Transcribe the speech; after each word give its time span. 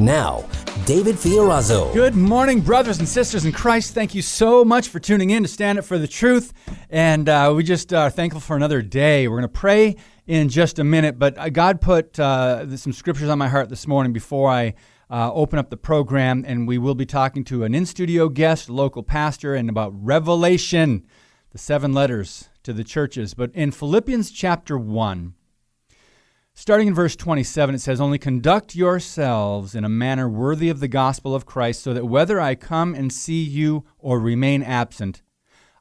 Now, 0.00 0.48
David 0.86 1.16
Fiorazo. 1.16 1.92
Good 1.92 2.14
morning, 2.14 2.62
brothers 2.62 3.00
and 3.00 3.06
sisters 3.06 3.44
in 3.44 3.52
Christ. 3.52 3.92
Thank 3.92 4.14
you 4.14 4.22
so 4.22 4.64
much 4.64 4.88
for 4.88 4.98
tuning 4.98 5.28
in 5.28 5.42
to 5.42 5.48
Stand 5.48 5.78
Up 5.78 5.84
for 5.84 5.98
the 5.98 6.08
Truth. 6.08 6.54
And 6.88 7.28
uh, 7.28 7.52
we 7.54 7.64
just 7.64 7.92
are 7.92 8.08
thankful 8.08 8.40
for 8.40 8.56
another 8.56 8.80
day. 8.80 9.28
We're 9.28 9.36
going 9.36 9.42
to 9.42 9.48
pray 9.48 9.96
in 10.26 10.48
just 10.48 10.78
a 10.78 10.84
minute, 10.84 11.18
but 11.18 11.36
uh, 11.36 11.50
God 11.50 11.82
put 11.82 12.18
uh, 12.18 12.74
some 12.78 12.94
scriptures 12.94 13.28
on 13.28 13.36
my 13.36 13.48
heart 13.48 13.68
this 13.68 13.86
morning 13.86 14.14
before 14.14 14.48
I 14.48 14.72
uh, 15.10 15.30
open 15.34 15.58
up 15.58 15.68
the 15.68 15.76
program, 15.76 16.44
and 16.46 16.66
we 16.66 16.78
will 16.78 16.94
be 16.94 17.04
talking 17.04 17.44
to 17.44 17.64
an 17.64 17.74
in 17.74 17.84
studio 17.84 18.30
guest, 18.30 18.70
local 18.70 19.02
pastor, 19.02 19.54
and 19.54 19.68
about 19.68 19.92
Revelation, 19.94 21.04
the 21.50 21.58
seven 21.58 21.92
letters 21.92 22.48
to 22.62 22.72
the 22.72 22.84
churches. 22.84 23.34
But 23.34 23.54
in 23.54 23.70
Philippians 23.70 24.30
chapter 24.30 24.78
1, 24.78 25.34
Starting 26.60 26.88
in 26.88 26.94
verse 26.94 27.16
27, 27.16 27.76
it 27.76 27.78
says, 27.78 28.02
Only 28.02 28.18
conduct 28.18 28.76
yourselves 28.76 29.74
in 29.74 29.82
a 29.82 29.88
manner 29.88 30.28
worthy 30.28 30.68
of 30.68 30.78
the 30.78 30.88
gospel 30.88 31.34
of 31.34 31.46
Christ, 31.46 31.82
so 31.82 31.94
that 31.94 32.04
whether 32.04 32.38
I 32.38 32.54
come 32.54 32.94
and 32.94 33.10
see 33.10 33.42
you 33.42 33.86
or 33.98 34.20
remain 34.20 34.62
absent, 34.62 35.22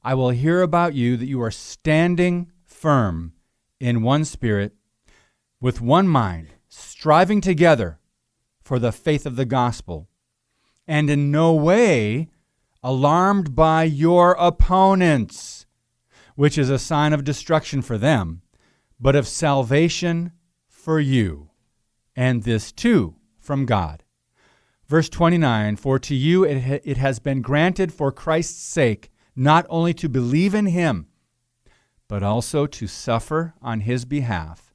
I 0.06 0.14
will 0.14 0.30
hear 0.30 0.62
about 0.62 0.94
you 0.94 1.18
that 1.18 1.28
you 1.28 1.42
are 1.42 1.52
standing 1.52 2.50
firm 2.64 3.34
in 3.82 4.04
one 4.04 4.24
spirit, 4.24 4.72
with 5.60 5.82
one 5.82 6.08
mind, 6.08 6.54
striving 6.70 7.42
together 7.42 8.00
for 8.62 8.80
the 8.80 8.94
faith 8.94 9.26
of 9.26 9.36
the 9.36 9.44
gospel, 9.44 10.08
and 10.88 11.10
in 11.10 11.30
no 11.30 11.54
way 11.54 12.30
alarmed 12.82 13.54
by 13.54 13.84
your 13.84 14.32
opponents, 14.40 15.66
which 16.36 16.58
is 16.58 16.70
a 16.70 16.80
sign 16.80 17.12
of 17.12 17.26
destruction 17.26 17.82
for 17.82 17.98
them, 17.98 18.44
but 18.98 19.18
of 19.18 19.28
salvation 19.28 20.32
for 20.90 21.00
you, 21.00 21.52
and 22.16 22.42
this 22.42 22.72
too 22.72 23.14
from 23.38 23.68
God. 23.68 24.04
Verse 24.88 25.08
29 25.08 25.76
For 25.76 26.00
to 26.00 26.16
you 26.16 26.44
it, 26.44 26.64
ha- 26.64 26.82
it 26.84 26.98
has 26.98 27.20
been 27.20 27.44
granted 27.44 27.94
for 27.94 28.12
Christ's 28.12 28.64
sake 28.64 29.12
not 29.36 29.68
only 29.70 29.94
to 29.94 30.10
believe 30.10 30.56
in 30.56 30.66
him, 30.66 31.06
but 32.08 32.24
also 32.24 32.66
to 32.66 32.88
suffer 32.88 33.54
on 33.62 33.82
his 33.82 34.04
behalf, 34.04 34.74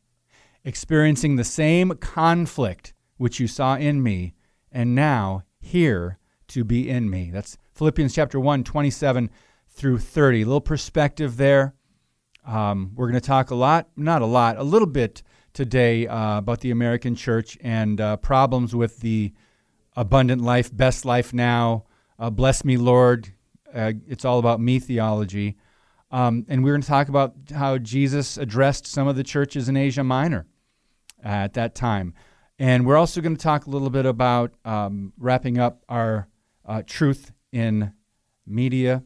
experiencing 0.62 1.34
the 1.34 1.42
same 1.42 1.96
conflict 1.96 2.94
which 3.16 3.40
you 3.40 3.48
saw 3.48 3.74
in 3.74 4.00
me, 4.00 4.34
and 4.70 4.94
now 4.94 5.42
here 5.58 6.20
to 6.46 6.62
be 6.62 6.88
in 6.88 7.10
me. 7.10 7.32
That's 7.32 7.58
Philippians 7.72 8.14
chapter 8.14 8.38
1, 8.38 8.62
27 8.62 9.30
through 9.68 9.98
30. 9.98 10.42
A 10.42 10.46
little 10.46 10.60
perspective 10.60 11.38
there. 11.38 11.74
Um, 12.46 12.92
we're 12.94 13.08
going 13.08 13.20
to 13.20 13.26
talk 13.26 13.50
a 13.50 13.56
lot, 13.56 13.88
not 13.96 14.22
a 14.22 14.26
lot, 14.26 14.56
a 14.58 14.62
little 14.62 14.86
bit 14.86 15.24
today 15.54 16.06
uh, 16.06 16.38
about 16.38 16.60
the 16.60 16.70
American 16.70 17.14
church 17.14 17.56
and 17.62 18.00
uh, 18.00 18.16
problems 18.18 18.74
with 18.74 19.00
the 19.00 19.32
abundant 19.96 20.42
life, 20.42 20.76
best 20.76 21.04
life 21.04 21.32
now, 21.32 21.84
uh, 22.18 22.30
bless 22.30 22.64
me, 22.64 22.76
Lord. 22.76 23.32
Uh, 23.72 23.92
it's 24.06 24.24
all 24.24 24.38
about 24.38 24.60
me 24.60 24.78
theology. 24.78 25.56
Um, 26.10 26.44
and 26.48 26.62
we're 26.62 26.72
going 26.72 26.82
to 26.82 26.88
talk 26.88 27.08
about 27.08 27.34
how 27.54 27.78
Jesus 27.78 28.36
addressed 28.36 28.86
some 28.86 29.08
of 29.08 29.16
the 29.16 29.24
churches 29.24 29.68
in 29.68 29.76
Asia 29.76 30.04
Minor 30.04 30.46
at 31.22 31.54
that 31.54 31.74
time. 31.74 32.14
And 32.58 32.86
we're 32.86 32.96
also 32.96 33.20
going 33.20 33.36
to 33.36 33.42
talk 33.42 33.66
a 33.66 33.70
little 33.70 33.90
bit 33.90 34.06
about 34.06 34.52
um, 34.64 35.12
wrapping 35.18 35.58
up 35.58 35.82
our 35.88 36.28
uh, 36.64 36.82
truth 36.86 37.32
in 37.52 37.92
media 38.46 39.02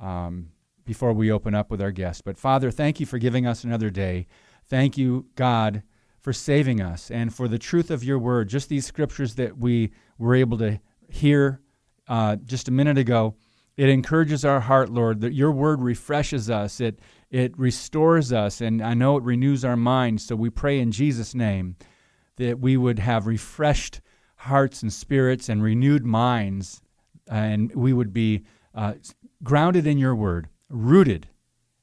um, 0.00 0.50
before 0.86 1.12
we 1.12 1.30
open 1.30 1.54
up 1.54 1.70
with 1.70 1.82
our 1.82 1.90
guest. 1.90 2.24
But 2.24 2.38
Father, 2.38 2.70
thank 2.70 2.98
you 2.98 3.04
for 3.04 3.18
giving 3.18 3.46
us 3.46 3.64
another 3.64 3.90
day. 3.90 4.26
Thank 4.68 4.98
you, 4.98 5.26
God, 5.34 5.82
for 6.20 6.32
saving 6.32 6.80
us 6.80 7.10
and 7.10 7.34
for 7.34 7.48
the 7.48 7.58
truth 7.58 7.90
of 7.90 8.04
your 8.04 8.18
word. 8.18 8.48
Just 8.48 8.68
these 8.68 8.86
scriptures 8.86 9.34
that 9.36 9.56
we 9.58 9.92
were 10.18 10.34
able 10.34 10.58
to 10.58 10.80
hear 11.08 11.60
uh, 12.06 12.36
just 12.36 12.68
a 12.68 12.72
minute 12.72 12.98
ago. 12.98 13.34
It 13.76 13.88
encourages 13.88 14.44
our 14.44 14.60
heart, 14.60 14.90
Lord, 14.90 15.20
that 15.20 15.32
your 15.32 15.52
word 15.52 15.80
refreshes 15.80 16.50
us. 16.50 16.80
It, 16.80 17.00
it 17.30 17.56
restores 17.56 18.32
us, 18.32 18.60
and 18.60 18.82
I 18.82 18.94
know 18.94 19.16
it 19.16 19.22
renews 19.22 19.64
our 19.64 19.76
minds. 19.76 20.26
So 20.26 20.34
we 20.34 20.50
pray 20.50 20.80
in 20.80 20.90
Jesus' 20.90 21.34
name 21.34 21.76
that 22.36 22.58
we 22.58 22.76
would 22.76 22.98
have 22.98 23.26
refreshed 23.26 24.00
hearts 24.36 24.82
and 24.82 24.92
spirits 24.92 25.48
and 25.48 25.62
renewed 25.62 26.04
minds, 26.04 26.82
and 27.30 27.72
we 27.74 27.92
would 27.92 28.12
be 28.12 28.44
uh, 28.74 28.94
grounded 29.42 29.86
in 29.86 29.98
your 29.98 30.14
word, 30.14 30.48
rooted, 30.68 31.28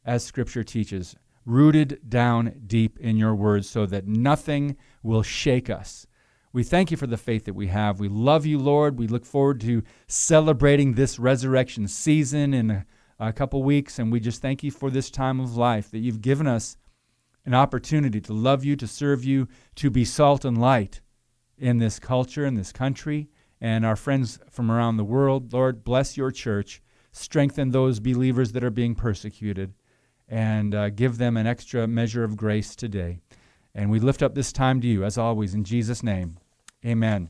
as 0.05 0.23
Scripture 0.23 0.63
teaches, 0.63 1.15
rooted 1.45 1.99
down 2.09 2.61
deep 2.65 2.99
in 2.99 3.17
your 3.17 3.35
words 3.35 3.69
so 3.69 3.85
that 3.85 4.07
nothing 4.07 4.75
will 5.03 5.23
shake 5.23 5.69
us. 5.69 6.07
We 6.51 6.63
thank 6.63 6.89
you 6.89 6.97
for 6.97 7.07
the 7.07 7.17
faith 7.17 7.45
that 7.45 7.53
we 7.53 7.67
have. 7.67 7.99
We 7.99 8.07
love 8.07 8.45
you, 8.45 8.57
Lord. 8.57 8.97
We 8.97 9.07
look 9.07 9.25
forward 9.25 9.59
to 9.61 9.83
celebrating 10.07 10.93
this 10.93 11.19
resurrection 11.19 11.87
season 11.87 12.53
in 12.53 12.71
a, 12.71 12.85
a 13.19 13.33
couple 13.33 13.61
weeks, 13.61 13.99
and 13.99 14.11
we 14.11 14.19
just 14.19 14.41
thank 14.41 14.63
you 14.63 14.71
for 14.71 14.89
this 14.89 15.11
time 15.11 15.39
of 15.39 15.57
life 15.57 15.91
that 15.91 15.99
you've 15.99 16.21
given 16.21 16.47
us 16.47 16.77
an 17.45 17.53
opportunity 17.53 18.21
to 18.21 18.33
love 18.33 18.63
you, 18.63 18.75
to 18.77 18.87
serve 18.87 19.23
you, 19.23 19.47
to 19.75 19.89
be 19.89 20.05
salt 20.05 20.45
and 20.45 20.59
light 20.59 21.01
in 21.57 21.77
this 21.77 21.99
culture, 21.99 22.45
in 22.45 22.55
this 22.55 22.71
country, 22.71 23.29
and 23.61 23.85
our 23.85 23.95
friends 23.95 24.39
from 24.49 24.71
around 24.71 24.97
the 24.97 25.03
world. 25.03 25.53
Lord, 25.53 25.83
bless 25.83 26.17
your 26.17 26.31
church. 26.31 26.81
Strengthen 27.11 27.71
those 27.71 27.99
believers 27.99 28.53
that 28.53 28.63
are 28.63 28.71
being 28.71 28.95
persecuted 28.95 29.73
and 30.27 30.73
uh, 30.73 30.89
give 30.89 31.17
them 31.17 31.37
an 31.37 31.47
extra 31.47 31.87
measure 31.87 32.23
of 32.23 32.37
grace 32.37 32.75
today. 32.75 33.19
And 33.73 33.91
we 33.91 33.99
lift 33.99 34.23
up 34.23 34.35
this 34.35 34.53
time 34.53 34.81
to 34.81 34.87
you, 34.87 35.03
as 35.03 35.17
always, 35.17 35.53
in 35.53 35.63
Jesus' 35.63 36.01
name. 36.01 36.37
Amen. 36.85 37.29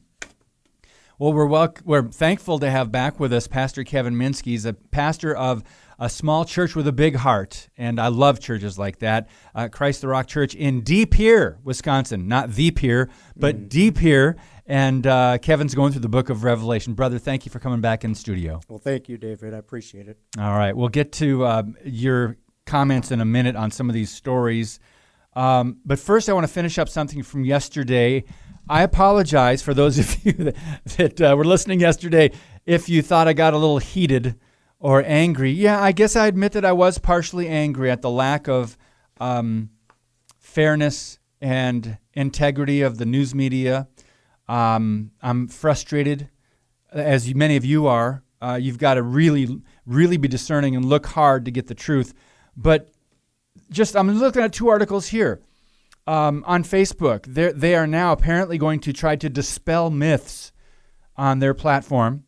Well, 1.18 1.32
we're, 1.32 1.46
wel- 1.46 1.76
we're 1.86 2.10
thankful 2.10 2.60
to 2.60 2.70
have 2.70 2.92
back 2.92 3.20
with 3.20 3.32
us 3.32 3.48
Pastor 3.48 3.84
Kevin 3.84 4.16
Minske. 4.16 4.46
He's 4.46 4.66
a 4.66 4.74
pastor 4.74 5.34
of 5.34 5.64
a 5.98 6.10
small 6.10 6.44
church 6.44 6.76
with 6.76 6.88
a 6.88 6.92
big 6.92 7.16
heart, 7.16 7.70
and 7.78 8.02
I 8.02 8.10
love 8.10 8.42
churches 8.42 8.78
like 8.78 9.00
that. 9.00 9.30
Uh, 9.54 9.70
Christ 9.70 10.02
the 10.02 10.10
Rock 10.10 10.28
Church 10.28 10.54
in 10.54 10.82
De 10.82 11.06
Pere, 11.06 11.58
Wisconsin. 11.64 12.28
Not 12.28 12.52
The 12.52 12.72
Pier, 12.72 13.10
but 13.36 13.56
mm. 13.56 13.70
De 13.70 13.92
Pere. 13.92 14.36
And 14.66 15.08
uh, 15.08 15.38
Kevin's 15.38 15.74
going 15.74 15.94
through 15.94 16.02
the 16.02 16.10
book 16.10 16.30
of 16.30 16.44
Revelation. 16.44 16.96
Brother, 16.96 17.18
thank 17.18 17.46
you 17.46 17.52
for 17.52 17.60
coming 17.60 17.82
back 17.82 18.04
in 18.04 18.14
studio. 18.14 18.60
Well, 18.68 18.80
thank 18.80 19.08
you, 19.08 19.18
David. 19.18 19.54
I 19.54 19.58
appreciate 19.58 20.08
it. 20.08 20.18
All 20.38 20.58
right. 20.58 20.76
We'll 20.76 20.90
get 20.90 21.12
to 21.14 21.46
uh, 21.46 21.64
your 21.86 22.36
comments 22.66 23.12
in 23.12 23.22
a 23.22 23.26
minute 23.26 23.56
on 23.56 23.72
some 23.72 23.90
of 23.90 23.94
these 23.94 24.12
stories. 24.12 24.80
Um, 25.36 25.78
but 25.86 26.00
first, 26.00 26.30
I 26.30 26.34
want 26.34 26.48
to 26.48 26.52
finish 26.54 26.78
up 26.78 26.90
something 26.90 27.24
from 27.24 27.44
yesterday. 27.44 28.24
I 28.68 28.84
apologize 28.84 29.62
for 29.62 29.74
those 29.74 30.00
of 30.00 30.16
you 30.26 30.34
that, 30.34 30.56
that 30.98 31.22
uh, 31.22 31.36
were 31.38 31.46
listening 31.46 31.80
yesterday 31.80 32.32
if 32.66 32.90
you 32.90 33.02
thought 33.02 33.28
I 33.28 33.34
got 33.34 33.54
a 33.54 33.58
little 33.58 33.78
heated 33.78 34.36
or 34.80 35.04
angry. 35.06 35.52
Yeah, 35.52 35.82
I 35.82 35.92
guess 35.92 36.16
I 36.16 36.28
admit 36.28 36.54
that 36.54 36.66
I 36.66 36.72
was 36.72 36.98
partially 36.98 37.48
angry 37.48 37.92
at 37.92 38.02
the 38.02 38.10
lack 38.10 38.48
of 38.48 38.78
um, 39.20 39.70
fairness 40.40 41.20
and 41.42 41.98
integrity 42.14 42.82
of 42.82 42.98
the 42.98 43.06
news 43.06 43.36
media. 43.36 43.88
Um, 44.48 45.12
I'm 45.22 45.48
frustrated, 45.48 46.30
as 46.92 47.34
many 47.34 47.56
of 47.56 47.66
you 47.66 47.88
are. 47.88 48.24
Uh, 48.42 48.60
you've 48.62 48.78
got 48.78 48.96
to 48.96 49.02
really, 49.02 49.62
really 49.86 50.18
be 50.18 50.28
discerning 50.28 50.76
and 50.76 50.86
look 50.86 51.08
hard 51.08 51.46
to 51.46 51.52
get 51.52 51.68
the 51.68 51.76
truth. 51.76 52.14
But 52.56 52.90
just 53.70 53.96
I'm 53.96 54.12
looking 54.12 54.42
at 54.42 54.54
two 54.54 54.70
articles 54.70 55.08
here 55.08 55.42
um, 56.08 56.44
on 56.46 56.64
Facebook. 56.64 57.26
They're, 57.28 57.54
they 57.54 57.76
are 57.76 57.88
now 57.88 58.12
apparently 58.12 58.58
going 58.58 58.80
to 58.82 58.94
try 58.94 59.16
to 59.16 59.30
dispel 59.30 59.90
myths 59.90 60.52
on 61.18 61.40
their 61.40 61.54
platform 61.54 62.24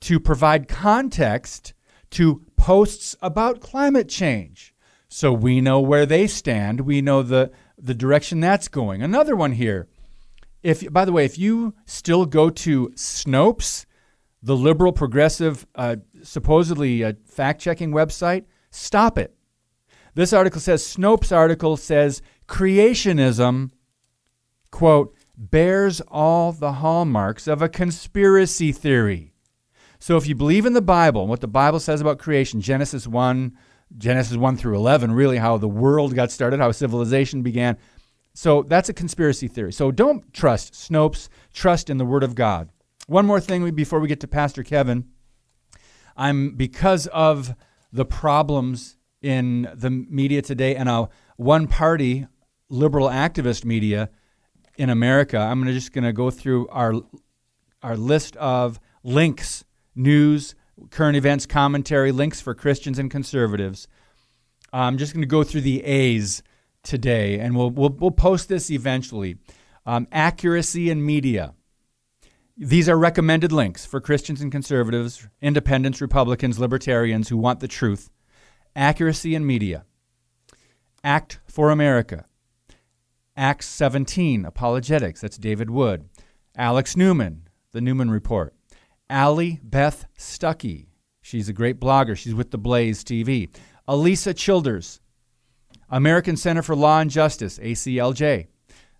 to 0.00 0.20
provide 0.20 0.68
context 0.68 1.74
to 2.10 2.42
posts 2.56 3.16
about 3.20 3.60
climate 3.60 4.08
change. 4.08 4.74
So 5.08 5.32
we 5.32 5.60
know 5.60 5.80
where 5.80 6.06
they 6.06 6.26
stand. 6.26 6.82
We 6.82 7.00
know 7.00 7.22
the, 7.22 7.50
the 7.76 7.94
direction 7.94 8.40
that's 8.40 8.68
going. 8.68 9.02
Another 9.02 9.34
one 9.34 9.52
here. 9.52 9.88
If, 10.62 10.92
by 10.92 11.04
the 11.04 11.12
way, 11.12 11.24
if 11.24 11.38
you 11.38 11.74
still 11.86 12.26
go 12.26 12.50
to 12.50 12.88
Snopes, 12.90 13.86
the 14.42 14.56
liberal 14.56 14.92
progressive, 14.92 15.66
uh, 15.74 15.96
supposedly 16.22 17.04
uh, 17.04 17.14
fact 17.26 17.60
checking 17.60 17.90
website, 17.90 18.44
stop 18.70 19.18
it. 19.18 19.34
This 20.18 20.32
article 20.32 20.60
says 20.60 20.82
Snopes' 20.82 21.30
article 21.30 21.76
says 21.76 22.22
creationism, 22.48 23.70
quote, 24.72 25.14
bears 25.36 26.00
all 26.08 26.50
the 26.50 26.72
hallmarks 26.72 27.46
of 27.46 27.62
a 27.62 27.68
conspiracy 27.68 28.72
theory. 28.72 29.32
So 30.00 30.16
if 30.16 30.26
you 30.26 30.34
believe 30.34 30.66
in 30.66 30.72
the 30.72 30.82
Bible 30.82 31.28
what 31.28 31.40
the 31.40 31.46
Bible 31.46 31.78
says 31.78 32.00
about 32.00 32.18
creation, 32.18 32.60
Genesis 32.60 33.06
1, 33.06 33.56
Genesis 33.96 34.36
1 34.36 34.56
through 34.56 34.74
11, 34.74 35.12
really 35.12 35.36
how 35.36 35.56
the 35.56 35.68
world 35.68 36.16
got 36.16 36.32
started, 36.32 36.58
how 36.58 36.72
civilization 36.72 37.42
began. 37.42 37.78
So 38.34 38.64
that's 38.64 38.88
a 38.88 38.94
conspiracy 38.94 39.46
theory. 39.46 39.72
So 39.72 39.92
don't 39.92 40.32
trust 40.32 40.74
Snopes, 40.74 41.28
trust 41.52 41.88
in 41.88 41.98
the 41.98 42.04
Word 42.04 42.24
of 42.24 42.34
God. 42.34 42.70
One 43.06 43.24
more 43.24 43.38
thing 43.38 43.72
before 43.72 44.00
we 44.00 44.08
get 44.08 44.18
to 44.18 44.26
Pastor 44.26 44.64
Kevin. 44.64 45.10
I'm 46.16 46.56
because 46.56 47.06
of 47.06 47.54
the 47.92 48.04
problems 48.04 48.97
in 49.22 49.68
the 49.74 49.90
media 49.90 50.42
today 50.42 50.76
and 50.76 50.88
a 50.88 51.08
one 51.36 51.66
party 51.66 52.26
liberal 52.68 53.08
activist 53.08 53.64
media 53.64 54.10
in 54.76 54.90
America. 54.90 55.38
I'm 55.38 55.60
gonna, 55.60 55.72
just 55.72 55.92
going 55.92 56.04
to 56.04 56.12
go 56.12 56.30
through 56.30 56.68
our 56.68 56.94
our 57.82 57.96
list 57.96 58.36
of 58.36 58.80
links, 59.04 59.64
news, 59.94 60.54
current 60.90 61.16
events, 61.16 61.46
commentary, 61.46 62.10
links 62.10 62.40
for 62.40 62.54
Christians 62.54 62.98
and 62.98 63.10
conservatives. 63.10 63.86
I'm 64.72 64.98
just 64.98 65.12
going 65.12 65.22
to 65.22 65.28
go 65.28 65.44
through 65.44 65.60
the 65.62 65.84
A's 65.84 66.42
today, 66.82 67.38
and 67.38 67.56
we'll 67.56 67.70
we'll, 67.70 67.90
we'll 67.90 68.10
post 68.10 68.48
this 68.48 68.70
eventually. 68.70 69.36
Um, 69.86 70.06
accuracy 70.12 70.90
in 70.90 71.04
media. 71.04 71.54
These 72.56 72.88
are 72.88 72.98
recommended 72.98 73.52
links 73.52 73.86
for 73.86 74.00
Christians 74.00 74.40
and 74.42 74.50
conservatives, 74.52 75.26
independents, 75.40 76.00
Republicans, 76.00 76.58
libertarians 76.58 77.28
who 77.28 77.36
want 77.36 77.60
the 77.60 77.68
truth. 77.68 78.10
Accuracy 78.78 79.34
in 79.34 79.44
media. 79.44 79.84
Act 81.02 81.40
for 81.48 81.70
America. 81.70 82.26
Acts 83.36 83.66
17, 83.66 84.44
Apologetics, 84.44 85.20
that's 85.20 85.36
David 85.36 85.68
Wood. 85.68 86.08
Alex 86.56 86.96
Newman, 86.96 87.48
The 87.72 87.80
Newman 87.80 88.08
Report. 88.08 88.54
Allie 89.10 89.58
Beth 89.64 90.06
Stuckey, 90.16 90.86
she's 91.20 91.48
a 91.48 91.52
great 91.52 91.80
blogger. 91.80 92.16
She's 92.16 92.36
with 92.36 92.52
The 92.52 92.58
Blaze 92.58 93.02
TV. 93.02 93.50
Alisa 93.88 94.36
Childers, 94.36 95.00
American 95.90 96.36
Center 96.36 96.62
for 96.62 96.76
Law 96.76 97.00
and 97.00 97.10
Justice, 97.10 97.58
ACLJ. 97.58 98.46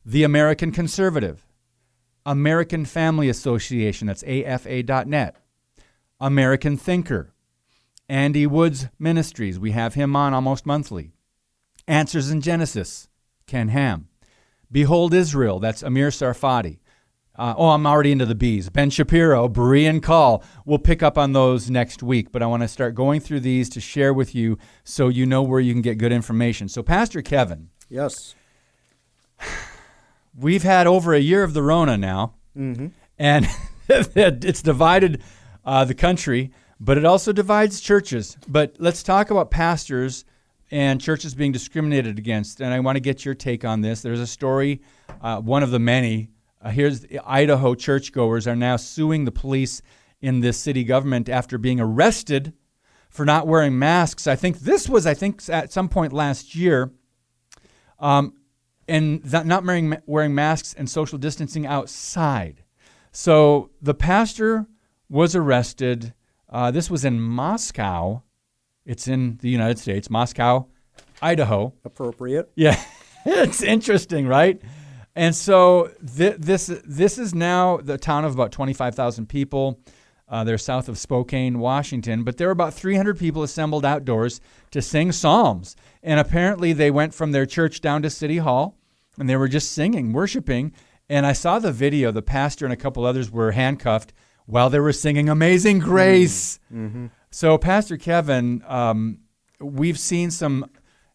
The 0.05 0.25
American 0.25 0.73
Conservative. 0.73 1.47
American 2.27 2.85
Family 2.85 3.29
Association, 3.29 4.09
that's 4.09 4.25
AFA.net. 4.25 5.37
American 6.21 6.77
Thinker. 6.77 7.33
Andy 8.09 8.47
Woods 8.47 8.89
Ministries, 8.99 9.59
we 9.59 9.73
have 9.73 9.95
him 9.95 10.17
on 10.17 10.33
almost 10.33 10.65
monthly. 10.65 11.13
Answers 11.87 12.31
in 12.31 12.41
Genesis, 12.41 13.09
Ken 13.47 13.69
Ham. 13.69 14.09
Behold 14.73 15.13
Israel, 15.13 15.59
that's 15.59 15.83
Amir 15.83 16.09
Tsarfati. 16.09 16.79
Uh, 17.39 17.55
oh, 17.57 17.69
I'm 17.69 17.87
already 17.87 18.11
into 18.11 18.27
the 18.27 18.35
bees. 18.35 18.69
Ben 18.69 18.91
Shapiro, 18.91 19.49
Berean 19.49 20.03
Call. 20.03 20.43
We'll 20.65 20.81
pick 20.81 21.05
up 21.05 21.17
on 21.17 21.33
those 21.33 21.71
next 21.71 22.03
week, 22.03 22.33
but 22.33 22.43
I 22.43 22.47
want 22.47 22.63
to 22.63 22.69
start 22.69 22.97
going 22.97 23.21
through 23.21 23.41
these 23.41 23.69
to 23.71 23.81
share 23.81 24.13
with 24.13 24.35
you 24.35 24.59
so 24.83 25.09
you 25.09 25.25
know 25.25 25.43
where 25.43 25.61
you 25.61 25.73
can 25.73 25.83
get 25.83 25.99
good 25.99 26.11
information. 26.11 26.69
So, 26.69 26.83
Pastor 26.83 27.23
Kevin. 27.23 27.69
Yes. 27.89 28.35
We've 30.37 30.65
had 30.65 30.87
over 30.87 31.15
a 31.15 31.21
year 31.21 31.45
of 31.45 31.55
the 31.55 31.63
Rona 31.63 31.97
now, 31.97 32.35
mm-hmm. 32.57 32.89
and 33.19 33.47
it's 33.89 34.63
divided 34.63 35.23
uh, 35.65 35.85
the 35.85 35.95
country, 35.95 36.51
but 36.81 36.99
it 36.99 37.05
also 37.05 37.33
divides 37.33 37.81
churches. 37.81 38.37
But 38.47 38.77
let's 38.79 39.03
talk 39.03 39.31
about 39.31 39.51
pastors 39.51 40.25
and 40.71 41.01
churches 41.01 41.35
being 41.35 41.53
discriminated 41.53 42.19
against. 42.19 42.61
And 42.61 42.73
I 42.73 42.81
want 42.81 42.97
to 42.97 43.01
get 43.01 43.25
your 43.25 43.35
take 43.35 43.65
on 43.65 43.81
this. 43.81 44.03
There's 44.03 44.21
a 44.21 44.27
story, 44.27 44.83
uh, 45.21 45.41
one 45.41 45.63
of 45.63 45.71
the 45.71 45.79
many. 45.79 46.31
Uh, 46.61 46.71
here's 46.71 47.07
Idaho 47.25 47.75
churchgoers 47.75 48.47
are 48.47 48.57
now 48.57 48.77
suing 48.77 49.25
the 49.25 49.33
police 49.33 49.81
in 50.21 50.41
this 50.41 50.59
city 50.59 50.85
government 50.85 51.29
after 51.29 51.59
being 51.59 51.81
arrested 51.81 52.53
for 53.09 53.25
not 53.25 53.47
wearing 53.47 53.79
masks. 53.79 54.27
I 54.27 54.37
think 54.37 54.59
this 54.59 54.89
was, 54.89 55.07
I 55.07 55.15
think, 55.15 55.49
at 55.49 55.73
some 55.73 55.89
point 55.89 56.13
last 56.13 56.55
year, 56.55 56.93
um, 57.99 58.35
and 58.87 59.23
not 59.33 59.65
wearing 59.65 59.97
wearing 60.07 60.35
masks 60.35 60.75
and 60.75 60.89
social 60.89 61.19
distancing 61.19 61.67
outside. 61.67 62.65
So 63.13 63.71
the 63.81 63.95
pastor 63.95 64.67
was 65.09 65.35
arrested. 65.35 66.15
Uh, 66.49 66.71
this 66.71 66.91
was 66.91 67.05
in 67.05 67.21
Moscow 67.21 68.23
it's 68.89 69.07
in 69.07 69.37
the 69.43 69.51
United 69.51 69.79
States, 69.79 70.09
Moscow, 70.09 70.67
Idaho. 71.21 71.75
Appropriate. 71.85 72.51
Yeah, 72.57 72.83
it's 73.27 73.63
interesting, 73.63 74.27
right? 74.27 74.61
And 75.15 75.37
so 75.37 75.91
th- 76.17 76.37
this 76.39 76.73
this 76.87 77.19
is 77.19 77.35
now 77.35 77.77
the 77.77 77.99
town 77.99 78.25
of 78.25 78.33
about 78.33 78.51
25,000 78.51 79.29
people. 79.29 79.79
Uh, 80.27 80.43
they're 80.43 80.59
south 80.59 80.89
of 80.89 80.99
Spokane, 80.99 81.59
Washington, 81.59 82.25
but 82.25 82.39
there 82.39 82.49
were 82.49 82.53
about 82.53 82.73
300 82.73 83.19
people 83.19 83.43
assembled 83.43 83.85
outdoors 83.85 84.41
to 84.71 84.81
sing 84.81 85.13
psalms. 85.13 85.77
And 86.03 86.19
apparently, 86.19 86.73
they 86.73 86.91
went 86.91 87.13
from 87.13 87.33
their 87.33 87.47
church 87.47 87.83
down 87.83 88.01
to 88.03 88.11
City 88.11 88.39
Hall, 88.39 88.79
and 89.19 89.29
they 89.29 89.37
were 89.37 89.49
just 89.49 89.73
singing, 89.73 90.15
worshiping. 90.15 90.73
And 91.11 91.27
I 91.27 91.35
saw 91.35 91.59
the 91.59 91.73
video. 91.73 92.11
The 92.11 92.23
pastor 92.23 92.65
and 92.65 92.73
a 92.73 92.77
couple 92.77 93.05
others 93.05 93.31
were 93.31 93.53
handcuffed 93.53 94.15
while 94.49 94.71
they 94.71 94.81
were 94.81 94.93
singing 94.93 95.29
"Amazing 95.29 95.79
Grace." 95.79 96.59
Mm-hmm. 96.73 97.07
So, 97.31 97.59
Pastor 97.59 97.99
Kevin, 97.99 98.65
um, 98.67 99.19
we've 99.61 99.99
seen 99.99 100.31
some 100.31 100.65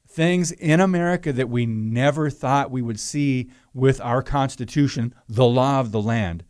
things 0.07 0.51
in 0.51 0.79
America 0.79 1.33
that 1.33 1.49
we 1.49 1.65
never 1.65 2.29
thought 2.29 2.69
we 2.69 2.83
would 2.83 2.99
see 2.99 3.49
with 3.73 3.99
our 3.99 4.21
Constitution, 4.21 5.15
the 5.27 5.45
law 5.45 5.79
of 5.79 5.91
the 5.91 6.01
land. 6.01 6.43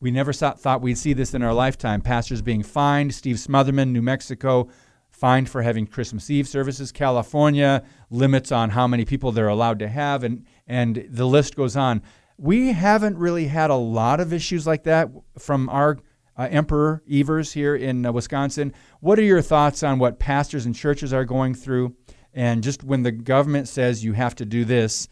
We 0.00 0.10
never 0.10 0.32
thought 0.32 0.80
we'd 0.80 0.96
see 0.96 1.12
this 1.12 1.34
in 1.34 1.42
our 1.42 1.52
lifetime. 1.52 2.00
Pastors 2.00 2.40
being 2.40 2.62
fined. 2.62 3.14
Steve 3.14 3.36
Smothermon, 3.36 3.90
New 3.90 4.00
Mexico, 4.00 4.70
fined 5.10 5.50
for 5.50 5.60
having 5.60 5.86
Christmas 5.86 6.30
Eve 6.30 6.48
services. 6.48 6.90
California, 6.90 7.84
limits 8.08 8.50
on 8.50 8.70
how 8.70 8.86
many 8.86 9.04
people 9.04 9.30
they're 9.30 9.48
allowed 9.48 9.78
to 9.80 9.88
have, 9.88 10.24
and, 10.24 10.46
and 10.66 11.06
the 11.10 11.26
list 11.26 11.54
goes 11.54 11.76
on. 11.76 12.00
We 12.38 12.72
haven't 12.72 13.18
really 13.18 13.48
had 13.48 13.68
a 13.68 13.74
lot 13.74 14.20
of 14.20 14.32
issues 14.32 14.66
like 14.66 14.84
that 14.84 15.10
from 15.38 15.68
our 15.68 15.98
uh, 16.40 16.48
Emperor 16.50 17.02
Evers 17.10 17.52
here 17.52 17.76
in 17.76 18.06
uh, 18.06 18.10
Wisconsin. 18.10 18.72
What 19.00 19.18
are 19.18 19.22
your 19.22 19.42
thoughts 19.42 19.82
on 19.82 19.98
what 19.98 20.18
pastors 20.18 20.64
and 20.64 20.74
churches 20.74 21.12
are 21.12 21.26
going 21.26 21.52
through? 21.54 21.94
And 22.32 22.62
just 22.62 22.82
when 22.82 23.02
the 23.02 23.12
government 23.12 23.68
says 23.68 24.02
you 24.02 24.14
have 24.14 24.34
to 24.36 24.46
do 24.46 24.64
this, 24.64 25.06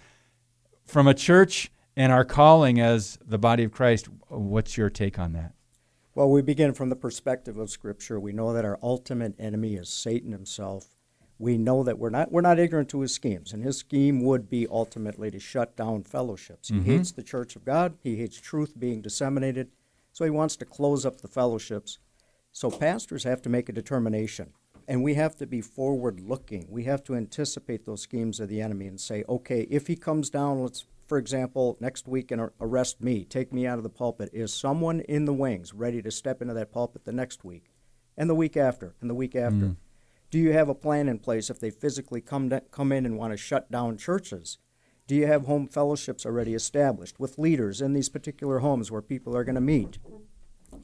from 0.86 1.06
a 1.06 1.12
church 1.12 1.70
and 1.96 2.10
our 2.12 2.24
calling 2.24 2.80
as 2.80 3.18
the 3.26 3.36
body 3.36 3.64
of 3.64 3.72
Christ, 3.72 4.08
what's 4.28 4.78
your 4.78 4.88
take 4.88 5.18
on 5.18 5.34
that? 5.34 5.52
Well, 6.14 6.30
we 6.30 6.40
begin 6.40 6.72
from 6.72 6.88
the 6.88 6.96
perspective 6.96 7.58
of 7.58 7.68
Scripture. 7.68 8.18
We 8.18 8.32
know 8.32 8.54
that 8.54 8.64
our 8.64 8.78
ultimate 8.82 9.34
enemy 9.38 9.74
is 9.74 9.90
Satan 9.90 10.32
himself. 10.32 10.96
We 11.38 11.58
know 11.58 11.84
that 11.84 11.98
we're 11.98 12.08
not 12.08 12.32
we're 12.32 12.40
not 12.40 12.58
ignorant 12.58 12.88
to 12.88 13.02
his 13.02 13.14
schemes, 13.14 13.52
and 13.52 13.62
his 13.62 13.76
scheme 13.76 14.24
would 14.24 14.48
be 14.48 14.66
ultimately 14.68 15.30
to 15.30 15.38
shut 15.38 15.76
down 15.76 16.04
fellowships. 16.04 16.68
He 16.68 16.76
mm-hmm. 16.76 16.84
hates 16.90 17.12
the 17.12 17.22
church 17.22 17.54
of 17.54 17.66
God. 17.66 17.98
He 18.02 18.16
hates 18.16 18.40
truth 18.40 18.72
being 18.76 19.02
disseminated. 19.02 19.68
So 20.18 20.24
he 20.24 20.32
wants 20.32 20.56
to 20.56 20.64
close 20.64 21.06
up 21.06 21.20
the 21.20 21.28
fellowships. 21.28 22.00
So 22.50 22.72
pastors 22.72 23.22
have 23.22 23.40
to 23.42 23.48
make 23.48 23.68
a 23.68 23.72
determination. 23.72 24.52
And 24.88 25.04
we 25.04 25.14
have 25.14 25.36
to 25.36 25.46
be 25.46 25.60
forward 25.60 26.18
looking. 26.18 26.66
We 26.68 26.82
have 26.86 27.04
to 27.04 27.14
anticipate 27.14 27.84
those 27.86 28.02
schemes 28.02 28.40
of 28.40 28.48
the 28.48 28.60
enemy 28.60 28.88
and 28.88 29.00
say, 29.00 29.22
okay, 29.28 29.68
if 29.70 29.86
he 29.86 29.94
comes 29.94 30.28
down, 30.28 30.60
let's, 30.60 30.86
for 31.06 31.18
example, 31.18 31.76
next 31.78 32.08
week 32.08 32.32
and 32.32 32.50
arrest 32.60 33.00
me, 33.00 33.24
take 33.24 33.52
me 33.52 33.64
out 33.64 33.78
of 33.78 33.84
the 33.84 33.90
pulpit, 33.90 34.30
is 34.32 34.52
someone 34.52 35.02
in 35.02 35.24
the 35.24 35.32
wings 35.32 35.72
ready 35.72 36.02
to 36.02 36.10
step 36.10 36.42
into 36.42 36.54
that 36.54 36.72
pulpit 36.72 37.04
the 37.04 37.12
next 37.12 37.44
week 37.44 37.70
and 38.16 38.28
the 38.28 38.34
week 38.34 38.56
after 38.56 38.96
and 39.00 39.08
the 39.08 39.14
week 39.14 39.36
after? 39.36 39.66
Mm. 39.66 39.76
Do 40.32 40.40
you 40.40 40.52
have 40.52 40.68
a 40.68 40.74
plan 40.74 41.08
in 41.08 41.20
place 41.20 41.48
if 41.48 41.60
they 41.60 41.70
physically 41.70 42.22
come, 42.22 42.50
to, 42.50 42.60
come 42.72 42.90
in 42.90 43.06
and 43.06 43.16
want 43.16 43.34
to 43.34 43.36
shut 43.36 43.70
down 43.70 43.96
churches? 43.96 44.58
Do 45.08 45.14
you 45.14 45.26
have 45.26 45.46
home 45.46 45.66
fellowships 45.66 46.26
already 46.26 46.54
established 46.54 47.18
with 47.18 47.38
leaders 47.38 47.80
in 47.80 47.94
these 47.94 48.10
particular 48.10 48.58
homes 48.58 48.90
where 48.90 49.00
people 49.00 49.34
are 49.34 49.42
going 49.42 49.54
to 49.54 49.60
meet? 49.60 49.98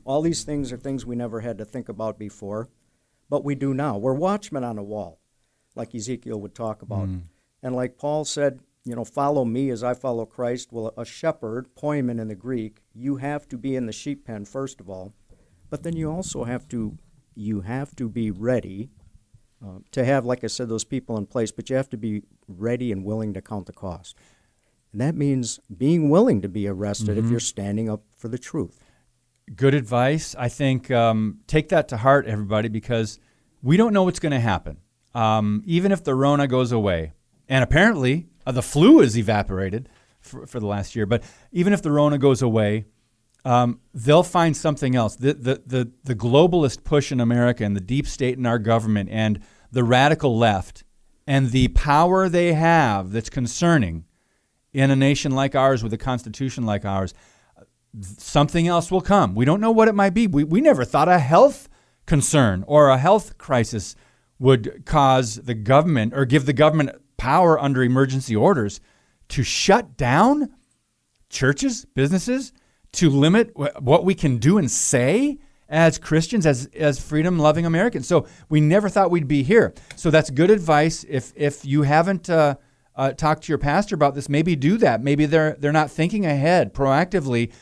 All 0.07 0.23
these 0.23 0.45
things 0.45 0.73
are 0.73 0.78
things 0.78 1.04
we 1.04 1.14
never 1.14 1.40
had 1.40 1.59
to 1.59 1.64
think 1.66 1.90
about 1.90 2.19
before, 2.19 2.71
but 3.28 3.45
we 3.45 3.54
do 3.54 3.75
now. 3.75 3.99
We're 3.99 4.14
watchmen 4.14 4.64
on 4.64 4.78
a 4.78 4.83
wall, 4.83 5.21
like 5.76 5.95
Ezekiel 5.95 6.40
would 6.40 6.54
talk 6.54 6.81
about. 6.81 7.07
Mm. 7.07 7.25
And 7.62 7.76
like 7.76 7.99
Paul 7.99 8.25
said, 8.25 8.61
you 8.83 8.97
know, 8.97 9.04
follow 9.04 9.45
me 9.45 9.69
as 9.69 9.85
I 9.85 9.93
follow 9.93 10.25
Christ. 10.25 10.73
Well, 10.73 10.95
a 10.97 11.04
shepherd, 11.04 11.75
poimen 11.75 12.19
in 12.19 12.28
the 12.28 12.35
Greek, 12.35 12.81
you 12.95 13.16
have 13.16 13.47
to 13.50 13.59
be 13.59 13.76
in 13.76 13.85
the 13.85 13.93
sheep 13.93 14.25
pen 14.25 14.47
first 14.47 14.81
of 14.81 14.88
all, 14.88 15.12
but 15.69 15.83
then 15.83 15.97
you 15.97 16.11
also 16.11 16.45
have 16.45 16.66
to 16.69 16.97
you 17.35 17.61
have 17.61 17.95
to 17.97 18.09
be 18.09 18.31
ready 18.31 18.88
uh, 19.64 19.78
to 19.92 20.04
have, 20.04 20.25
like 20.25 20.44
I 20.44 20.49
said, 20.49 20.68
those 20.68 20.85
people 20.85 21.16
in 21.16 21.26
place, 21.26 21.50
but 21.50 21.71
you 21.71 21.76
have 21.76 21.88
to 21.90 21.97
be 21.97 22.23
ready 22.49 22.92
and 22.92 23.04
willing 23.04 23.33
to 23.35 23.40
count 23.40 23.66
the 23.66 23.73
cost. 23.73 24.16
And 24.92 25.00
that 25.00 25.14
means 25.14 25.59
being 25.76 26.11
willing 26.11 26.42
to 26.42 26.49
be 26.49 26.68
arrested 26.68 27.16
mm-hmm. 27.16 27.25
if 27.25 27.30
you're 27.30 27.40
standing 27.40 27.88
up 27.88 28.02
for 28.16 28.28
the 28.28 28.38
truth. 28.38 28.85
Good 29.56 29.75
advice. 29.75 30.35
I 30.38 30.49
think 30.49 30.90
um, 30.90 31.40
take 31.47 31.71
that 31.71 31.88
to 31.88 31.97
heart, 31.97 32.26
everybody, 32.26 32.68
because 32.68 33.18
we 33.62 33.76
don't 33.76 33.92
know 33.92 34.02
what's 34.02 34.21
going 34.21 34.33
to 34.33 34.40
happen. 34.40 34.78
Um, 35.14 35.62
even 35.64 35.92
if 35.92 36.04
the 36.04 36.14
Rona 36.14 36.47
goes 36.47 36.73
away, 36.73 37.12
and 37.49 37.62
apparently 37.62 38.26
uh, 38.47 38.52
the 38.52 38.62
flu 38.62 39.00
is 39.00 39.16
evaporated 39.16 39.88
for, 40.21 40.47
for 40.47 40.61
the 40.61 40.66
last 40.66 40.94
year, 40.97 41.06
but 41.06 41.23
even 41.52 41.73
if 41.73 41.83
the 41.83 41.90
Rona 41.90 42.18
goes 42.18 42.42
away, 42.42 42.85
um, 43.44 43.80
they'll 43.92 44.23
find 44.23 44.56
something 44.56 44.97
else. 44.97 45.16
The, 45.16 45.35
the, 45.35 45.62
the, 45.66 45.92
the 46.04 46.14
globalist 46.14 46.83
push 46.85 47.12
in 47.12 47.21
America 47.21 47.64
and 47.64 47.76
the 47.76 47.80
deep 47.80 48.06
state 48.06 48.38
in 48.38 48.47
our 48.47 48.59
government 48.59 49.11
and 49.11 49.40
the 49.75 49.85
radical 49.85 50.38
left 50.38 50.85
and 51.26 51.50
the 51.50 51.69
power 51.69 52.28
they 52.28 52.52
have 52.52 53.12
that's 53.12 53.28
concerning 53.28 54.04
in 54.73 54.90
a 54.90 54.97
nation 54.97 55.33
like 55.33 55.54
ours 55.54 55.83
with 55.83 55.93
a 55.93 55.99
constitution 55.99 56.64
like 56.64 56.85
ours, 56.85 57.12
something 58.16 58.66
else 58.66 58.90
will 58.90 59.00
come. 59.00 59.35
We 59.35 59.45
don't 59.45 59.61
know 59.61 59.71
what 59.71 59.88
it 59.88 59.95
might 59.95 60.14
be. 60.14 60.26
We, 60.26 60.45
we 60.45 60.61
never 60.61 60.85
thought 60.85 61.09
a 61.09 61.19
health 61.19 61.69
concern 62.07 62.64
or 62.66 62.88
a 62.88 62.99
health 62.99 63.37
crisis 63.37 63.97
would 64.38 64.85
cause 64.85 65.37
the 65.37 65.54
government 65.54 66.12
or 66.14 66.25
give 66.25 66.47
the 66.47 66.52
government 66.52 66.90
power 67.16 67.59
under 67.59 67.83
emergency 67.83 68.35
orders 68.37 68.81
to 69.28 69.43
shut 69.43 69.97
down 69.97 70.54
churches, 71.31 71.85
businesses, 71.85 72.52
to 72.93 73.11
limit 73.11 73.57
what 73.57 74.04
we 74.04 74.14
can 74.14 74.38
do 74.38 74.59
and 74.59 74.71
say 74.71 75.38
as 75.75 75.99
Christians, 75.99 76.47
as 76.47 76.69
as 76.75 77.04
freedom 77.04 77.38
loving 77.38 77.66
Americans. 77.66 78.07
So 78.07 78.26
we 78.49 78.61
never 78.61 78.88
thought 78.88 79.11
we'd 79.11 79.28
be 79.28 79.43
here. 79.43 79.75
So 79.97 80.11
that's 80.11 80.31
good 80.31 80.50
advice. 80.50 81.04
If 81.09 81.33
if 81.35 81.64
you 81.64 81.83
haven't 81.83 82.31
uh, 82.31 82.54
uh, 82.95 83.12
talked 83.12 83.43
to 83.45 83.49
your 83.50 83.59
pastor 83.59 83.97
about 83.97 84.14
this, 84.14 84.28
maybe 84.28 84.54
do 84.54 84.78
that. 84.78 85.02
Maybe 85.02 85.26
they're 85.26 85.57
they're 85.59 85.73
not 85.73 85.90
thinking 85.90 86.25
ahead 86.25 86.73
proactively. 86.73 87.52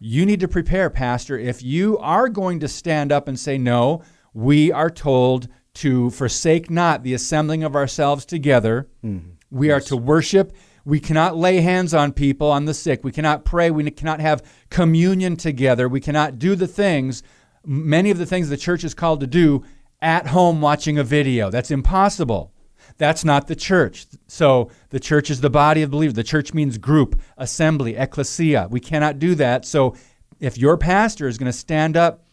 You 0.00 0.26
need 0.26 0.40
to 0.40 0.48
prepare, 0.48 0.90
pastor. 0.90 1.38
If 1.38 1.62
you 1.62 1.96
are 1.98 2.28
going 2.28 2.58
to 2.60 2.68
stand 2.68 3.12
up 3.12 3.28
and 3.28 3.38
say 3.38 3.56
no, 3.56 4.02
we 4.34 4.72
are 4.72 4.90
told 4.90 5.46
to 5.74 6.10
forsake 6.10 6.70
not 6.70 7.04
the 7.04 7.14
assembling 7.14 7.62
of 7.62 7.76
ourselves 7.76 8.24
together. 8.24 8.88
Mm-hmm. 9.04 9.30
We 9.50 9.68
yes. 9.68 9.76
are 9.76 9.88
to 9.88 9.96
worship. 9.96 10.52
We 10.84 10.98
cannot 10.98 11.36
lay 11.36 11.60
hands 11.60 11.94
on 11.94 12.12
people, 12.12 12.50
on 12.50 12.64
the 12.64 12.74
sick. 12.74 13.04
We 13.04 13.12
cannot 13.12 13.44
pray. 13.44 13.70
We 13.70 13.88
cannot 13.90 14.20
have 14.20 14.42
communion 14.70 15.36
together. 15.36 15.88
We 15.88 16.00
cannot 16.00 16.38
do 16.38 16.56
the 16.56 16.66
things 16.66 17.22
many 17.64 18.10
of 18.10 18.18
the 18.18 18.26
things 18.26 18.48
the 18.48 18.56
church 18.56 18.84
is 18.84 18.94
called 18.94 19.20
to 19.20 19.26
do 19.26 19.64
at 20.00 20.28
home 20.28 20.60
watching 20.60 20.98
a 20.98 21.04
video. 21.04 21.50
That's 21.50 21.70
impossible. 21.70 22.52
That's 22.98 23.24
not 23.24 23.46
the 23.46 23.56
church. 23.56 24.06
So 24.26 24.70
the 24.90 25.00
church 25.00 25.30
is 25.30 25.40
the 25.40 25.50
body 25.50 25.82
of 25.82 25.90
believers. 25.90 26.14
The 26.14 26.24
church 26.24 26.52
means 26.54 26.78
group, 26.78 27.20
assembly, 27.36 27.96
ecclesia. 27.96 28.68
We 28.70 28.80
cannot 28.80 29.18
do 29.18 29.34
that. 29.36 29.64
So 29.64 29.94
if 30.38 30.58
your 30.58 30.76
pastor 30.76 31.28
is 31.28 31.38
going 31.38 31.50
to 31.50 31.56
stand 31.56 31.96
up 31.96 32.24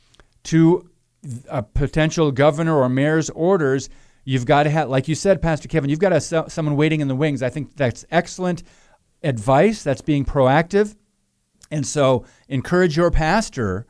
to 0.43 0.89
a 1.49 1.61
potential 1.61 2.31
governor 2.31 2.75
or 2.77 2.89
mayor's 2.89 3.29
orders, 3.31 3.89
you've 4.23 4.45
got 4.45 4.63
to 4.63 4.69
have, 4.69 4.89
like 4.89 5.07
you 5.07 5.15
said, 5.15 5.41
Pastor 5.41 5.67
Kevin, 5.67 5.89
you've 5.89 5.99
got 5.99 6.09
to 6.09 6.35
have 6.35 6.51
someone 6.51 6.75
waiting 6.75 7.01
in 7.01 7.07
the 7.07 7.15
wings. 7.15 7.43
I 7.43 7.49
think 7.49 7.75
that's 7.75 8.05
excellent 8.11 8.63
advice. 9.23 9.83
That's 9.83 10.01
being 10.01 10.25
proactive. 10.25 10.95
And 11.69 11.85
so 11.85 12.25
encourage 12.47 12.95
your 12.95 13.11
pastor 13.11 13.85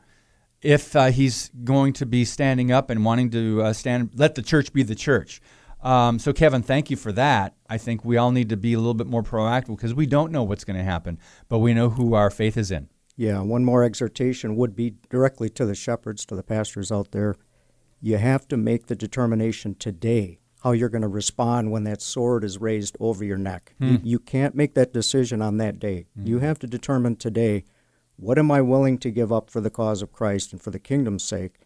if 0.62 0.96
uh, 0.96 1.06
he's 1.06 1.50
going 1.64 1.92
to 1.94 2.06
be 2.06 2.24
standing 2.24 2.72
up 2.72 2.90
and 2.90 3.04
wanting 3.04 3.30
to 3.30 3.62
uh, 3.62 3.72
stand, 3.72 4.10
let 4.14 4.34
the 4.34 4.42
church 4.42 4.72
be 4.72 4.82
the 4.82 4.94
church. 4.94 5.40
Um, 5.82 6.18
so, 6.18 6.32
Kevin, 6.32 6.62
thank 6.62 6.90
you 6.90 6.96
for 6.96 7.12
that. 7.12 7.54
I 7.68 7.78
think 7.78 8.04
we 8.04 8.16
all 8.16 8.32
need 8.32 8.48
to 8.48 8.56
be 8.56 8.72
a 8.72 8.78
little 8.78 8.94
bit 8.94 9.06
more 9.06 9.22
proactive 9.22 9.76
because 9.76 9.94
we 9.94 10.06
don't 10.06 10.32
know 10.32 10.42
what's 10.42 10.64
going 10.64 10.76
to 10.76 10.84
happen, 10.84 11.18
but 11.48 11.58
we 11.58 11.72
know 11.72 11.90
who 11.90 12.14
our 12.14 12.30
faith 12.30 12.56
is 12.56 12.70
in. 12.70 12.88
Yeah, 13.16 13.40
one 13.40 13.64
more 13.64 13.84
exhortation 13.84 14.56
would 14.56 14.74
be 14.76 14.94
directly 15.10 15.48
to 15.50 15.66
the 15.66 15.74
shepherds, 15.74 16.24
to 16.26 16.36
the 16.36 16.42
pastors 16.42 16.90
out 16.90 17.12
there. 17.12 17.36
You 18.00 18.16
have 18.16 18.46
to 18.48 18.56
make 18.56 18.86
the 18.86 18.94
determination 18.96 19.74
today 19.74 20.38
how 20.62 20.72
you're 20.72 20.88
going 20.88 21.02
to 21.02 21.08
respond 21.08 21.70
when 21.70 21.84
that 21.84 22.02
sword 22.02 22.42
is 22.44 22.58
raised 22.58 22.96
over 22.98 23.24
your 23.24 23.38
neck. 23.38 23.74
Hmm. 23.78 23.88
You, 23.88 24.00
you, 24.02 24.18
can't 24.18 24.54
make 24.54 24.74
that 24.74 24.92
decision 24.92 25.40
on 25.40 25.56
that 25.58 25.78
day. 25.78 26.06
Hmm. 26.14 26.26
You 26.26 26.38
have 26.40 26.58
to 26.60 26.66
determine 26.66 27.16
today 27.16 27.64
what 28.18 28.38
am 28.38 28.50
I 28.50 28.60
willing 28.60 28.98
to 28.98 29.10
give 29.10 29.32
up 29.32 29.48
for 29.48 29.60
the 29.60 29.70
cause 29.70 30.02
of 30.02 30.12
Christ 30.12 30.52
and 30.52 30.60
for 30.60 30.70
the 30.70 30.78
kingdom's 30.78 31.22
sake? 31.22 31.60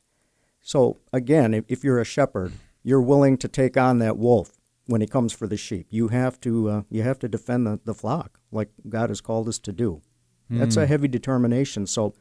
So, 0.60 0.98
again, 1.12 1.54
if, 1.54 1.64
if 1.66 1.82
you're 1.82 1.98
a 1.98 2.04
shepherd, 2.04 2.52
you're 2.82 3.02
willing 3.02 3.38
to 3.38 3.48
take 3.48 3.76
on 3.76 3.98
that 3.98 4.18
wolf 4.18 4.52
when 4.86 5.00
he 5.00 5.06
comes 5.06 5.32
for 5.32 5.46
the 5.46 5.56
sheep. 5.56 5.86
You 5.90 6.08
have 6.08 6.38
to, 6.40 6.68
uh, 6.68 6.82
you 6.90 7.02
have 7.02 7.18
to 7.20 7.28
defend 7.28 7.66
the, 7.66 7.80
the 7.84 7.94
flock 7.94 8.38
like 8.52 8.68
God 8.88 9.08
has 9.08 9.20
called 9.20 9.48
us 9.48 9.58
to 9.60 9.72
do. 9.72 10.02
Mm. 10.50 10.58
That's 10.58 10.76
a 10.76 10.82
hmm. 10.82 10.88
heavy 10.88 11.08
determination. 11.08 11.86
So, 11.86 12.14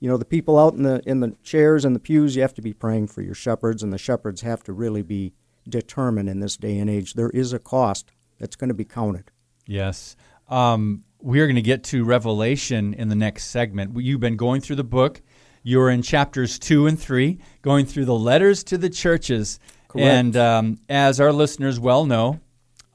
you 0.00 0.08
know, 0.08 0.16
the 0.16 0.24
people 0.24 0.58
out 0.58 0.74
in 0.74 0.84
the 0.84 1.02
in 1.06 1.20
the 1.20 1.36
chairs 1.42 1.84
and 1.84 1.94
the 1.94 2.00
pews, 2.00 2.36
you 2.36 2.42
have 2.42 2.54
to 2.54 2.62
be 2.62 2.72
praying 2.72 3.08
for 3.08 3.20
your 3.20 3.34
shepherds, 3.34 3.82
and 3.82 3.92
the 3.92 3.98
shepherds 3.98 4.42
have 4.42 4.62
to 4.64 4.72
really 4.72 5.02
be 5.02 5.34
determined 5.68 6.28
in 6.28 6.40
this 6.40 6.56
day 6.56 6.78
and 6.78 6.88
age. 6.88 7.14
There 7.14 7.30
is 7.30 7.52
a 7.52 7.58
cost 7.58 8.12
that's 8.38 8.56
going 8.56 8.68
to 8.68 8.74
be 8.74 8.84
counted. 8.84 9.30
Yes. 9.66 10.16
Um, 10.48 11.04
we 11.20 11.40
are 11.40 11.46
going 11.46 11.56
to 11.56 11.62
get 11.62 11.84
to 11.84 12.04
Revelation 12.04 12.94
in 12.94 13.08
the 13.08 13.14
next 13.14 13.46
segment. 13.46 13.98
You've 13.98 14.20
been 14.20 14.36
going 14.36 14.60
through 14.60 14.76
the 14.76 14.84
book. 14.84 15.20
You're 15.62 15.90
in 15.90 16.02
chapters 16.02 16.58
two 16.58 16.86
and 16.86 16.98
three, 16.98 17.38
going 17.62 17.86
through 17.86 18.04
the 18.04 18.14
letters 18.14 18.62
to 18.64 18.78
the 18.78 18.88
churches. 18.88 19.58
Correct. 19.88 20.06
And 20.06 20.36
um, 20.36 20.78
as 20.88 21.20
our 21.20 21.32
listeners 21.32 21.80
well 21.80 22.04
know, 22.04 22.40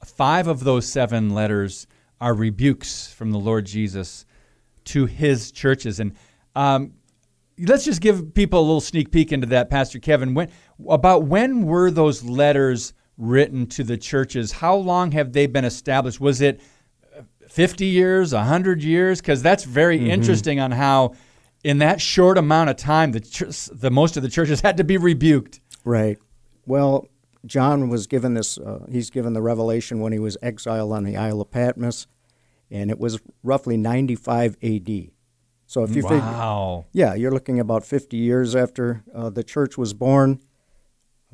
five 0.06 0.48
of 0.48 0.64
those 0.64 0.88
seven 0.88 1.32
letters 1.32 1.88
are 2.22 2.34
rebukes 2.34 3.12
from 3.12 3.32
the 3.32 3.40
Lord 3.40 3.66
Jesus 3.66 4.26
to 4.86 5.06
his 5.06 5.52
churches. 5.52 6.00
And 6.00 6.14
um, 6.56 6.94
let's 7.60 7.84
just 7.84 8.02
give 8.02 8.34
people 8.34 8.60
a 8.60 8.62
little 8.62 8.82
sneak 8.82 9.12
peek 9.12 9.32
into 9.32 9.48
that, 9.48 9.70
Pastor 9.70 10.00
Kevin. 10.00 10.34
When, 10.34 10.50
about 10.88 11.24
when 11.24 11.64
were 11.64 11.92
those 11.92 12.24
letters 12.24 12.94
written 13.18 13.68
to 13.68 13.84
the 13.84 13.98
churches? 13.98 14.52
How 14.52 14.76
long 14.76 15.12
have 15.12 15.34
they 15.34 15.46
been 15.48 15.66
established? 15.66 16.20
Was 16.22 16.42
it 16.42 16.62
50 17.54 17.86
years, 17.86 18.34
100 18.34 18.84
years? 18.84 19.22
Because 19.22 19.44
that's 19.44 19.64
very 19.64 20.00
mm-hmm. 20.00 20.10
interesting 20.10 20.60
on 20.60 20.72
how, 20.72 21.14
in 21.64 21.78
that 21.78 22.02
short 22.02 22.40
amount 22.40 22.72
of 22.72 22.78
time, 22.78 23.12
the, 23.12 23.20
ch- 23.20 23.70
the 23.72 23.92
most 23.92 24.18
of 24.18 24.24
the 24.24 24.30
churches 24.30 24.62
had 24.68 24.78
to 24.78 24.84
be 24.84 24.98
rebuked. 24.98 25.62
Right. 25.86 26.18
Well, 26.66 27.08
John 27.46 27.90
was 27.90 28.08
given 28.08 28.34
this, 28.34 28.58
uh, 28.58 28.88
he's 28.90 29.12
given 29.12 29.34
the 29.34 29.42
revelation 29.42 30.00
when 30.00 30.14
he 30.14 30.20
was 30.20 30.36
exiled 30.42 30.94
on 30.94 31.04
the 31.04 31.16
Isle 31.16 31.42
of 31.42 31.52
Patmos, 31.52 32.08
and 32.72 32.90
it 32.90 32.98
was 32.98 33.20
roughly 33.44 33.78
95 33.78 34.58
AD. 34.64 35.12
So 35.68 35.84
if 35.84 35.96
you 35.96 36.04
wow. 36.04 36.86
Figure, 36.92 37.08
yeah, 37.08 37.14
you're 37.14 37.32
looking 37.32 37.60
about 37.60 37.86
50 37.86 38.18
years 38.18 38.56
after 38.56 39.04
uh, 39.14 39.30
the 39.30 39.44
church 39.44 39.78
was 39.78 39.94
born. 39.94 40.40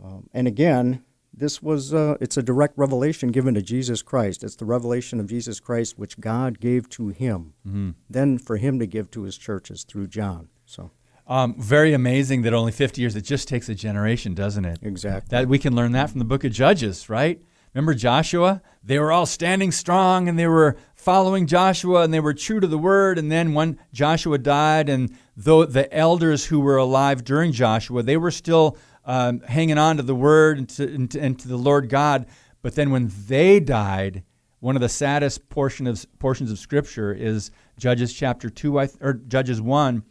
Um, 0.04 0.30
and 0.34 0.48
again, 0.48 1.06
this 1.39 1.62
was 1.62 1.93
uh, 1.93 2.17
it's 2.22 2.38
a 2.38 2.43
direct 2.43 2.77
revelation 2.77 3.29
given 3.29 3.53
to 3.55 3.62
Jesus 3.62 4.01
Christ. 4.01 4.43
It's 4.43 4.55
the 4.55 4.65
revelation 4.65 5.19
of 5.19 5.27
Jesus 5.27 5.60
Christ 5.60 5.98
which 5.98 6.19
God 6.19 6.60
gave 6.60 6.89
to 6.89 7.10
him, 7.10 7.53
mm-hmm. 7.65 7.91
then 8.10 8.38
for 8.38 8.58
him 8.58 8.79
to 8.79 8.86
give 8.86 9.10
to 9.12 9.24
his 9.24 9.38
churches 9.38 9.84
through 9.84 10.08
John. 10.08 10.50
So 10.65 10.91
um, 11.27 11.55
very 11.60 11.93
amazing 11.93 12.41
that 12.41 12.53
only 12.53 12.72
50 12.72 13.01
years. 13.01 13.15
It 13.15 13.22
just 13.22 13.48
takes 13.48 13.69
a 13.69 13.75
generation, 13.75 14.34
doesn't 14.34 14.65
it? 14.65 14.79
Exactly. 14.81 15.29
That 15.29 15.48
we 15.48 15.60
can 15.60 15.75
learn 15.75 15.91
that 15.93 16.10
from 16.10 16.19
the 16.19 16.25
Book 16.25 16.43
of 16.43 16.51
Judges, 16.51 17.08
right? 17.08 17.41
Remember 17.74 17.93
Joshua? 17.93 18.63
They 18.84 18.98
were 18.98 19.12
all 19.12 19.27
standing 19.27 19.72
strong 19.72 20.27
and 20.27 20.39
they 20.39 20.48
were 20.48 20.75
following 20.96 21.46
Joshua 21.46 22.01
and 22.01 22.12
they 22.12 22.19
were 22.19 22.34
true 22.34 22.60
to 22.60 22.65
the 22.65 22.79
word. 22.79 23.19
And 23.19 23.31
then 23.31 23.53
when 23.53 23.77
Joshua 23.93 24.39
died, 24.39 24.89
and 24.89 25.15
though 25.38 25.65
the 25.65 25.93
elders 25.96 26.46
who 26.46 26.60
were 26.60 26.77
alive 26.77 27.24
during 27.24 27.51
Joshua, 27.51 28.01
they 28.01 28.17
were 28.17 28.31
still 28.31 28.75
um, 29.10 29.39
hanging 29.42 29.80
on 29.80 29.98
to 29.98 30.04
the 30.04 30.13
word 30.13 30.60
and 30.60 30.70
to, 30.70 30.84
and, 30.84 31.10
to, 31.10 31.20
and 31.20 31.39
to 31.39 31.48
the 31.48 31.58
Lord 31.58 31.89
God. 31.89 32.28
But 32.62 32.75
then 32.75 32.92
when 32.92 33.12
they 33.28 33.60
died, 33.60 34.24
one 34.60 34.75
of 34.75 34.84
the 34.84 34.89
saddest 34.89 35.50
portion 35.50 35.88
of, 35.88 36.06
portions 36.20 36.51
of 36.51 36.60
Scripture 36.60 37.12
is 37.12 37.50
Judges 37.80 38.13
chapter 38.13 38.51
2, 38.51 38.78
or 39.01 39.13
Judges 39.28 39.60
1, 39.60 40.04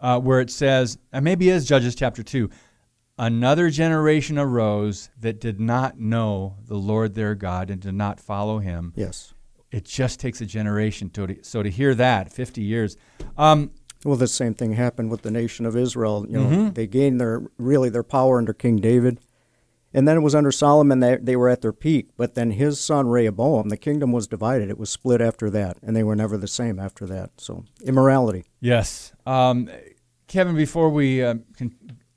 uh, 0.00 0.18
where 0.18 0.40
it 0.40 0.50
says, 0.50 0.98
and 1.12 1.24
maybe 1.24 1.48
it 1.48 1.54
is 1.54 1.64
Judges 1.64 1.94
chapter 1.94 2.24
2, 2.24 2.50
another 3.18 3.70
generation 3.70 4.36
arose 4.36 5.10
that 5.20 5.40
did 5.40 5.60
not 5.60 6.00
know 6.00 6.56
the 6.66 6.74
Lord 6.74 7.14
their 7.14 7.36
God 7.36 7.70
and 7.70 7.80
did 7.80 7.94
not 7.94 8.18
follow 8.18 8.58
him. 8.58 8.92
Yes. 8.96 9.32
It 9.70 9.84
just 9.84 10.18
takes 10.18 10.40
a 10.40 10.46
generation 10.46 11.08
to, 11.10 11.36
so 11.42 11.62
to 11.62 11.70
hear 11.70 11.94
that, 11.94 12.32
50 12.32 12.62
years. 12.62 12.96
Um, 13.38 13.70
well, 14.04 14.16
the 14.16 14.28
same 14.28 14.52
thing 14.54 14.74
happened 14.74 15.10
with 15.10 15.22
the 15.22 15.30
nation 15.30 15.64
of 15.64 15.76
Israel. 15.76 16.26
You 16.28 16.38
know, 16.38 16.44
mm-hmm. 16.44 16.72
they 16.74 16.86
gained 16.86 17.20
their 17.20 17.42
really 17.56 17.88
their 17.88 18.02
power 18.02 18.36
under 18.36 18.52
King 18.52 18.76
David, 18.76 19.18
and 19.94 20.06
then 20.06 20.18
it 20.18 20.20
was 20.20 20.34
under 20.34 20.52
Solomon 20.52 21.00
that 21.00 21.24
they 21.24 21.36
were 21.36 21.48
at 21.48 21.62
their 21.62 21.72
peak. 21.72 22.10
But 22.16 22.34
then 22.34 22.50
his 22.50 22.78
son 22.78 23.08
Rehoboam, 23.08 23.70
the 23.70 23.78
kingdom 23.78 24.12
was 24.12 24.26
divided. 24.26 24.68
It 24.68 24.78
was 24.78 24.90
split 24.90 25.22
after 25.22 25.48
that, 25.50 25.78
and 25.82 25.96
they 25.96 26.02
were 26.02 26.14
never 26.14 26.36
the 26.36 26.46
same 26.46 26.78
after 26.78 27.06
that. 27.06 27.30
So 27.38 27.64
immorality. 27.82 28.44
Yes, 28.60 29.12
um, 29.24 29.70
Kevin. 30.28 30.54
Before 30.54 30.90
we 30.90 31.22
uh, 31.22 31.36
can 31.56 31.74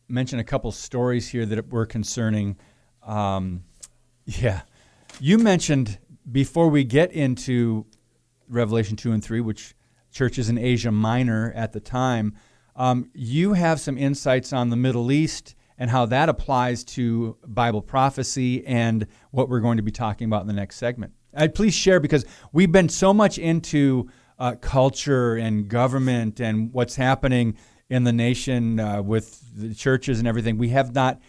mention 0.09 0.39
a 0.39 0.43
couple 0.43 0.71
stories 0.73 1.29
here 1.29 1.45
that 1.45 1.71
were 1.71 1.85
concerning, 1.85 2.57
um, 3.01 3.63
yeah, 4.25 4.63
you 5.21 5.37
mentioned 5.37 5.99
before 6.29 6.67
we 6.67 6.83
get 6.83 7.13
into 7.13 7.85
Revelation 8.49 8.97
two 8.97 9.13
and 9.13 9.23
three, 9.23 9.39
which 9.39 9.73
churches 10.17 10.49
in 10.49 10.57
Asia 10.57 10.91
Minor 10.91 11.53
at 11.55 11.73
the 11.73 11.79
time. 11.79 12.35
Um, 12.75 13.09
you 13.13 13.53
have 13.53 13.79
some 13.79 13.97
insights 13.97 14.51
on 14.51 14.69
the 14.69 14.75
Middle 14.75 15.11
East 15.11 15.55
and 15.77 15.91
how 15.91 16.07
that 16.07 16.27
applies 16.27 16.83
to 16.83 17.37
Bible 17.45 17.83
prophecy 17.83 18.65
and 18.65 19.05
what 19.29 19.47
we're 19.47 19.59
going 19.59 19.77
to 19.77 19.83
be 19.83 19.91
talking 19.91 20.25
about 20.25 20.41
in 20.41 20.47
the 20.47 20.53
next 20.53 20.77
segment. 20.77 21.13
I'd 21.35 21.53
please 21.53 21.75
share 21.75 21.99
because 21.99 22.25
we've 22.51 22.71
been 22.71 22.89
so 22.89 23.13
much 23.13 23.37
into 23.37 24.09
uh, 24.39 24.55
culture 24.55 25.35
and 25.35 25.67
government 25.67 26.39
and 26.39 26.73
what's 26.73 26.95
happening 26.95 27.55
in 27.89 28.03
the 28.03 28.13
nation 28.13 28.79
uh, 28.79 29.01
with 29.03 29.39
the 29.55 29.75
churches 29.75 30.17
and 30.17 30.27
everything. 30.27 30.57
We 30.57 30.69
have 30.69 30.95
not 30.95 31.21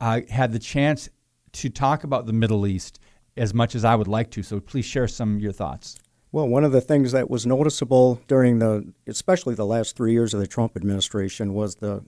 uh, 0.00 0.22
had 0.30 0.52
the 0.52 0.58
chance 0.58 1.10
to 1.52 1.68
talk 1.68 2.04
about 2.04 2.24
the 2.24 2.32
Middle 2.32 2.66
East 2.66 3.00
as 3.36 3.52
much 3.52 3.74
as 3.74 3.84
I 3.84 3.94
would 3.94 4.08
like 4.08 4.30
to. 4.32 4.42
So 4.42 4.60
please 4.60 4.86
share 4.86 5.08
some 5.08 5.36
of 5.36 5.42
your 5.42 5.52
thoughts. 5.52 5.96
Well, 6.32 6.46
one 6.46 6.62
of 6.62 6.70
the 6.70 6.80
things 6.80 7.10
that 7.12 7.28
was 7.28 7.44
noticeable 7.44 8.20
during 8.28 8.60
the, 8.60 8.92
especially 9.06 9.56
the 9.56 9.66
last 9.66 9.96
three 9.96 10.12
years 10.12 10.32
of 10.32 10.40
the 10.40 10.46
Trump 10.46 10.76
administration, 10.76 11.54
was 11.54 11.76
the 11.76 12.04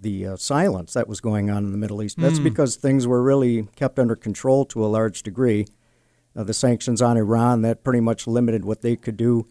the 0.00 0.26
uh, 0.26 0.36
silence 0.36 0.92
that 0.92 1.08
was 1.08 1.20
going 1.20 1.48
on 1.48 1.64
in 1.64 1.72
the 1.72 1.78
Middle 1.78 2.02
East. 2.02 2.18
That's 2.18 2.38
mm. 2.38 2.44
because 2.44 2.76
things 2.76 3.06
were 3.06 3.22
really 3.22 3.68
kept 3.74 3.98
under 3.98 4.14
control 4.14 4.66
to 4.66 4.84
a 4.84 4.86
large 4.86 5.22
degree. 5.22 5.66
Uh, 6.36 6.44
the 6.44 6.52
sanctions 6.52 7.00
on 7.00 7.16
Iran 7.16 7.62
that 7.62 7.84
pretty 7.84 8.00
much 8.00 8.26
limited 8.26 8.66
what 8.66 8.82
they 8.82 8.96
could 8.96 9.16
do, 9.16 9.46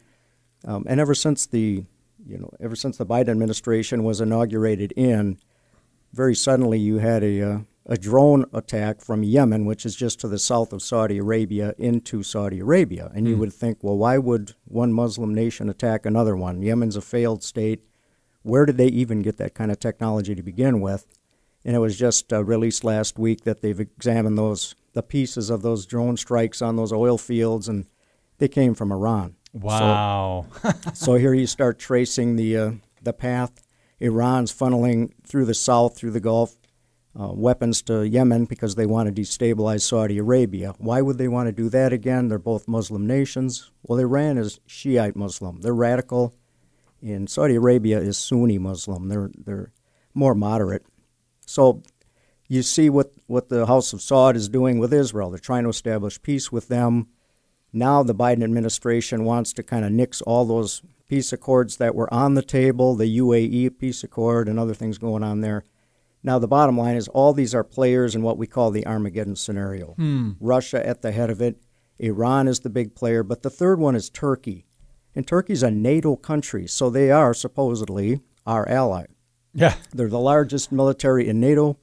um, 0.63 0.85
and 0.87 0.99
ever 0.99 1.15
since 1.15 1.45
the, 1.45 1.85
you 2.25 2.37
know, 2.37 2.51
ever 2.59 2.75
since 2.75 2.97
the 2.97 3.05
Biden 3.05 3.29
administration 3.29 4.03
was 4.03 4.21
inaugurated 4.21 4.93
in, 4.95 5.39
very 6.13 6.35
suddenly 6.35 6.79
you 6.79 6.99
had 6.99 7.23
a 7.23 7.41
uh, 7.41 7.59
a 7.89 7.97
drone 7.97 8.45
attack 8.53 8.99
from 8.99 9.23
Yemen, 9.23 9.65
which 9.65 9.85
is 9.85 9.95
just 9.95 10.19
to 10.19 10.27
the 10.27 10.37
south 10.37 10.73
of 10.73 10.81
Saudi 10.81 11.19
Arabia, 11.19 11.73
into 11.77 12.21
Saudi 12.21 12.59
Arabia. 12.59 13.09
And 13.15 13.25
mm. 13.25 13.29
you 13.29 13.35
hmm. 13.35 13.41
would 13.41 13.53
think, 13.53 13.77
well, 13.81 13.97
why 13.97 14.17
would 14.17 14.53
one 14.65 14.91
Muslim 14.91 15.33
nation 15.33 15.69
attack 15.69 16.05
another 16.05 16.35
one? 16.35 16.61
Yemen's 16.61 16.97
a 16.97 17.01
failed 17.01 17.43
state. 17.43 17.83
Where 18.43 18.65
did 18.65 18.77
they 18.77 18.87
even 18.87 19.21
get 19.21 19.37
that 19.37 19.55
kind 19.55 19.71
of 19.71 19.79
technology 19.79 20.35
to 20.35 20.43
begin 20.43 20.81
with? 20.81 21.07
And 21.63 21.75
it 21.75 21.79
was 21.79 21.97
just 21.97 22.31
uh, 22.33 22.43
released 22.43 22.83
last 22.83 23.17
week 23.17 23.45
that 23.45 23.61
they've 23.61 23.79
examined 23.79 24.37
those 24.37 24.75
the 24.93 25.03
pieces 25.03 25.49
of 25.49 25.61
those 25.61 25.85
drone 25.85 26.17
strikes 26.17 26.61
on 26.61 26.75
those 26.75 26.91
oil 26.91 27.17
fields, 27.17 27.67
and 27.67 27.85
they 28.39 28.47
came 28.47 28.73
from 28.73 28.91
Iran. 28.91 29.35
Wow! 29.53 30.47
So, 30.61 30.73
so 30.93 31.13
here 31.15 31.33
you 31.33 31.45
start 31.45 31.77
tracing 31.77 32.35
the 32.35 32.57
uh, 32.57 32.71
the 33.01 33.13
path. 33.13 33.63
Iran's 33.99 34.53
funneling 34.53 35.11
through 35.23 35.45
the 35.45 35.53
south, 35.53 35.97
through 35.97 36.11
the 36.11 36.19
Gulf, 36.19 36.57
uh, 37.19 37.31
weapons 37.33 37.81
to 37.83 38.07
Yemen 38.07 38.45
because 38.45 38.75
they 38.75 38.85
want 38.85 39.13
to 39.13 39.21
destabilize 39.21 39.81
Saudi 39.81 40.17
Arabia. 40.17 40.75
Why 40.77 41.01
would 41.01 41.17
they 41.17 41.27
want 41.27 41.47
to 41.47 41.51
do 41.51 41.69
that 41.69 41.91
again? 41.91 42.27
They're 42.27 42.37
both 42.37 42.67
Muslim 42.67 43.07
nations. 43.07 43.71
Well, 43.83 43.99
Iran 43.99 44.37
is 44.37 44.59
Shiite 44.67 45.15
Muslim. 45.15 45.61
They're 45.61 45.73
radical. 45.73 46.35
And 47.01 47.29
Saudi 47.29 47.55
Arabia 47.55 47.99
is 47.99 48.17
Sunni 48.17 48.57
Muslim. 48.57 49.07
They're 49.07 49.31
they're 49.35 49.71
more 50.13 50.35
moderate. 50.35 50.85
So 51.45 51.81
you 52.47 52.63
see 52.63 52.89
what, 52.89 53.11
what 53.27 53.49
the 53.49 53.65
House 53.65 53.93
of 53.93 53.99
Saud 53.99 54.35
is 54.35 54.49
doing 54.49 54.79
with 54.79 54.93
Israel. 54.93 55.29
They're 55.29 55.39
trying 55.39 55.63
to 55.63 55.69
establish 55.69 56.21
peace 56.21 56.51
with 56.51 56.67
them. 56.69 57.07
Now 57.73 58.03
the 58.03 58.15
Biden 58.15 58.43
administration 58.43 59.25
wants 59.25 59.53
to 59.53 59.63
kind 59.63 59.85
of 59.85 59.91
nix 59.91 60.21
all 60.21 60.45
those 60.45 60.81
peace 61.07 61.33
accords 61.33 61.77
that 61.77 61.95
were 61.95 62.11
on 62.13 62.33
the 62.33 62.41
table, 62.41 62.95
the 62.95 63.17
UAE 63.17 63.77
peace 63.77 64.03
accord 64.03 64.47
and 64.47 64.59
other 64.59 64.73
things 64.73 64.97
going 64.97 65.23
on 65.23 65.41
there. 65.41 65.65
Now, 66.23 66.39
the 66.39 66.47
bottom 66.47 66.77
line 66.77 66.95
is 66.95 67.07
all 67.07 67.33
these 67.33 67.55
are 67.55 67.63
players 67.63 68.15
in 68.15 68.21
what 68.21 68.37
we 68.37 68.47
call 68.47 68.71
the 68.71 68.85
Armageddon 68.85 69.35
scenario. 69.35 69.93
Hmm. 69.93 70.31
Russia 70.39 70.85
at 70.85 71.01
the 71.01 71.11
head 71.11 71.29
of 71.29 71.41
it, 71.41 71.61
Iran 71.99 72.47
is 72.47 72.59
the 72.59 72.69
big 72.69 72.95
player, 72.95 73.23
but 73.23 73.43
the 73.43 73.49
third 73.49 73.79
one 73.79 73.95
is 73.95 74.09
Turkey. 74.09 74.65
And 75.15 75.25
Turkey's 75.25 75.63
a 75.63 75.71
NATO 75.71 76.15
country, 76.15 76.67
so 76.67 76.89
they 76.89 77.11
are 77.11 77.33
supposedly 77.33 78.21
our 78.45 78.67
ally. 78.69 79.05
Yeah. 79.53 79.75
They're 79.93 80.09
the 80.09 80.19
largest 80.19 80.71
military 80.71 81.27
in 81.27 81.39
NATO, 81.39 81.79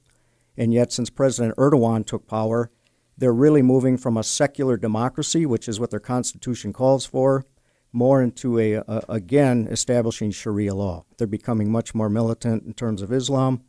and 0.55 0.73
yet 0.73 0.93
since 0.93 1.09
President 1.09 1.55
Erdogan 1.57 2.05
took 2.05 2.27
power, 2.27 2.71
they're 3.17 3.33
really 3.33 3.61
moving 3.61 3.97
from 3.97 4.17
a 4.17 4.23
secular 4.23 4.77
democracy, 4.77 5.45
which 5.45 5.67
is 5.67 5.79
what 5.79 5.89
their 5.91 5.99
constitution 5.99 6.71
calls 6.71 7.05
for, 7.05 7.45
more 7.91 8.21
into 8.21 8.59
a, 8.59 8.73
a 8.75 9.03
again 9.07 9.67
establishing 9.71 10.31
Sharia 10.31 10.75
law. 10.75 11.05
They're 11.17 11.27
becoming 11.27 11.71
much 11.71 11.95
more 11.95 12.09
militant 12.09 12.63
in 12.65 12.73
terms 12.73 13.01
of 13.01 13.11
Islam 13.11 13.61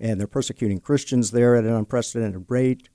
and 0.00 0.18
they're 0.18 0.26
persecuting 0.26 0.80
Christians 0.80 1.30
there 1.30 1.56
at 1.56 1.64
an 1.64 1.72
unprecedented 1.72 2.44
rate. 2.48 2.88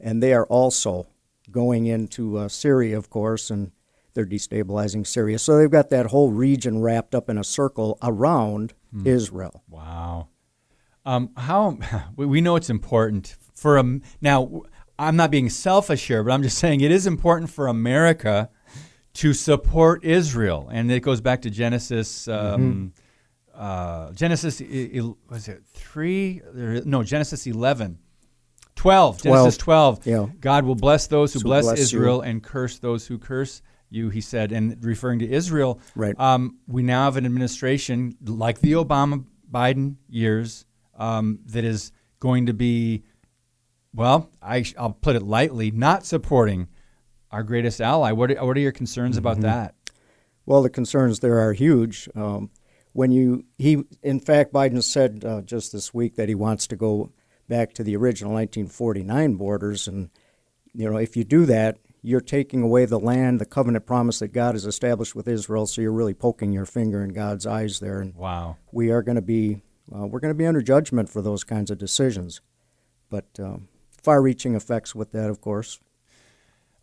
And 0.00 0.22
they 0.22 0.32
are 0.34 0.46
also 0.46 1.06
going 1.50 1.86
into 1.86 2.38
uh, 2.38 2.48
Syria, 2.48 2.98
of 2.98 3.10
course, 3.10 3.50
and 3.50 3.72
they're 4.14 4.26
destabilizing 4.26 5.06
Syria. 5.06 5.38
So 5.38 5.56
they've 5.56 5.70
got 5.70 5.90
that 5.90 6.06
whole 6.06 6.32
region 6.32 6.80
wrapped 6.80 7.14
up 7.14 7.28
in 7.28 7.38
a 7.38 7.44
circle 7.44 7.98
around 8.02 8.74
hmm. 8.90 9.06
Israel. 9.06 9.62
Wow. 9.68 10.28
Um, 11.04 11.30
how 11.36 11.78
we 12.16 12.40
know 12.40 12.56
it's 12.56 12.70
important 12.70 13.36
for 13.54 13.78
a 13.78 14.00
now. 14.20 14.62
I'm 14.98 15.16
not 15.16 15.30
being 15.30 15.50
selfish 15.50 16.06
here, 16.06 16.24
but 16.24 16.32
I'm 16.32 16.42
just 16.42 16.56
saying 16.56 16.80
it 16.80 16.90
is 16.90 17.06
important 17.06 17.50
for 17.50 17.66
America 17.66 18.48
to 19.14 19.34
support 19.34 20.02
Israel, 20.04 20.70
and 20.72 20.90
it 20.90 21.00
goes 21.00 21.20
back 21.20 21.42
to 21.42 21.50
Genesis. 21.50 22.26
Um, 22.28 22.60
mm-hmm 22.60 22.86
uh, 23.56 24.12
Genesis, 24.12 24.60
was 25.28 25.48
it 25.48 25.62
three? 25.72 26.42
No, 26.54 27.02
Genesis 27.02 27.46
11. 27.46 27.98
12. 28.76 29.22
12. 29.22 29.22
Genesis 29.22 29.56
12. 29.56 30.06
Yeah. 30.06 30.26
God 30.40 30.64
will 30.64 30.74
bless 30.74 31.06
those 31.06 31.32
who 31.32 31.40
so 31.40 31.44
bless, 31.44 31.64
bless, 31.64 31.78
Israel 31.78 32.16
you. 32.16 32.30
and 32.30 32.42
curse 32.42 32.78
those 32.78 33.06
who 33.06 33.18
curse 33.18 33.62
you, 33.88 34.10
he 34.10 34.20
said. 34.20 34.52
And 34.52 34.82
referring 34.84 35.20
to 35.20 35.30
Israel, 35.30 35.80
right. 35.94 36.18
Um, 36.20 36.58
we 36.66 36.82
now 36.82 37.04
have 37.04 37.16
an 37.16 37.24
administration 37.24 38.16
like 38.24 38.60
the 38.60 38.72
Obama 38.72 39.24
Biden 39.50 39.96
years 40.08 40.66
um, 40.96 41.40
that 41.46 41.64
is 41.64 41.92
going 42.20 42.46
to 42.46 42.54
be, 42.54 43.04
well, 43.94 44.30
I, 44.42 44.64
will 44.78 44.90
put 44.92 45.16
it 45.16 45.22
lightly, 45.22 45.70
not 45.70 46.04
supporting 46.04 46.68
our 47.30 47.42
greatest 47.42 47.80
ally. 47.80 48.12
What 48.12 48.30
are, 48.30 48.44
what 48.44 48.56
are 48.56 48.60
your 48.60 48.72
concerns 48.72 49.16
mm-hmm. 49.16 49.26
about 49.26 49.40
that? 49.40 49.74
Well, 50.44 50.62
the 50.62 50.70
concerns 50.70 51.20
there 51.20 51.40
are 51.40 51.52
huge. 51.52 52.08
Um, 52.14 52.50
when 52.96 53.12
you 53.12 53.44
he 53.58 53.84
in 54.02 54.18
fact 54.18 54.52
Biden 54.52 54.82
said 54.82 55.22
uh, 55.24 55.42
just 55.42 55.72
this 55.72 55.92
week 55.92 56.16
that 56.16 56.28
he 56.28 56.34
wants 56.34 56.66
to 56.68 56.76
go 56.76 57.12
back 57.46 57.74
to 57.74 57.84
the 57.84 57.94
original 57.94 58.32
1949 58.32 59.34
borders 59.34 59.86
and 59.86 60.10
you 60.72 60.90
know 60.90 60.96
if 60.96 61.16
you 61.16 61.22
do 61.22 61.44
that 61.44 61.76
you're 62.02 62.20
taking 62.20 62.62
away 62.62 62.86
the 62.86 62.98
land 62.98 63.38
the 63.38 63.44
covenant 63.44 63.84
promise 63.84 64.18
that 64.20 64.32
God 64.32 64.54
has 64.54 64.64
established 64.64 65.14
with 65.14 65.28
Israel 65.28 65.66
so 65.66 65.82
you're 65.82 65.92
really 65.92 66.14
poking 66.14 66.52
your 66.52 66.64
finger 66.64 67.04
in 67.04 67.10
God's 67.10 67.46
eyes 67.46 67.80
there 67.80 68.00
and 68.00 68.14
wow 68.14 68.56
we 68.72 68.90
are 68.90 69.02
going 69.02 69.16
to 69.16 69.22
be 69.22 69.62
uh, 69.94 70.06
we're 70.06 70.20
going 70.20 70.34
to 70.34 70.38
be 70.38 70.46
under 70.46 70.62
judgment 70.62 71.10
for 71.10 71.20
those 71.20 71.44
kinds 71.44 71.70
of 71.70 71.76
decisions 71.76 72.40
but 73.10 73.26
um, 73.38 73.68
far-reaching 74.02 74.54
effects 74.54 74.94
with 74.94 75.12
that 75.12 75.28
of 75.28 75.42
course 75.42 75.78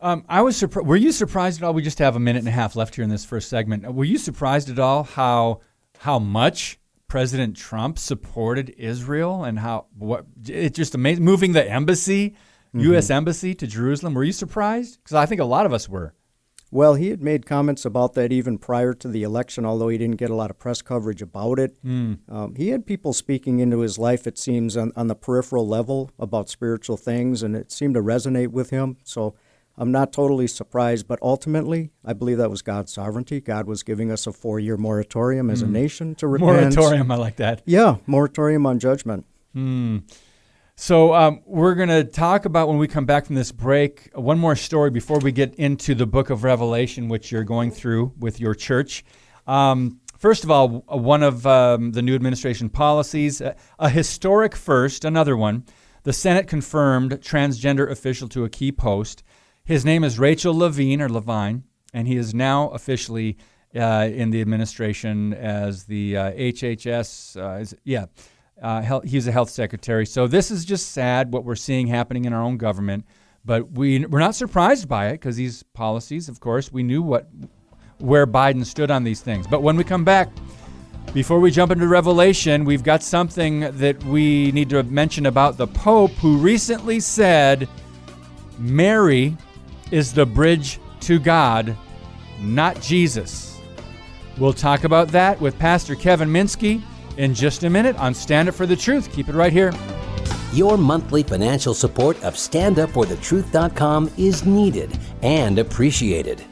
um, 0.00 0.24
I 0.28 0.42
was 0.42 0.56
surprised. 0.56 0.86
Were 0.86 0.96
you 0.96 1.12
surprised 1.12 1.62
at 1.62 1.66
all? 1.66 1.72
We 1.72 1.80
just 1.80 1.98
have 2.00 2.14
a 2.14 2.20
minute 2.20 2.40
and 2.40 2.48
a 2.48 2.50
half 2.50 2.76
left 2.76 2.94
here 2.94 3.04
in 3.04 3.08
this 3.08 3.24
first 3.24 3.48
segment. 3.48 3.90
Were 3.94 4.04
you 4.04 4.18
surprised 4.18 4.68
at 4.68 4.78
all 4.78 5.04
how 5.04 5.60
how 5.98 6.18
much 6.18 6.78
President 7.08 7.56
Trump 7.56 7.98
supported 7.98 8.70
Israel 8.76 9.44
and 9.44 9.58
how 9.58 9.86
what 9.96 10.26
it 10.46 10.74
just 10.74 10.94
amazing 10.94 11.24
moving 11.24 11.52
the 11.52 11.70
embassy, 11.70 12.30
mm-hmm. 12.30 12.80
U.S. 12.80 13.10
embassy 13.10 13.54
to 13.54 13.66
Jerusalem. 13.66 14.14
Were 14.14 14.24
you 14.24 14.32
surprised? 14.32 14.98
Because 15.02 15.14
I 15.14 15.26
think 15.26 15.40
a 15.40 15.44
lot 15.44 15.66
of 15.66 15.72
us 15.72 15.88
were. 15.88 16.14
Well, 16.74 16.94
he 16.94 17.10
had 17.10 17.22
made 17.22 17.46
comments 17.46 17.84
about 17.84 18.14
that 18.14 18.32
even 18.32 18.58
prior 18.58 18.94
to 18.94 19.06
the 19.06 19.22
election, 19.22 19.64
although 19.64 19.86
he 19.86 19.96
didn't 19.96 20.16
get 20.16 20.30
a 20.30 20.34
lot 20.34 20.50
of 20.50 20.58
press 20.58 20.82
coverage 20.82 21.22
about 21.22 21.60
it. 21.60 21.80
Mm. 21.84 22.18
Um, 22.28 22.56
he 22.56 22.70
had 22.70 22.84
people 22.84 23.12
speaking 23.12 23.60
into 23.60 23.78
his 23.78 23.96
life, 23.96 24.26
it 24.26 24.36
seems, 24.36 24.76
on, 24.76 24.90
on 24.96 25.06
the 25.06 25.14
peripheral 25.14 25.68
level 25.68 26.10
about 26.18 26.48
spiritual 26.48 26.96
things, 26.96 27.44
and 27.44 27.54
it 27.54 27.70
seemed 27.70 27.94
to 27.94 28.02
resonate 28.02 28.48
with 28.48 28.70
him. 28.70 28.96
So 29.04 29.36
I'm 29.76 29.90
not 29.90 30.12
totally 30.12 30.46
surprised, 30.46 31.08
but 31.08 31.18
ultimately, 31.20 31.90
I 32.04 32.12
believe 32.12 32.38
that 32.38 32.50
was 32.50 32.62
God's 32.62 32.92
sovereignty. 32.92 33.40
God 33.40 33.66
was 33.66 33.82
giving 33.82 34.10
us 34.10 34.26
a 34.26 34.32
four 34.32 34.60
year 34.60 34.76
moratorium 34.76 35.50
as 35.50 35.60
mm. 35.60 35.64
a 35.64 35.66
hmm. 35.66 35.72
nation 35.72 36.14
to 36.16 36.28
repent. 36.28 36.76
Moratorium, 36.76 37.10
I 37.10 37.16
like 37.16 37.36
that. 37.36 37.62
Yeah, 37.66 37.96
moratorium 38.06 38.66
on 38.66 38.78
judgment. 38.78 39.26
Mm. 39.54 40.04
So, 40.76 41.14
um, 41.14 41.40
we're 41.46 41.74
going 41.74 41.88
to 41.88 42.02
talk 42.04 42.46
about 42.46 42.68
when 42.68 42.78
we 42.78 42.88
come 42.88 43.04
back 43.04 43.26
from 43.26 43.36
this 43.36 43.52
break 43.52 44.10
one 44.14 44.38
more 44.38 44.56
story 44.56 44.90
before 44.90 45.18
we 45.20 45.30
get 45.30 45.54
into 45.54 45.94
the 45.94 46.06
book 46.06 46.30
of 46.30 46.42
Revelation, 46.42 47.08
which 47.08 47.30
you're 47.30 47.44
going 47.44 47.70
through 47.70 48.12
with 48.18 48.40
your 48.40 48.54
church. 48.54 49.04
Um, 49.46 50.00
first 50.18 50.42
of 50.42 50.50
all, 50.50 50.84
one 50.88 51.22
of 51.22 51.46
um, 51.46 51.92
the 51.92 52.02
new 52.02 52.14
administration 52.14 52.68
policies, 52.70 53.40
a, 53.40 53.54
a 53.78 53.88
historic 53.88 54.56
first, 54.56 55.04
another 55.04 55.36
one. 55.36 55.64
The 56.02 56.12
Senate 56.12 56.48
confirmed 56.48 57.12
transgender 57.20 57.90
official 57.90 58.28
to 58.30 58.44
a 58.44 58.50
key 58.50 58.72
post. 58.72 59.22
His 59.66 59.82
name 59.82 60.04
is 60.04 60.18
Rachel 60.18 60.54
Levine 60.54 61.00
or 61.00 61.08
Levine, 61.08 61.64
and 61.94 62.06
he 62.06 62.18
is 62.18 62.34
now 62.34 62.68
officially 62.68 63.38
uh, 63.74 64.10
in 64.12 64.28
the 64.28 64.42
administration 64.42 65.32
as 65.32 65.84
the 65.84 66.18
uh, 66.18 66.32
HHS. 66.32 67.42
Uh, 67.42 67.60
is, 67.60 67.74
yeah, 67.82 68.04
uh, 68.60 68.82
health, 68.82 69.04
he's 69.04 69.26
a 69.26 69.32
health 69.32 69.48
secretary. 69.48 70.04
So 70.04 70.26
this 70.26 70.50
is 70.50 70.66
just 70.66 70.92
sad 70.92 71.32
what 71.32 71.46
we're 71.46 71.56
seeing 71.56 71.86
happening 71.86 72.26
in 72.26 72.34
our 72.34 72.42
own 72.42 72.58
government. 72.58 73.06
But 73.46 73.72
we 73.72 74.04
we're 74.04 74.18
not 74.18 74.34
surprised 74.34 74.86
by 74.86 75.08
it 75.08 75.12
because 75.12 75.36
these 75.36 75.62
policies, 75.62 76.28
of 76.28 76.40
course, 76.40 76.70
we 76.70 76.82
knew 76.82 77.00
what 77.00 77.30
where 78.00 78.26
Biden 78.26 78.66
stood 78.66 78.90
on 78.90 79.02
these 79.02 79.22
things. 79.22 79.46
But 79.46 79.62
when 79.62 79.76
we 79.76 79.84
come 79.84 80.04
back. 80.04 80.28
Before 81.12 81.38
we 81.38 81.50
jump 81.50 81.70
into 81.70 81.86
Revelation, 81.86 82.64
we've 82.64 82.82
got 82.82 83.02
something 83.02 83.60
that 83.60 84.02
we 84.04 84.50
need 84.52 84.70
to 84.70 84.82
mention 84.82 85.26
about 85.26 85.58
the 85.58 85.66
Pope 85.66 86.10
who 86.12 86.38
recently 86.38 86.98
said 86.98 87.68
Mary 88.58 89.36
is 89.90 90.12
the 90.12 90.26
bridge 90.26 90.80
to 91.00 91.18
God, 91.18 91.76
not 92.40 92.80
Jesus. 92.80 93.60
We'll 94.38 94.52
talk 94.52 94.84
about 94.84 95.08
that 95.08 95.40
with 95.40 95.58
Pastor 95.58 95.94
Kevin 95.94 96.28
Minske 96.28 96.82
in 97.16 97.34
just 97.34 97.62
a 97.62 97.70
minute 97.70 97.96
on 97.96 98.14
Stand 98.14 98.48
Up 98.48 98.54
for 98.54 98.66
the 98.66 98.76
Truth. 98.76 99.12
Keep 99.12 99.28
it 99.28 99.34
right 99.34 99.52
here. 99.52 99.72
Your 100.52 100.76
monthly 100.76 101.22
financial 101.22 101.74
support 101.74 102.16
of 102.22 102.34
StandUpForTheTruth.com 102.34 104.10
is 104.16 104.44
needed 104.44 104.98
and 105.22 105.58
appreciated. 105.58 106.44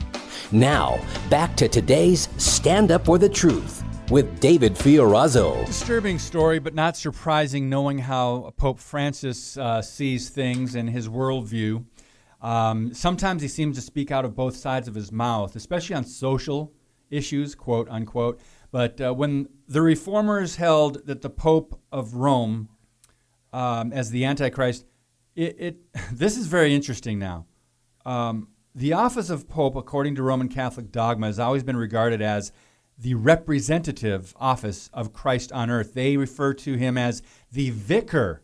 Now, 0.50 1.00
back 1.30 1.56
to 1.56 1.68
today's 1.68 2.28
Stand 2.36 2.90
Up 2.90 3.04
for 3.04 3.18
the 3.18 3.28
Truth 3.28 3.84
with 4.10 4.40
David 4.40 4.74
Fiorazo. 4.74 5.64
Disturbing 5.66 6.18
story, 6.18 6.58
but 6.58 6.74
not 6.74 6.96
surprising 6.96 7.70
knowing 7.70 7.98
how 7.98 8.52
Pope 8.56 8.78
Francis 8.78 9.56
uh, 9.56 9.80
sees 9.80 10.28
things 10.28 10.74
and 10.74 10.90
his 10.90 11.08
worldview. 11.08 11.84
Um, 12.42 12.92
sometimes 12.92 13.40
he 13.40 13.48
seems 13.48 13.76
to 13.76 13.82
speak 13.82 14.10
out 14.10 14.24
of 14.24 14.34
both 14.34 14.56
sides 14.56 14.88
of 14.88 14.94
his 14.94 15.12
mouth, 15.12 15.54
especially 15.54 15.94
on 15.94 16.04
social 16.04 16.72
issues, 17.08 17.54
quote 17.54 17.88
unquote. 17.88 18.40
But 18.72 19.00
uh, 19.00 19.14
when 19.14 19.48
the 19.68 19.80
reformers 19.80 20.56
held 20.56 21.06
that 21.06 21.22
the 21.22 21.30
Pope 21.30 21.80
of 21.92 22.14
Rome, 22.14 22.68
um, 23.52 23.92
as 23.92 24.10
the 24.10 24.24
Antichrist, 24.24 24.84
it, 25.36 25.56
it, 25.58 25.76
this 26.12 26.36
is 26.36 26.48
very 26.48 26.74
interesting 26.74 27.18
now. 27.18 27.46
Um, 28.04 28.48
the 28.74 28.94
office 28.94 29.30
of 29.30 29.48
Pope, 29.48 29.76
according 29.76 30.16
to 30.16 30.22
Roman 30.22 30.48
Catholic 30.48 30.90
dogma, 30.90 31.26
has 31.26 31.38
always 31.38 31.62
been 31.62 31.76
regarded 31.76 32.20
as 32.22 32.50
the 32.98 33.14
representative 33.14 34.34
office 34.38 34.90
of 34.92 35.12
Christ 35.12 35.52
on 35.52 35.70
earth. 35.70 35.94
They 35.94 36.16
refer 36.16 36.54
to 36.54 36.74
him 36.74 36.96
as 36.96 37.22
the 37.52 37.70
vicar 37.70 38.42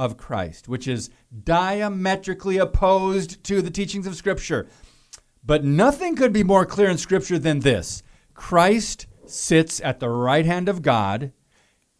of 0.00 0.16
Christ, 0.16 0.66
which 0.66 0.88
is 0.88 1.10
diametrically 1.44 2.56
opposed 2.56 3.44
to 3.44 3.60
the 3.60 3.70
teachings 3.70 4.06
of 4.06 4.16
Scripture. 4.16 4.66
But 5.44 5.62
nothing 5.62 6.16
could 6.16 6.32
be 6.32 6.42
more 6.42 6.64
clear 6.64 6.88
in 6.88 6.96
Scripture 6.96 7.38
than 7.38 7.60
this 7.60 8.02
Christ 8.32 9.06
sits 9.26 9.78
at 9.82 10.00
the 10.00 10.08
right 10.08 10.46
hand 10.46 10.70
of 10.70 10.80
God. 10.80 11.32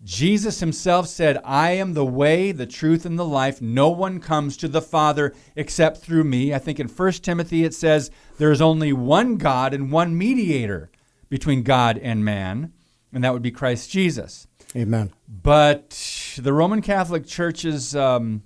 Jesus 0.02 0.60
himself 0.60 1.08
said, 1.08 1.42
I 1.44 1.72
am 1.72 1.92
the 1.92 2.06
way, 2.06 2.52
the 2.52 2.64
truth, 2.64 3.04
and 3.04 3.18
the 3.18 3.24
life. 3.24 3.60
No 3.60 3.90
one 3.90 4.18
comes 4.18 4.56
to 4.56 4.68
the 4.68 4.80
Father 4.80 5.34
except 5.54 5.98
through 5.98 6.24
me. 6.24 6.54
I 6.54 6.58
think 6.58 6.80
in 6.80 6.88
1 6.88 7.12
Timothy 7.12 7.64
it 7.64 7.74
says, 7.74 8.10
There 8.38 8.50
is 8.50 8.62
only 8.62 8.94
one 8.94 9.36
God 9.36 9.74
and 9.74 9.92
one 9.92 10.16
mediator 10.16 10.90
between 11.28 11.64
God 11.64 11.98
and 11.98 12.24
man, 12.24 12.72
and 13.12 13.22
that 13.22 13.34
would 13.34 13.42
be 13.42 13.50
Christ 13.50 13.90
Jesus. 13.90 14.46
Amen. 14.76 15.12
But 15.28 16.38
the 16.38 16.52
Roman 16.52 16.80
Catholic 16.80 17.26
Church 17.26 17.64
is, 17.64 17.96
um, 17.96 18.42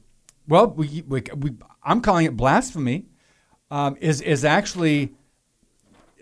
well, 0.49 0.69
we, 0.69 1.05
we, 1.07 1.23
we, 1.37 1.51
I'm 1.83 2.01
calling 2.01 2.27
it 2.27 2.37
blasphemy, 2.37 3.07
um, 3.71 3.97
is, 4.01 4.21
is 4.21 4.45
actually 4.45 5.15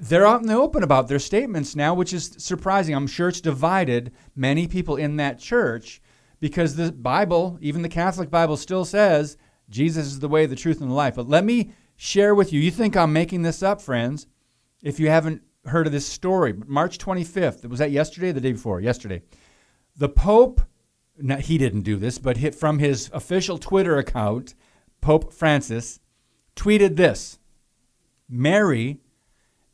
they're 0.03 0.27
out 0.27 0.41
in 0.41 0.49
the 0.49 0.55
open 0.55 0.83
about 0.83 1.07
their 1.07 1.21
statements 1.21 1.77
now, 1.77 1.95
which 1.95 2.12
is 2.12 2.35
surprising. 2.38 2.95
I'm 2.95 3.07
sure 3.07 3.29
it's 3.29 3.41
divided 3.41 4.12
many 4.35 4.67
people 4.67 4.97
in 4.97 5.17
that 5.19 5.38
church 5.38 6.03
because 6.41 6.75
the 6.75 6.91
Bible, 6.91 7.57
even 7.61 7.83
the 7.83 7.88
Catholic 7.88 8.29
Bible, 8.29 8.57
still 8.57 8.85
says 8.85 9.37
Jesus 9.71 10.07
is 10.07 10.19
the 10.19 10.29
way, 10.29 10.45
the 10.47 10.57
truth, 10.57 10.81
and 10.81 10.91
the 10.91 10.95
life. 10.95 11.15
But 11.15 11.29
let 11.29 11.45
me 11.45 11.71
share 11.95 12.35
with 12.35 12.53
you. 12.53 12.61
You 12.61 12.73
think 12.73 12.97
I'm 12.97 13.12
making 13.12 13.43
this 13.43 13.62
up, 13.62 13.81
friends? 13.81 14.27
If 14.83 14.99
you 14.99 15.09
haven't 15.09 15.43
heard 15.67 15.87
of 15.87 15.93
this 15.93 16.07
story, 16.07 16.53
March 16.67 16.99
25th, 16.99 17.65
was 17.67 17.79
that 17.79 17.93
yesterday 17.93 18.31
or 18.31 18.33
the 18.33 18.41
day 18.41 18.53
before? 18.53 18.81
Yesterday. 18.81 19.23
The 19.96 20.09
Pope, 20.09 20.62
no, 21.18 21.37
he 21.37 21.59
didn't 21.59 21.83
do 21.83 21.96
this, 21.96 22.18
but 22.18 22.55
from 22.55 22.78
his 22.78 23.11
official 23.12 23.59
Twitter 23.59 23.98
account, 23.98 24.55
Pope 25.00 25.33
Francis 25.33 26.00
tweeted 26.57 26.96
this 26.96 27.38
Mary 28.28 29.00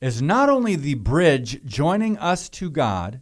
is 0.00 0.22
not 0.22 0.48
only 0.48 0.74
the 0.74 0.94
bridge 0.94 1.64
joining 1.64 2.18
us 2.18 2.48
to 2.48 2.70
God, 2.70 3.20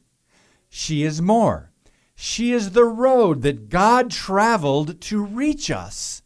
she 0.68 1.02
is 1.02 1.20
more. 1.22 1.70
She 2.14 2.52
is 2.52 2.70
the 2.70 2.84
road 2.84 3.42
that 3.42 3.68
God 3.68 4.10
traveled 4.10 5.00
to 5.02 5.22
reach 5.22 5.70
us, 5.70 6.22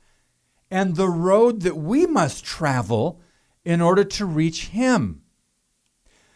and 0.71 0.95
the 0.95 1.09
road 1.09 1.63
that 1.63 1.77
we 1.77 2.07
must 2.07 2.45
travel 2.45 3.21
in 3.65 3.81
order 3.81 4.05
to 4.05 4.25
reach 4.25 4.69
Him. 4.69 5.23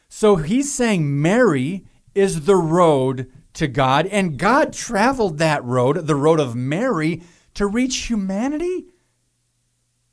So 0.08 0.36
he's 0.36 0.72
saying 0.72 1.20
Mary 1.20 1.84
is 2.14 2.46
the 2.46 2.56
road 2.56 3.30
to 3.54 3.68
God, 3.68 4.06
and 4.06 4.38
God 4.38 4.72
traveled 4.72 5.38
that 5.38 5.64
road, 5.64 6.06
the 6.06 6.14
road 6.14 6.40
of 6.40 6.54
Mary, 6.54 7.22
to 7.54 7.66
reach 7.66 7.96
humanity? 8.08 8.86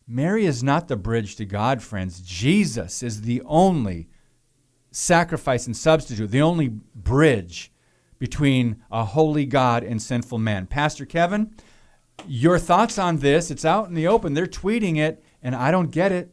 Mary 0.07 0.45
is 0.45 0.63
not 0.63 0.87
the 0.87 0.95
bridge 0.95 1.35
to 1.37 1.45
God, 1.45 1.81
friends. 1.81 2.21
Jesus 2.21 3.01
is 3.01 3.21
the 3.21 3.41
only 3.45 4.09
sacrifice 4.91 5.65
and 5.65 5.75
substitute, 5.75 6.31
the 6.31 6.41
only 6.41 6.67
bridge 6.67 7.71
between 8.19 8.83
a 8.91 9.05
holy 9.05 9.45
God 9.45 9.83
and 9.83 10.01
sinful 10.01 10.37
man. 10.37 10.67
Pastor 10.67 11.05
Kevin, 11.05 11.55
your 12.27 12.59
thoughts 12.59 12.99
on 12.99 13.17
this? 13.17 13.49
It's 13.49 13.65
out 13.65 13.87
in 13.87 13.95
the 13.95 14.07
open. 14.07 14.33
They're 14.33 14.45
tweeting 14.45 14.97
it, 14.97 15.23
and 15.41 15.55
I 15.55 15.71
don't 15.71 15.91
get 15.91 16.11
it. 16.11 16.31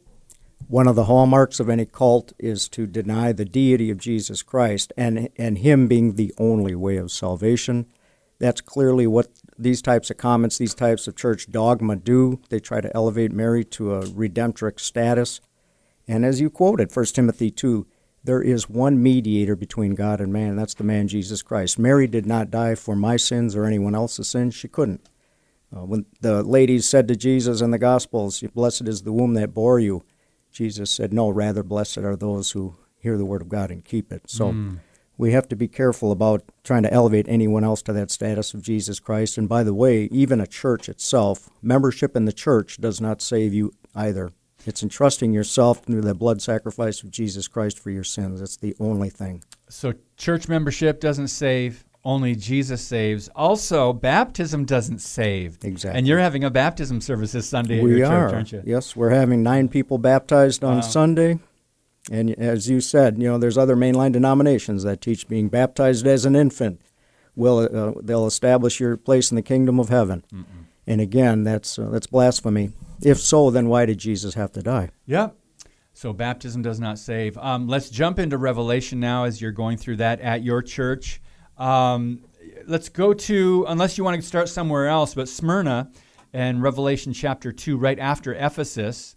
One 0.69 0.87
of 0.87 0.97
the 0.97 1.05
hallmarks 1.05 1.61
of 1.61 1.71
any 1.71 1.87
cult 1.87 2.35
is 2.39 2.69
to 2.71 2.87
deny 2.87 3.33
the 3.33 3.47
deity 3.47 3.91
of 3.91 3.97
Jesus 3.97 4.43
Christ 4.43 4.93
and, 4.99 5.31
and 5.39 5.57
Him 5.57 5.89
being 5.89 6.15
the 6.15 6.35
only 6.37 6.75
way 6.75 6.99
of 6.99 7.11
salvation. 7.11 7.87
That's 8.39 8.61
clearly 8.61 9.07
what 9.07 9.29
these 9.59 9.81
types 9.81 10.11
of 10.11 10.19
comments, 10.19 10.59
these 10.59 10.75
types 10.75 11.09
of 11.09 11.17
church 11.17 11.51
dogma 11.51 11.97
do. 11.97 12.41
They 12.51 12.61
try 12.61 12.83
to 12.83 12.95
elevate 12.95 13.33
Mary 13.33 13.65
to 13.65 13.95
a 13.95 14.03
redemptoric 14.03 14.79
status. 14.79 15.41
And 16.07 16.23
as 16.23 16.39
you 16.39 16.51
quoted, 16.51 16.95
1 16.95 17.05
Timothy 17.07 17.51
2, 17.51 17.87
there 18.23 18.43
is 18.43 18.69
one 18.69 19.03
mediator 19.03 19.57
between 19.57 19.95
God 19.95 20.21
and 20.21 20.31
man. 20.31 20.51
And 20.51 20.59
that's 20.59 20.75
the 20.75 20.85
man 20.85 21.09
Jesus 21.09 21.41
Christ. 21.41 21.79
Mary 21.79 22.07
did 22.07 22.27
not 22.27 22.51
die 22.51 22.75
for 22.75 22.95
my 22.95 23.17
sins 23.17 23.57
or 23.57 23.65
anyone 23.65 23.95
else's 23.95 24.29
sins. 24.29 24.55
She 24.55 24.69
couldn't. 24.69 25.09
Uh, 25.75 25.87
when 25.87 26.05
the 26.21 26.43
ladies 26.43 26.87
said 26.87 27.09
to 27.09 27.17
Jesus 27.17 27.63
in 27.63 27.71
the 27.71 27.79
Gospels, 27.79 28.45
Blessed 28.55 28.87
is 28.87 29.03
the 29.03 29.13
womb 29.13 29.33
that 29.35 29.55
bore 29.55 29.81
you, 29.81 30.05
Jesus 30.59 30.91
said, 30.91 31.13
No, 31.13 31.31
rather, 31.31 31.63
blessed 31.63 31.99
are 31.99 32.17
those 32.17 32.51
who 32.51 32.77
hear 32.99 33.17
the 33.17 33.25
word 33.25 33.43
of 33.43 33.49
God 33.49 33.71
and 33.71 33.85
keep 33.85 34.13
it. 34.13 34.23
So. 34.27 34.53
Mm 34.53 34.81
we 35.19 35.33
have 35.33 35.49
to 35.49 35.57
be 35.57 35.69
careful 35.69 36.13
about 36.13 36.45
trying 36.63 36.85
to 36.85 36.93
elevate 36.93 37.27
anyone 37.29 37.65
else 37.65 37.83
to 37.83 37.93
that 37.93 38.11
status 38.11 38.55
of 38.55 38.63
Jesus 38.63 39.01
Christ. 39.01 39.37
And 39.37 39.49
by 39.49 39.65
the 39.65 39.75
way, 39.75 40.05
even 40.13 40.41
a 40.41 40.47
church 40.47 40.89
itself, 40.89 41.51
membership 41.61 42.17
in 42.17 42.25
the 42.25 42.33
church 42.33 42.81
does 42.81 43.01
not 43.01 43.21
save 43.21 43.53
you 43.53 43.73
either. 43.97 44.31
It's 44.65 44.83
entrusting 44.83 45.33
yourself 45.33 45.85
through 45.85 46.03
the 46.03 46.15
blood 46.15 46.41
sacrifice 46.41 47.03
of 47.03 47.11
Jesus 47.11 47.49
Christ 47.49 47.79
for 47.79 47.91
your 47.91 48.05
sins. 48.05 48.41
That's 48.41 48.57
the 48.57 48.77
only 48.79 49.11
thing. 49.11 49.43
So, 49.69 49.95
church 50.17 50.49
membership 50.49 51.01
doesn't 51.01 51.29
save, 51.29 51.85
only 52.09 52.35
Jesus 52.35 52.81
saves. 52.81 53.29
Also, 53.37 53.93
baptism 53.93 54.65
doesn't 54.65 55.01
save. 55.01 55.59
Exactly. 55.63 55.99
And 55.99 56.09
you're 56.09 56.19
having 56.19 56.43
a 56.43 56.51
baptism 56.51 57.03
service 57.03 57.33
this 57.33 57.47
Sunday 57.47 57.83
we 57.83 58.03
are. 58.03 58.29
church, 58.29 58.35
aren't 58.35 58.53
you? 58.53 58.63
Yes, 58.65 58.97
we're 58.97 59.11
having 59.11 59.43
nine 59.43 59.69
people 59.69 59.99
baptized 59.99 60.65
on 60.65 60.77
wow. 60.77 60.81
Sunday. 60.81 61.39
And 62.11 62.31
as 62.39 62.67
you 62.67 62.81
said, 62.81 63.19
you 63.19 63.29
know, 63.29 63.37
there's 63.37 63.59
other 63.59 63.77
mainline 63.77 64.13
denominations 64.13 64.85
that 64.85 65.03
teach 65.03 65.29
being 65.29 65.49
baptized 65.49 66.07
as 66.07 66.25
an 66.25 66.35
infant 66.35 66.81
will 67.37 67.59
uh, 67.59 68.01
they'll 68.03 68.27
establish 68.27 68.81
your 68.81 68.97
place 68.97 69.31
in 69.31 69.37
the 69.37 69.43
kingdom 69.43 69.79
of 69.79 69.91
heaven. 69.91 70.25
Mm-mm. 70.33 70.65
And 70.87 71.03
again, 71.03 71.45
that's 71.45 71.79
uh, 71.79 71.91
that's 71.91 72.07
blasphemy. 72.07 72.73
If 73.03 73.21
so, 73.21 73.51
then 73.51 73.69
why 73.69 73.85
did 73.85 73.99
Jesus 73.99 74.33
have 74.33 74.51
to 74.53 74.63
die? 74.63 74.89
Yeah. 75.05 75.29
So 75.93 76.15
baptism 76.15 76.63
does 76.63 76.81
not 76.81 76.99
save. 76.99 77.37
Um, 77.37 77.69
let's 77.69 77.91
jump 77.91 78.19
into 78.19 78.39
Revelation 78.39 78.99
now 78.99 79.25
as 79.25 79.43
you're 79.43 79.53
going 79.53 79.77
through 79.77 79.97
that 79.97 80.21
at 80.21 80.43
your 80.43 80.63
church. 80.63 81.21
Um, 81.59 82.25
let's 82.67 82.89
go 82.89 83.13
to, 83.13 83.65
unless 83.69 83.99
you 83.99 84.05
want 84.05 84.21
to 84.21 84.27
start 84.27 84.49
somewhere 84.49 84.89
else, 84.89 85.15
but 85.15 85.29
Smyrna 85.29 85.91
and 86.33 86.63
Revelation 86.63 87.13
chapter 87.13 87.53
2, 87.53 87.77
right 87.77 87.99
after 87.99 88.35
Ephesus. 88.35 89.17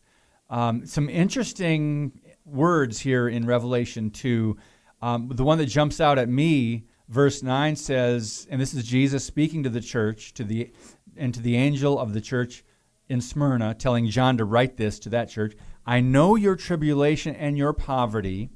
Um, 0.50 0.86
some 0.86 1.10
interesting 1.10 2.20
words 2.46 3.00
here 3.00 3.30
in 3.30 3.46
Revelation 3.46 4.10
2. 4.10 4.58
Um, 5.02 5.30
the 5.30 5.44
one 5.44 5.58
that 5.58 5.68
jumps 5.68 6.02
out 6.02 6.18
at 6.18 6.30
me, 6.30 6.86
verse 7.08 7.44
9 7.44 7.76
says, 7.76 8.48
and 8.50 8.60
this 8.60 8.74
is 8.74 8.84
Jesus 8.84 9.24
speaking 9.24 9.64
to 9.64 9.70
the 9.70 9.82
church, 9.82 10.34
to 10.34 10.44
the 10.44 10.72
and 11.18 11.34
to 11.34 11.42
the 11.42 11.58
angel 11.58 12.00
of 12.00 12.14
the 12.14 12.22
church 12.22 12.64
in 13.10 13.20
Smyrna, 13.20 13.74
telling 13.74 14.08
John 14.08 14.38
to 14.38 14.46
write 14.46 14.78
this 14.78 14.98
to 15.00 15.10
that 15.10 15.30
church. 15.30 15.56
I 15.86 16.00
know 16.00 16.36
your 16.36 16.56
tribulation 16.56 17.36
and 17.36 17.58
your 17.58 17.74
poverty, 17.74 18.50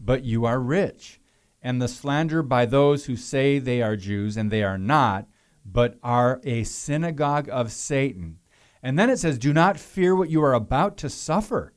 but 0.00 0.24
you 0.24 0.46
are 0.46 0.58
rich, 0.58 1.20
and 1.62 1.80
the 1.80 1.88
slander 1.88 2.42
by 2.42 2.66
those 2.66 3.06
who 3.06 3.16
say 3.16 3.58
they 3.58 3.82
are 3.82 3.96
Jews 3.96 4.36
and 4.36 4.50
they 4.50 4.62
are 4.62 4.78
not, 4.78 5.26
but 5.64 5.98
are 6.02 6.40
a 6.44 6.64
synagogue 6.64 7.48
of 7.50 7.72
Satan. 7.72 8.38
And 8.82 8.98
then 8.98 9.10
it 9.10 9.18
says, 9.18 9.38
Do 9.38 9.52
not 9.52 9.78
fear 9.78 10.14
what 10.14 10.30
you 10.30 10.42
are 10.42 10.54
about 10.54 10.96
to 10.98 11.10
suffer. 11.10 11.72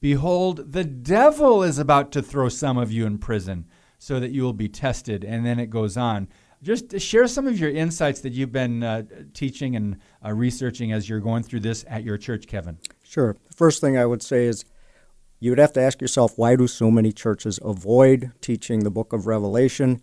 Behold, 0.00 0.72
the 0.72 0.84
devil 0.84 1.62
is 1.62 1.78
about 1.78 2.12
to 2.12 2.22
throw 2.22 2.48
some 2.48 2.78
of 2.78 2.92
you 2.92 3.06
in 3.06 3.18
prison 3.18 3.66
so 3.98 4.20
that 4.20 4.30
you 4.30 4.42
will 4.42 4.52
be 4.52 4.68
tested. 4.68 5.24
And 5.24 5.44
then 5.44 5.58
it 5.58 5.70
goes 5.70 5.96
on. 5.96 6.28
Just 6.62 6.98
share 7.00 7.26
some 7.26 7.46
of 7.46 7.58
your 7.58 7.70
insights 7.70 8.20
that 8.20 8.32
you've 8.32 8.52
been 8.52 8.82
uh, 8.82 9.02
teaching 9.34 9.76
and 9.76 9.98
uh, 10.24 10.32
researching 10.32 10.92
as 10.92 11.08
you're 11.08 11.20
going 11.20 11.42
through 11.42 11.60
this 11.60 11.84
at 11.88 12.02
your 12.02 12.16
church, 12.16 12.46
Kevin. 12.46 12.78
Sure. 13.04 13.36
First 13.54 13.80
thing 13.80 13.98
I 13.98 14.06
would 14.06 14.22
say 14.22 14.46
is 14.46 14.64
you 15.38 15.50
would 15.50 15.58
have 15.58 15.72
to 15.74 15.80
ask 15.80 16.00
yourself 16.00 16.32
why 16.36 16.56
do 16.56 16.66
so 16.66 16.90
many 16.90 17.12
churches 17.12 17.58
avoid 17.62 18.32
teaching 18.40 18.80
the 18.80 18.90
book 18.90 19.12
of 19.12 19.26
Revelation? 19.26 20.00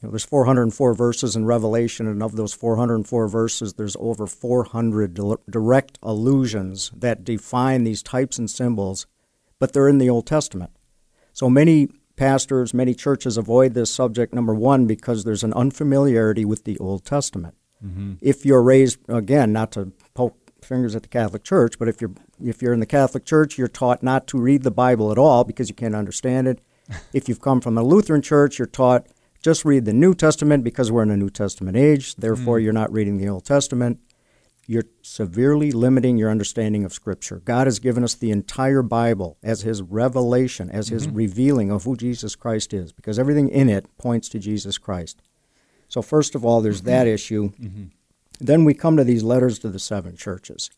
You 0.00 0.08
know, 0.08 0.10
there's 0.10 0.24
404 0.24 0.94
verses 0.94 1.36
in 1.36 1.44
Revelation, 1.44 2.08
and 2.08 2.22
of 2.22 2.36
those 2.36 2.52
404 2.52 3.28
verses, 3.28 3.74
there's 3.74 3.96
over 4.00 4.26
400 4.26 5.14
di- 5.14 5.34
direct 5.48 5.98
allusions 6.02 6.90
that 6.96 7.24
define 7.24 7.84
these 7.84 8.02
types 8.02 8.38
and 8.38 8.50
symbols, 8.50 9.06
but 9.58 9.72
they're 9.72 9.88
in 9.88 9.98
the 9.98 10.10
Old 10.10 10.26
Testament. 10.26 10.72
So 11.32 11.48
many 11.48 11.88
pastors, 12.16 12.74
many 12.74 12.94
churches 12.94 13.36
avoid 13.36 13.74
this 13.74 13.90
subject, 13.90 14.34
number 14.34 14.54
one, 14.54 14.86
because 14.86 15.24
there's 15.24 15.44
an 15.44 15.52
unfamiliarity 15.54 16.44
with 16.44 16.64
the 16.64 16.78
Old 16.78 17.04
Testament. 17.04 17.54
Mm-hmm. 17.84 18.14
If 18.20 18.44
you're 18.44 18.62
raised, 18.62 18.98
again, 19.08 19.52
not 19.52 19.72
to 19.72 19.92
poke 20.14 20.36
fingers 20.64 20.94
at 20.94 21.02
the 21.02 21.08
Catholic 21.08 21.42
Church, 21.42 21.78
but 21.78 21.88
if 21.88 22.00
you're 22.00 22.12
if 22.44 22.62
you're 22.62 22.72
in 22.72 22.80
the 22.80 22.86
Catholic 22.86 23.24
Church, 23.24 23.58
you're 23.58 23.68
taught 23.68 24.02
not 24.02 24.26
to 24.28 24.38
read 24.38 24.62
the 24.62 24.70
Bible 24.70 25.10
at 25.12 25.18
all 25.18 25.44
because 25.44 25.68
you 25.68 25.74
can't 25.74 25.94
understand 25.94 26.48
it. 26.48 26.60
if 27.12 27.28
you've 27.28 27.40
come 27.40 27.60
from 27.60 27.78
a 27.78 27.82
Lutheran 27.82 28.22
Church, 28.22 28.58
you're 28.58 28.66
taught 28.66 29.06
just 29.42 29.64
read 29.64 29.84
the 29.84 29.92
New 29.92 30.14
Testament 30.14 30.62
because 30.62 30.92
we're 30.92 31.02
in 31.02 31.10
a 31.10 31.16
New 31.16 31.30
Testament 31.30 31.76
age. 31.76 32.14
Therefore, 32.14 32.58
mm. 32.58 32.62
you're 32.62 32.72
not 32.72 32.92
reading 32.92 33.18
the 33.18 33.28
Old 33.28 33.44
Testament. 33.44 33.98
You're 34.68 34.84
severely 35.02 35.72
limiting 35.72 36.16
your 36.16 36.30
understanding 36.30 36.84
of 36.84 36.92
Scripture. 36.92 37.42
God 37.44 37.66
has 37.66 37.80
given 37.80 38.04
us 38.04 38.14
the 38.14 38.30
entire 38.30 38.82
Bible 38.82 39.36
as 39.42 39.62
His 39.62 39.82
revelation, 39.82 40.70
as 40.70 40.86
mm-hmm. 40.86 40.94
His 40.94 41.08
revealing 41.08 41.72
of 41.72 41.82
who 41.82 41.96
Jesus 41.96 42.36
Christ 42.36 42.72
is, 42.72 42.92
because 42.92 43.18
everything 43.18 43.48
in 43.48 43.68
it 43.68 43.86
points 43.98 44.28
to 44.30 44.38
Jesus 44.38 44.78
Christ. 44.78 45.20
So, 45.88 46.00
first 46.00 46.36
of 46.36 46.44
all, 46.44 46.60
there's 46.60 46.78
mm-hmm. 46.78 46.90
that 46.90 47.06
issue. 47.08 47.50
Mm-hmm. 47.50 47.84
Then 48.40 48.64
we 48.64 48.74
come 48.74 48.96
to 48.96 49.04
these 49.04 49.24
letters 49.24 49.58
to 49.60 49.68
the 49.68 49.80
seven 49.80 50.16
churches. 50.16 50.70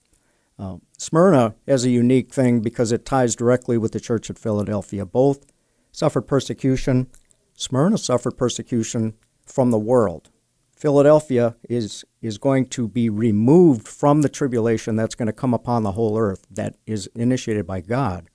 Uh, 0.59 0.77
Smyrna 0.99 1.55
has 1.67 1.85
a 1.85 1.91
unique 1.91 2.33
thing 2.33 2.61
because 2.61 2.93
it 2.93 3.05
ties 3.05 3.35
directly 3.35 3.77
with 3.77 3.93
the 3.93 4.01
church 4.01 4.31
at 4.31 4.39
Philadelphia. 4.39 5.05
Both 5.05 5.47
suffered 5.91 6.23
persecution. 6.23 7.09
Smyrna 7.55 7.99
suffered 7.99 8.37
persecution 8.37 9.15
from 9.45 9.71
the 9.71 9.79
world. 9.79 10.31
Philadelphia 10.77 11.57
is, 11.69 12.05
is 12.21 12.39
going 12.39 12.67
to 12.67 12.89
be 12.89 13.09
removed 13.09 13.89
from 13.89 14.23
the 14.23 14.29
tribulation 14.29 14.97
that's 14.97 15.15
going 15.15 15.27
to 15.27 15.33
come 15.33 15.55
upon 15.55 15.83
the 15.83 15.93
whole 15.93 16.19
earth 16.19 16.47
that 16.51 16.77
is 16.87 17.09
initiated 17.15 17.67
by 17.67 17.81
God. 17.81 18.29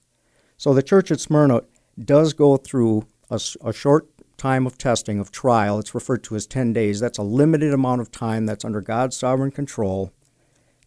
So 0.57 0.73
the 0.73 0.83
church 0.83 1.11
at 1.11 1.19
Smyrna 1.19 1.61
does 2.03 2.33
go 2.33 2.57
through 2.57 3.05
a, 3.29 3.39
a 3.63 3.73
short 3.73 4.09
time 4.37 4.65
of 4.65 4.77
testing, 4.77 5.19
of 5.19 5.31
trial. 5.31 5.79
It's 5.79 5.93
referred 5.93 6.23
to 6.25 6.35
as 6.35 6.47
10 6.47 6.73
days. 6.73 6.99
That's 6.99 7.17
a 7.17 7.23
limited 7.23 7.73
amount 7.73 8.01
of 8.01 8.11
time 8.11 8.45
that's 8.45 8.65
under 8.65 8.81
God's 8.81 9.17
sovereign 9.17 9.51
control. 9.51 10.11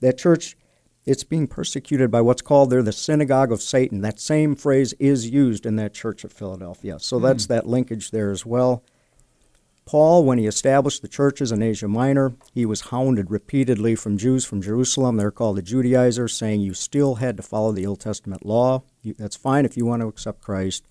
That 0.01 0.19
church 0.19 0.57
it's 1.05 1.25
being 1.25 1.47
persecuted 1.47 2.11
by 2.11 2.21
what's 2.21 2.43
called 2.43 2.71
there 2.71 2.83
the 2.83 2.93
synagogue 2.93 3.51
of 3.51 3.61
Satan. 3.61 4.03
That 4.03 4.21
same 4.21 4.55
phrase 4.55 4.93
is 4.95 5.29
used 5.29 5.67
in 5.67 5.77
that 5.77 5.95
church 5.95 6.25
of 6.25 6.33
Philadelphia. 6.33 6.99
So 7.01 7.19
mm. 7.19 7.23
that's 7.23 7.47
that 7.47 7.67
linkage 7.67 8.11
there 8.11 8.31
as 8.31 8.47
well. 8.47 8.85
Paul, 9.85 10.25
when 10.25 10.39
he 10.39 10.47
established 10.47 11.03
the 11.03 11.09
churches 11.09 11.51
in 11.51 11.61
Asia 11.61 11.89
Minor, 11.89 12.35
he 12.55 12.65
was 12.65 12.83
hounded 12.83 13.33
repeatedly 13.33 13.97
from 13.97 14.17
Jews 14.17 14.45
from 14.45 14.63
Jerusalem. 14.63 15.17
They're 15.17 15.33
called 15.33 15.57
the 15.57 15.63
Judaizers, 15.63 16.37
saying 16.37 16.61
you 16.61 16.73
still 16.73 17.17
had 17.17 17.37
to 17.37 17.43
follow 17.43 17.73
the 17.73 17.87
Old 17.87 17.99
Testament 17.99 18.47
law. 18.47 18.85
You, 19.03 19.15
that's 19.15 19.35
fine 19.35 19.65
if 19.65 19.77
you 19.77 19.85
want 19.85 20.03
to 20.03 20.09
accept 20.09 20.41
Christ. 20.41 20.87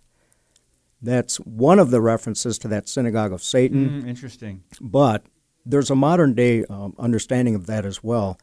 That's 1.02 1.38
one 1.38 1.80
of 1.80 1.90
the 1.90 2.02
references 2.02 2.60
to 2.60 2.68
that 2.68 2.90
synagogue 2.90 3.32
of 3.32 3.42
Satan. 3.42 4.04
Mm, 4.04 4.08
interesting. 4.08 4.64
But 4.82 5.24
there's 5.66 5.90
a 5.90 5.96
modern 5.96 6.34
day 6.34 6.66
um, 6.66 6.94
understanding 7.00 7.56
of 7.56 7.68
that 7.68 7.86
as 7.86 8.04
well. 8.04 8.38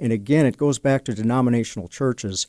And 0.00 0.12
again, 0.12 0.46
it 0.46 0.56
goes 0.56 0.78
back 0.78 1.04
to 1.04 1.14
denominational 1.14 1.86
churches, 1.86 2.46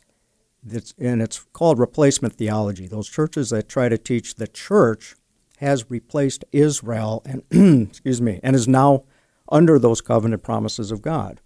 that's, 0.63 0.93
and 0.97 1.21
it's 1.21 1.45
called 1.51 1.79
replacement 1.79 2.33
theology. 2.33 2.87
Those 2.87 3.09
churches 3.09 3.49
that 3.49 3.67
try 3.67 3.89
to 3.89 3.97
teach 3.97 4.35
the 4.35 4.47
church 4.47 5.15
has 5.57 5.91
replaced 5.91 6.45
Israel 6.53 7.21
and 7.25 7.43
excuse 7.89 8.21
me, 8.21 8.39
and 8.41 8.55
is 8.55 8.69
now 8.69 9.03
under 9.51 9.77
those 9.77 9.99
covenant 9.99 10.43
promises 10.43 10.91
of 10.91 11.01
God. 11.01 11.41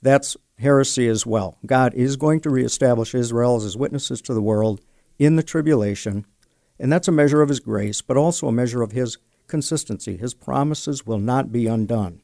That's 0.00 0.38
heresy 0.58 1.06
as 1.06 1.26
well. 1.26 1.58
God 1.66 1.92
is 1.92 2.16
going 2.16 2.40
to 2.40 2.50
reestablish 2.50 3.14
Israel 3.14 3.56
as 3.56 3.64
his 3.64 3.76
witnesses 3.76 4.22
to 4.22 4.32
the 4.32 4.40
world 4.40 4.80
in 5.18 5.36
the 5.36 5.42
tribulation, 5.42 6.24
and 6.78 6.90
that's 6.90 7.08
a 7.08 7.12
measure 7.12 7.42
of 7.42 7.50
his 7.50 7.60
grace, 7.60 8.00
but 8.00 8.16
also 8.16 8.48
a 8.48 8.52
measure 8.52 8.80
of 8.80 8.92
his 8.92 9.18
consistency. 9.48 10.16
His 10.16 10.32
promises 10.32 11.04
will 11.04 11.18
not 11.18 11.52
be 11.52 11.66
undone 11.66 12.22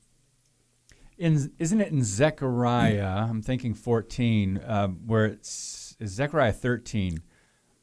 in 1.23 1.53
isn't 1.59 1.81
it 1.81 1.93
in 1.93 2.03
Zechariah? 2.03 3.07
I'm 3.07 3.43
thinking 3.43 3.75
14, 3.75 4.59
uh, 4.59 4.89
where 4.89 5.27
it's 5.27 5.97
is 6.01 6.11
Zechariah 6.11 6.53
13. 6.53 7.23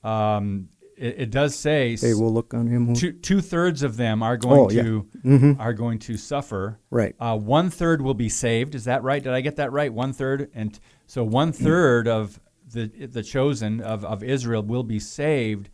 Um, 0.04 0.70
it, 0.98 1.16
it, 1.18 1.30
does 1.32 1.56
say 1.56 1.96
they 1.96 2.14
will 2.14 2.34
look 2.34 2.54
on 2.54 2.68
him. 2.68 2.94
Two 2.94 3.14
two 3.14 3.40
thirds 3.40 3.84
of 3.84 3.96
them 3.96 4.22
are 4.22 4.36
going 4.36 4.60
oh, 4.60 4.70
to 4.70 5.08
yeah. 5.24 5.32
mm-hmm. 5.32 5.62
are 5.62 5.74
going 5.74 6.00
to 6.00 6.18
suffer. 6.18 6.80
Right. 6.90 7.16
Uh, 7.20 7.38
one 7.38 7.70
third 7.70 8.02
will 8.02 8.14
be 8.14 8.28
saved. 8.28 8.76
Is 8.76 8.84
that 8.84 9.04
right? 9.04 9.24
Did 9.24 9.32
I 9.34 9.40
get 9.40 9.56
that 9.56 9.72
right? 9.72 9.92
One 9.94 10.12
third, 10.12 10.52
and 10.54 10.78
so 11.08 11.24
one 11.24 11.54
third 11.54 12.08
of 12.10 12.40
the 12.74 12.88
the 12.88 13.24
chosen 13.24 13.80
of, 13.80 14.04
of 14.04 14.24
Israel 14.24 14.62
will 14.62 14.84
be 14.84 15.00
saved. 15.00 15.70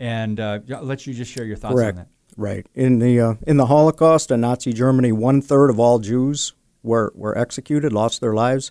And 0.00 0.40
uh, 0.40 0.58
I'll 0.74 0.82
let 0.82 1.06
you 1.06 1.14
just 1.14 1.30
share 1.30 1.44
your 1.44 1.56
thoughts 1.56 1.74
Correct. 1.74 1.98
on 1.98 2.04
that. 2.04 2.08
Right. 2.36 2.66
In 2.74 2.98
the 2.98 3.20
uh, 3.20 3.34
in 3.46 3.56
the 3.56 3.66
Holocaust 3.66 4.32
in 4.32 4.40
Nazi 4.40 4.72
Germany, 4.72 5.12
one 5.12 5.40
third 5.40 5.70
of 5.70 5.78
all 5.78 6.00
Jews 6.00 6.52
were, 6.84 7.12
were 7.16 7.36
executed, 7.36 7.92
lost 7.92 8.20
their 8.20 8.34
lives. 8.34 8.70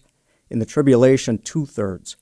In 0.50 0.60
the 0.60 0.66
tribulation, 0.66 1.40
two 1.40 1.66
thirds, 1.66 2.16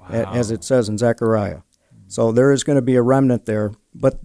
wow. 0.00 0.30
as 0.32 0.50
it 0.50 0.62
says 0.62 0.88
in 0.88 0.98
Zechariah. 0.98 1.62
So 2.06 2.32
there 2.32 2.52
is 2.52 2.64
going 2.64 2.76
to 2.76 2.82
be 2.82 2.96
a 2.96 3.02
remnant 3.02 3.46
there. 3.46 3.72
But 3.94 4.20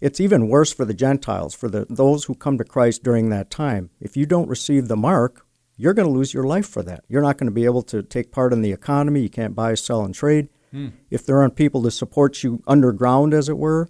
it's 0.00 0.20
even 0.20 0.48
worse 0.48 0.72
for 0.72 0.84
the 0.84 0.94
Gentiles, 0.94 1.54
for 1.54 1.68
the, 1.68 1.86
those 1.88 2.24
who 2.24 2.34
come 2.34 2.58
to 2.58 2.64
Christ 2.64 3.02
during 3.02 3.30
that 3.30 3.50
time. 3.50 3.90
If 4.00 4.16
you 4.16 4.26
don't 4.26 4.48
receive 4.48 4.88
the 4.88 4.96
mark, 4.96 5.46
you're 5.76 5.94
going 5.94 6.08
to 6.08 6.12
lose 6.12 6.34
your 6.34 6.44
life 6.44 6.68
for 6.68 6.82
that. 6.82 7.04
You're 7.08 7.22
not 7.22 7.38
going 7.38 7.48
to 7.48 7.54
be 7.54 7.64
able 7.64 7.82
to 7.84 8.02
take 8.02 8.32
part 8.32 8.52
in 8.52 8.62
the 8.62 8.72
economy. 8.72 9.22
You 9.22 9.28
can't 9.28 9.54
buy, 9.54 9.74
sell, 9.74 10.04
and 10.04 10.14
trade. 10.14 10.48
Hmm. 10.72 10.88
If 11.10 11.24
there 11.24 11.40
aren't 11.40 11.56
people 11.56 11.82
to 11.82 11.90
support 11.90 12.42
you 12.42 12.62
underground, 12.66 13.32
as 13.32 13.48
it 13.48 13.58
were, 13.58 13.88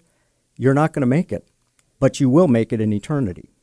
you're 0.57 0.75
not 0.75 0.92
going 0.92 1.01
to 1.01 1.07
make 1.07 1.33
it. 1.33 1.49
But 1.99 2.20
you 2.20 2.29
will 2.29 2.49
make 2.49 2.73
it 2.73 2.81
in 2.81 2.92
eternity. 2.92 3.54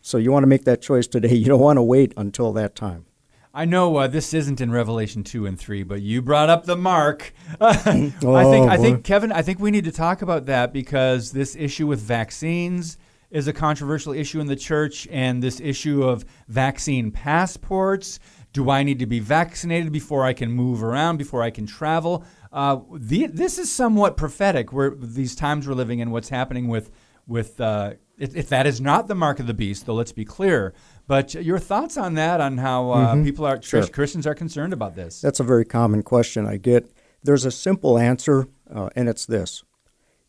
So 0.00 0.18
you 0.18 0.32
want 0.32 0.42
to 0.44 0.48
make 0.48 0.64
that 0.64 0.80
choice 0.82 1.06
today. 1.06 1.34
You 1.34 1.46
don't 1.46 1.60
want 1.60 1.76
to 1.76 1.82
wait 1.82 2.12
until 2.16 2.52
that 2.54 2.74
time. 2.74 3.06
I 3.54 3.64
know 3.64 3.96
uh, 3.96 4.06
this 4.06 4.34
isn't 4.34 4.60
in 4.60 4.70
Revelation 4.70 5.24
two 5.24 5.46
and 5.46 5.58
three, 5.58 5.82
but 5.82 6.02
you 6.02 6.22
brought 6.22 6.50
up 6.50 6.64
the 6.64 6.76
mark. 6.76 7.32
oh, 7.60 7.68
I 7.68 7.72
think 7.72 8.22
I 8.22 8.76
think 8.76 9.04
Kevin, 9.04 9.32
I 9.32 9.42
think 9.42 9.58
we 9.58 9.70
need 9.70 9.84
to 9.84 9.92
talk 9.92 10.22
about 10.22 10.46
that 10.46 10.72
because 10.72 11.32
this 11.32 11.56
issue 11.56 11.86
with 11.86 12.00
vaccines 12.00 12.98
is 13.30 13.48
a 13.48 13.52
controversial 13.52 14.12
issue 14.12 14.40
in 14.40 14.46
the 14.46 14.56
church, 14.56 15.06
and 15.10 15.42
this 15.42 15.60
issue 15.60 16.02
of 16.02 16.24
vaccine 16.48 17.10
passports. 17.10 18.20
Do 18.52 18.70
I 18.70 18.82
need 18.82 18.98
to 19.00 19.06
be 19.06 19.20
vaccinated 19.20 19.92
before 19.92 20.24
I 20.24 20.32
can 20.32 20.50
move 20.50 20.82
around, 20.82 21.18
before 21.18 21.42
I 21.42 21.50
can 21.50 21.66
travel? 21.66 22.24
Uh, 22.50 22.78
the, 22.94 23.26
this 23.26 23.58
is 23.58 23.70
somewhat 23.70 24.16
prophetic. 24.16 24.72
Where 24.72 24.90
these 24.90 25.34
times 25.34 25.68
we're 25.68 25.74
living 25.74 25.98
in, 25.98 26.10
what's 26.10 26.30
happening 26.30 26.68
with 26.68 26.90
with 27.28 27.60
uh, 27.60 27.92
if, 28.18 28.34
if, 28.34 28.48
that 28.48 28.66
is 28.66 28.80
not 28.80 29.06
the 29.06 29.14
mark 29.14 29.38
of 29.38 29.46
the 29.46 29.54
beast, 29.54 29.86
though, 29.86 29.94
let's 29.94 30.10
be 30.10 30.24
clear. 30.24 30.74
But 31.06 31.34
your 31.34 31.58
thoughts 31.58 31.96
on 31.96 32.14
that, 32.14 32.40
on 32.40 32.58
how 32.58 32.90
uh, 32.90 33.14
mm-hmm. 33.14 33.24
people 33.24 33.46
are 33.46 33.62
sure. 33.62 33.86
Christians 33.86 34.26
are 34.26 34.34
concerned 34.34 34.72
about 34.72 34.96
this? 34.96 35.20
That's 35.20 35.38
a 35.38 35.44
very 35.44 35.64
common 35.64 36.02
question 36.02 36.46
I 36.46 36.56
get. 36.56 36.90
There's 37.22 37.44
a 37.44 37.50
simple 37.50 37.98
answer, 37.98 38.48
uh, 38.74 38.88
and 38.96 39.08
it's 39.08 39.26
this: 39.26 39.62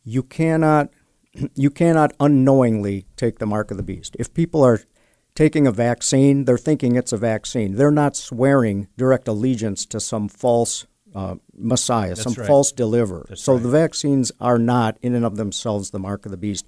you 0.04 0.22
cannot 0.22 0.90
you 1.56 1.72
cannot 1.72 2.14
unknowingly 2.20 3.06
take 3.16 3.40
the 3.40 3.46
mark 3.46 3.72
of 3.72 3.78
the 3.78 3.84
beast. 3.84 4.16
If 4.20 4.34
people 4.34 4.64
are 4.64 4.82
taking 5.36 5.66
a 5.66 5.72
vaccine, 5.72 6.46
they're 6.46 6.58
thinking 6.58 6.96
it's 6.96 7.14
a 7.14 7.18
vaccine. 7.18 7.76
They're 7.76 7.92
not 7.92 8.16
swearing 8.16 8.88
direct 8.98 9.28
allegiance 9.28 9.86
to 9.88 10.00
some 10.00 10.28
false 10.28 10.86
uh, 11.16 11.36
Messiah, 11.56 12.10
That's 12.10 12.24
some 12.24 12.34
right. 12.34 12.48
false 12.48 12.72
deliverer. 12.72 13.26
That's 13.30 13.42
so 13.44 13.54
right. 13.54 13.64
the 13.64 13.70
vaccines 13.70 14.32
are 14.40 14.60
not, 14.60 14.98
in 15.02 15.16
and 15.16 15.26
of 15.26 15.38
themselves, 15.38 15.90
the 15.90 16.00
mark 16.00 16.26
of 16.26 16.32
the 16.32 16.38
beast. 16.38 16.68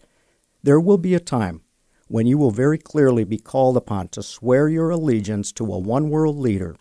There 0.64 0.80
will 0.80 1.00
be 1.00 1.16
a 1.16 1.20
time 1.20 1.62
when 2.08 2.28
you 2.28 2.38
will 2.38 2.52
very 2.52 2.78
clearly 2.78 3.24
be 3.24 3.40
called 3.40 3.76
upon 3.78 4.10
to 4.10 4.22
swear 4.22 4.70
your 4.70 4.92
allegiance 4.92 5.52
to 5.54 5.74
a 5.74 5.80
one 5.80 6.10
world 6.10 6.38
leader 6.38 6.76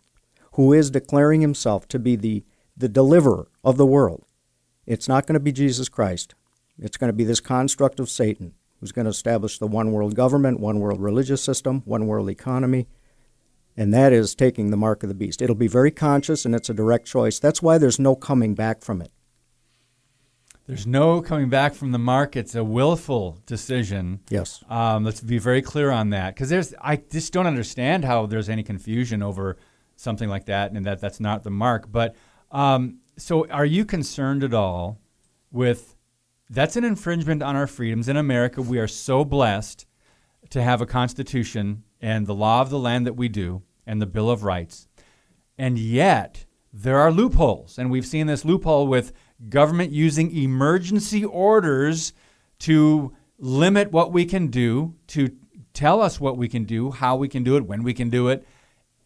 who 0.52 0.72
is 0.72 0.90
declaring 0.90 1.40
himself 1.40 1.88
to 1.88 1.98
be 1.98 2.14
the, 2.16 2.44
the 2.76 2.88
deliverer 2.88 3.48
of 3.64 3.78
the 3.78 3.86
world. 3.86 4.26
It's 4.86 5.08
not 5.08 5.26
going 5.26 5.34
to 5.34 5.40
be 5.40 5.52
Jesus 5.52 5.88
Christ. 5.88 6.34
It's 6.78 6.96
going 6.98 7.08
to 7.08 7.16
be 7.16 7.24
this 7.24 7.40
construct 7.40 8.00
of 8.00 8.10
Satan 8.10 8.54
who's 8.80 8.92
going 8.92 9.04
to 9.04 9.10
establish 9.10 9.58
the 9.58 9.66
one 9.66 9.92
world 9.92 10.14
government, 10.14 10.60
one 10.60 10.80
world 10.80 11.00
religious 11.00 11.42
system, 11.42 11.82
one 11.84 12.06
world 12.06 12.28
economy. 12.28 12.88
And 13.76 13.94
that 13.94 14.12
is 14.12 14.34
taking 14.34 14.70
the 14.70 14.76
mark 14.76 15.02
of 15.02 15.08
the 15.08 15.14
beast. 15.14 15.40
It'll 15.40 15.54
be 15.54 15.68
very 15.68 15.90
conscious 15.90 16.44
and 16.44 16.54
it's 16.54 16.68
a 16.68 16.74
direct 16.74 17.06
choice. 17.06 17.38
That's 17.38 17.62
why 17.62 17.78
there's 17.78 17.98
no 17.98 18.14
coming 18.14 18.54
back 18.54 18.82
from 18.82 19.00
it. 19.00 19.10
There's 20.70 20.86
no 20.86 21.20
coming 21.20 21.48
back 21.48 21.74
from 21.74 21.90
the 21.90 21.98
mark. 21.98 22.36
It's 22.36 22.54
a 22.54 22.62
willful 22.62 23.40
decision. 23.44 24.20
Yes. 24.30 24.62
Um, 24.70 25.02
let's 25.02 25.20
be 25.20 25.38
very 25.38 25.62
clear 25.62 25.90
on 25.90 26.10
that, 26.10 26.32
because 26.34 26.48
there's 26.48 26.72
I 26.80 26.94
just 26.94 27.32
don't 27.32 27.48
understand 27.48 28.04
how 28.04 28.26
there's 28.26 28.48
any 28.48 28.62
confusion 28.62 29.20
over 29.20 29.56
something 29.96 30.28
like 30.28 30.46
that, 30.46 30.70
and 30.70 30.86
that 30.86 31.00
that's 31.00 31.18
not 31.18 31.42
the 31.42 31.50
mark. 31.50 31.90
But 31.90 32.14
um, 32.52 32.98
so, 33.18 33.48
are 33.48 33.64
you 33.64 33.84
concerned 33.84 34.44
at 34.44 34.54
all 34.54 35.00
with 35.50 35.96
that's 36.48 36.76
an 36.76 36.84
infringement 36.84 37.42
on 37.42 37.56
our 37.56 37.66
freedoms. 37.66 38.08
In 38.08 38.16
America, 38.16 38.62
we 38.62 38.78
are 38.78 38.86
so 38.86 39.24
blessed 39.24 39.86
to 40.50 40.62
have 40.62 40.80
a 40.80 40.86
constitution 40.86 41.82
and 42.00 42.28
the 42.28 42.34
law 42.34 42.60
of 42.60 42.70
the 42.70 42.78
land 42.78 43.06
that 43.06 43.14
we 43.16 43.28
do 43.28 43.62
and 43.86 44.00
the 44.00 44.06
Bill 44.06 44.30
of 44.30 44.44
Rights. 44.44 44.86
And 45.58 45.80
yet, 45.80 46.46
there 46.72 46.98
are 46.98 47.10
loopholes. 47.10 47.76
And 47.76 47.90
we've 47.90 48.06
seen 48.06 48.28
this 48.28 48.44
loophole 48.44 48.86
with 48.86 49.12
government 49.48 49.92
using 49.92 50.36
emergency 50.36 51.24
orders 51.24 52.12
to 52.60 53.14
limit 53.38 53.90
what 53.90 54.12
we 54.12 54.24
can 54.24 54.48
do, 54.48 54.94
to 55.08 55.30
tell 55.72 56.02
us 56.02 56.20
what 56.20 56.36
we 56.36 56.48
can 56.48 56.64
do, 56.64 56.90
how 56.90 57.16
we 57.16 57.28
can 57.28 57.42
do 57.42 57.56
it, 57.56 57.66
when 57.66 57.82
we 57.82 57.94
can 57.94 58.10
do 58.10 58.28
it. 58.28 58.46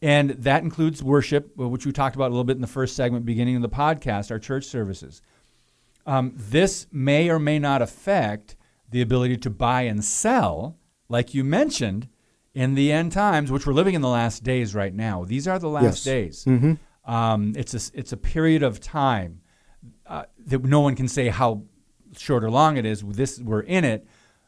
And 0.03 0.31
that 0.31 0.63
includes 0.63 1.03
worship, 1.03 1.57
which 1.57 1.87
we 1.87 1.93
talked 1.93 2.17
about 2.17 2.27
a 2.29 2.35
little 2.35 2.45
bit 2.45 2.57
in 2.57 2.61
the 2.61 2.67
first 2.67 2.97
segment, 2.97 3.25
beginning 3.25 3.57
of 3.57 3.63
the 3.63 3.69
podcast, 3.69 4.31
our 4.31 4.39
church 4.39 4.65
services. 4.65 5.23
Um, 6.07 6.33
this 6.37 6.87
may 6.93 7.31
or 7.31 7.39
may 7.39 7.59
not 7.59 7.81
affect 7.81 8.57
the 8.91 9.01
ability 9.01 9.39
to 9.39 9.51
buy 9.51 9.83
and 9.83 10.05
sell, 10.05 10.77
like 11.09 11.33
you 11.33 11.43
mentioned, 11.45 12.09
in 12.53 12.75
the 12.75 12.93
end 12.93 13.13
times, 13.13 13.51
which 13.51 13.67
we're 13.67 13.73
living 13.73 13.95
in 13.95 14.03
the 14.03 14.09
last 14.09 14.43
days 14.45 14.75
right 14.75 14.95
now. 14.95 15.25
These 15.25 15.49
are 15.49 15.59
the 15.59 15.69
last 15.69 15.85
Yes. 15.85 16.05
days. 16.05 16.45
Mm-hmm. 16.45 16.75
Um, 17.11 17.53
it's 17.57 17.75
a 17.75 17.99
it's 17.99 18.13
a 18.13 18.17
period 18.17 18.63
of 18.63 18.81
time 18.81 19.41
uh, 20.07 20.25
that 20.47 20.65
no 20.65 20.81
one 20.81 20.95
can 20.95 21.09
say 21.09 21.29
how 21.29 21.63
short 22.17 22.45
or 22.45 22.51
long 22.51 22.77
it 22.77 22.87
is. 22.87 23.03
This 23.03 23.41
we're 23.41 23.61
in 23.61 23.85
it, 23.85 24.07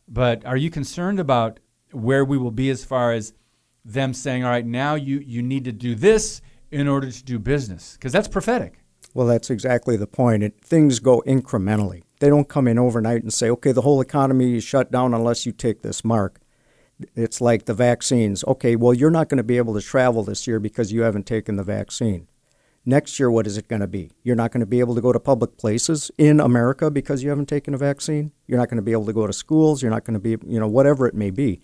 but 0.09 0.45
are 0.45 0.57
you 0.57 0.71
concerned 0.71 1.19
about 1.21 1.61
where 1.93 2.25
we 2.25 2.39
will 2.39 2.51
be 2.51 2.71
as 2.71 2.85
far 2.85 3.13
as 3.13 3.33
them 3.85 4.15
saying, 4.15 4.45
"All 4.45 4.51
right, 4.51 4.67
now 4.67 4.95
you 4.95 5.19
you 5.19 5.43
need 5.43 5.65
to 5.65 5.73
do 5.73 5.95
this 5.95 6.41
in 6.71 6.89
order 6.89 7.11
to 7.11 7.25
do 7.25 7.39
business," 7.39 7.95
because 7.95 8.13
that's 8.13 8.29
prophetic. 8.29 8.81
Well, 9.17 9.27
that's 9.27 9.49
exactly 9.49 9.97
the 9.97 10.07
point. 10.07 10.43
It, 10.43 10.61
things 10.61 10.99
go 10.99 11.23
incrementally. 11.27 12.03
They 12.21 12.29
don't 12.29 12.49
come 12.49 12.69
in 12.69 12.79
overnight 12.79 13.23
and 13.23 13.33
say, 13.33 13.49
okay, 13.49 13.73
the 13.73 13.81
whole 13.81 14.03
economy 14.03 14.57
is 14.57 14.65
shut 14.65 14.93
down 14.93 15.15
unless 15.15 15.47
you 15.47 15.53
take 15.53 15.81
this 15.81 16.05
mark. 16.05 16.39
It's 17.15 17.41
like 17.41 17.65
the 17.65 17.73
vaccines. 17.73 18.45
Okay, 18.45 18.77
well, 18.77 18.93
you're 18.93 19.11
not 19.11 19.31
going 19.31 19.39
to 19.39 19.43
be 19.43 19.57
able 19.57 19.73
to 19.73 19.81
travel 19.81 20.23
this 20.23 20.47
year 20.47 20.61
because 20.61 20.93
you 20.93 21.01
haven't 21.01 21.27
taken 21.27 21.57
the 21.57 21.63
vaccine. 21.63 22.29
Next 22.89 23.19
year, 23.19 23.29
what 23.29 23.49
is 23.49 23.59
it 23.59 23.67
going 23.67 23.81
to 23.81 23.89
be? 23.89 24.13
You're 24.23 24.37
not 24.37 24.53
going 24.53 24.61
to 24.61 24.67
be 24.67 24.79
able 24.79 24.95
to 24.95 25.01
go 25.01 25.13
to 25.13 25.19
public 25.19 25.59
places 25.59 26.13
in 26.19 26.39
America 26.39 26.89
because 26.89 27.21
you 27.21 27.31
haven't 27.31 27.49
taken 27.49 27.75
a 27.75 27.79
vaccine. 27.79 28.31
You're 28.47 28.61
not 28.61 28.69
going 28.69 28.77
to 28.77 28.83
be 28.83 28.93
able 28.93 29.07
to 29.07 29.13
go 29.13 29.27
to 29.27 29.33
schools. 29.33 29.83
You're 29.83 29.91
not 29.91 30.05
going 30.05 30.15
to 30.15 30.21
be, 30.21 30.37
you 30.47 30.61
know, 30.61 30.69
whatever 30.69 31.09
it 31.09 31.15
may 31.15 31.31
be. 31.31 31.61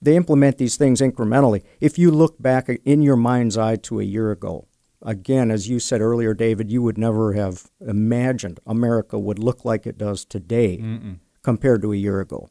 They 0.00 0.14
implement 0.14 0.58
these 0.58 0.76
things 0.76 1.00
incrementally. 1.00 1.64
If 1.80 1.98
you 1.98 2.12
look 2.12 2.40
back 2.40 2.68
in 2.68 3.02
your 3.02 3.16
mind's 3.16 3.58
eye 3.58 3.76
to 3.76 3.98
a 3.98 4.04
year 4.04 4.30
ago, 4.30 4.68
again, 5.02 5.50
as 5.50 5.68
you 5.68 5.80
said 5.80 6.00
earlier, 6.00 6.34
David, 6.34 6.70
you 6.70 6.82
would 6.82 6.98
never 6.98 7.32
have 7.32 7.70
imagined 7.80 8.60
America 8.64 9.18
would 9.18 9.40
look 9.40 9.64
like 9.64 9.88
it 9.88 9.98
does 9.98 10.24
today 10.24 10.80
compared 11.42 11.82
to 11.82 11.92
a 11.92 11.96
year 11.96 12.20
ago. 12.20 12.48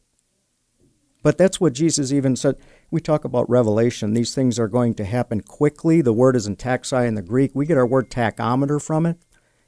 But 1.22 1.38
that's 1.38 1.58
what 1.58 1.72
Jesus 1.72 2.12
even 2.12 2.36
said. 2.36 2.56
We 2.94 3.00
talk 3.00 3.24
about 3.24 3.50
revelation. 3.50 4.14
These 4.14 4.36
things 4.36 4.56
are 4.56 4.68
going 4.68 4.94
to 4.94 5.04
happen 5.04 5.40
quickly. 5.40 6.00
The 6.00 6.12
word 6.12 6.36
is 6.36 6.46
in 6.46 6.54
taxi 6.54 6.94
in 6.94 7.16
the 7.16 7.22
Greek. 7.22 7.50
We 7.52 7.66
get 7.66 7.76
our 7.76 7.84
word 7.84 8.08
tachometer 8.08 8.80
from 8.80 9.04
it. 9.04 9.18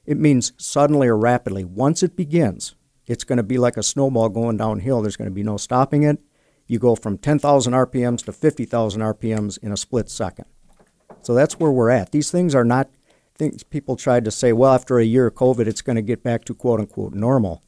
It 0.05 0.17
means 0.17 0.53
suddenly 0.59 1.09
or 1.09 1.17
rapidly. 1.17 1.65
Once 1.65 2.05
it 2.05 2.15
begins, 2.15 2.77
it's 3.05 3.25
going 3.25 3.39
to 3.39 3.43
be 3.43 3.59
like 3.59 3.77
a 3.77 3.83
snowball 3.83 4.29
going 4.29 4.59
downhill. 4.59 5.03
There's 5.03 5.17
going 5.17 5.29
to 5.29 5.35
be 5.35 5.43
no 5.43 5.57
stopping 5.57 6.05
it. 6.05 6.21
You 6.69 6.79
go 6.79 6.95
from 6.95 7.19
10,000 7.19 7.73
RPMs 7.73 8.25
to 8.27 8.33
50,000 8.33 9.01
RPMs 9.01 9.59
in 9.61 9.73
a 9.73 9.77
split 9.77 10.09
second. 10.09 10.45
So 11.23 11.35
that's 11.35 11.59
where 11.59 11.73
we're 11.73 11.91
at. 11.91 12.13
These 12.13 12.31
things 12.31 12.55
are 12.55 12.65
not 12.65 12.91
things 13.35 13.65
people 13.65 13.97
tried 13.97 14.25
to 14.27 14.31
say, 14.31 14.53
well, 14.53 14.73
after 14.73 15.01
a 15.01 15.05
year 15.05 15.27
of 15.27 15.35
COVID, 15.35 15.67
it's 15.67 15.83
going 15.83 15.97
to 15.97 16.01
get 16.01 16.23
back 16.23 16.45
to 16.45 16.55
quote 16.55 16.79
unquote 16.79 17.13
normal. 17.13 17.61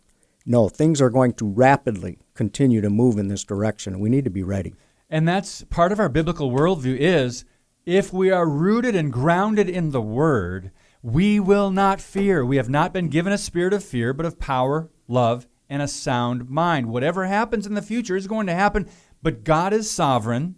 No, 0.47 0.68
things 0.68 1.03
are 1.03 1.11
going 1.11 1.33
to 1.33 1.49
rapidly 1.49 2.21
continue 2.35 2.81
to 2.81 2.90
move 2.90 3.18
in 3.18 3.27
this 3.27 3.42
direction. 3.42 3.99
We 3.99 4.09
need 4.09 4.23
to 4.23 4.31
be 4.31 4.44
ready. 4.44 4.75
And 5.11 5.27
that's 5.27 5.64
part 5.64 5.92
of 5.92 5.99
our 5.99 6.09
biblical 6.09 6.51
worldview 6.51 6.97
is 6.99 7.44
if 7.87 8.12
we 8.12 8.31
are 8.31 8.49
rooted 8.49 8.94
and 8.94 9.12
grounded 9.12 9.68
in 9.68 9.90
the 9.90 10.03
word, 10.03 10.71
we 11.03 11.40
will 11.40 11.71
not 11.71 12.01
fear. 12.01 12.44
We 12.44 12.57
have 12.57 12.68
not 12.68 12.92
been 12.92 13.09
given 13.09 13.33
a 13.33 13.38
spirit 13.38 13.73
of 13.73 13.85
fear, 13.85 14.12
but 14.12 14.27
of 14.27 14.38
power, 14.38 14.90
love, 15.07 15.47
and 15.71 15.81
a 15.81 15.88
sound 15.88 16.51
mind. 16.51 16.87
Whatever 16.87 17.27
happens 17.27 17.66
in 17.66 17.75
the 17.75 17.83
future 17.83 18.16
is 18.16 18.27
going 18.27 18.47
to 18.47 18.55
happen, 18.55 18.88
but 19.23 19.44
God 19.44 19.73
is 19.73 19.90
sovereign. 19.90 20.57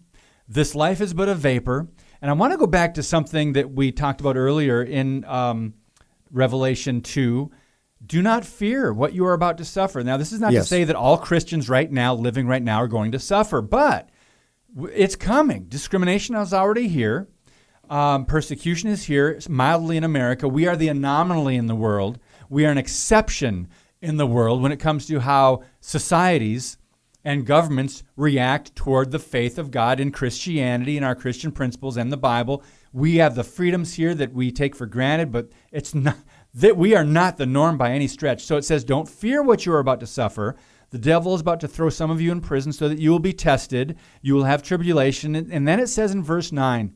This 0.49 0.75
life 0.75 1.01
is 1.01 1.15
but 1.15 1.29
a 1.29 1.35
vapor. 1.35 1.89
And 2.21 2.31
I 2.31 2.35
want 2.35 2.53
to 2.53 2.59
go 2.59 2.67
back 2.67 2.95
to 2.95 3.03
something 3.03 3.53
that 3.55 3.71
we 3.71 3.93
talked 3.93 4.21
about 4.21 4.37
earlier 4.37 4.83
in 4.83 5.25
um, 5.25 5.75
Revelation 6.31 7.01
2. 7.01 7.51
Do 8.05 8.23
not 8.23 8.45
fear 8.45 8.93
what 8.93 9.13
you 9.13 9.25
are 9.27 9.33
about 9.33 9.59
to 9.59 9.65
suffer. 9.65 10.03
Now, 10.03 10.17
this 10.17 10.33
is 10.33 10.41
not 10.41 10.53
to 10.53 10.65
say 10.65 10.85
that 10.85 10.97
all 10.97 11.19
Christians 11.19 11.69
right 11.69 11.91
now, 11.91 12.15
living 12.15 12.47
right 12.47 12.63
now, 12.63 12.79
are 12.79 12.89
going 12.89 13.13
to 13.13 13.19
suffer, 13.19 13.63
but 13.63 14.10
it's 14.93 15.17
coming. 15.17 15.65
Discrimination 15.65 16.35
is 16.37 16.53
already 16.53 16.89
here. 16.89 17.29
Um, 17.89 18.25
persecution 18.25 18.89
is 18.89 19.05
here, 19.05 19.31
it's 19.31 19.49
mildly 19.49 19.97
in 19.97 20.05
America. 20.05 20.47
We 20.47 20.69
are 20.69 20.77
the 20.77 20.87
anomaly 20.87 21.57
in 21.57 21.67
the 21.67 21.75
world. 21.75 22.21
We 22.49 22.65
are 22.65 22.71
an 22.71 22.79
exception 22.79 23.69
in 24.01 24.17
the 24.17 24.29
world 24.29 24.63
when 24.63 24.71
it 24.71 24.79
comes 24.79 25.07
to 25.07 25.19
how 25.19 25.65
societies 25.81 26.79
and 27.25 27.45
governments 27.45 28.05
react 28.17 28.75
toward 28.77 29.11
the 29.11 29.19
faith 29.19 29.59
of 29.59 29.73
God 29.73 29.99
in 29.99 30.13
Christianity 30.13 30.97
and 30.97 31.05
our 31.05 31.17
Christian 31.17 31.51
principles 31.51 31.97
and 31.97 32.13
the 32.13 32.17
Bible. 32.17 32.63
We 32.93 33.17
have 33.17 33.35
the 33.35 33.45
freedoms 33.45 33.95
here 33.95 34.15
that 34.15 34.33
we 34.33 34.53
take 34.53 34.75
for 34.75 34.87
granted, 34.87 35.33
but 35.33 35.49
it's 35.71 35.95
not 35.95 36.17
that 36.55 36.77
we 36.77 36.95
are 36.95 37.05
not 37.05 37.37
the 37.37 37.47
norm 37.47 37.77
by 37.77 37.91
any 37.91 38.07
stretch. 38.07 38.45
So 38.45 38.57
it 38.57 38.65
says, 38.65 38.85
Don't 38.85 39.09
fear 39.09 39.43
what 39.43 39.67
you 39.67 39.73
are 39.73 39.79
about 39.79 40.01
to 40.01 40.07
suffer. 40.07 40.57
The 40.91 40.99
devil 40.99 41.35
is 41.35 41.41
about 41.41 41.61
to 41.61 41.69
throw 41.69 41.89
some 41.89 42.11
of 42.11 42.21
you 42.21 42.33
in 42.33 42.41
prison 42.41 42.73
so 42.73 42.89
that 42.89 42.99
you 42.99 43.11
will 43.11 43.21
be 43.21 43.33
tested. 43.33 43.97
You 44.23 44.35
will 44.35 44.45
have 44.45 44.63
tribulation. 44.63 45.35
And, 45.37 45.67
then 45.67 45.81
it 45.81 45.87
says 45.87 46.13
in 46.13 46.23
verse 46.23 46.51
9, 46.51 46.95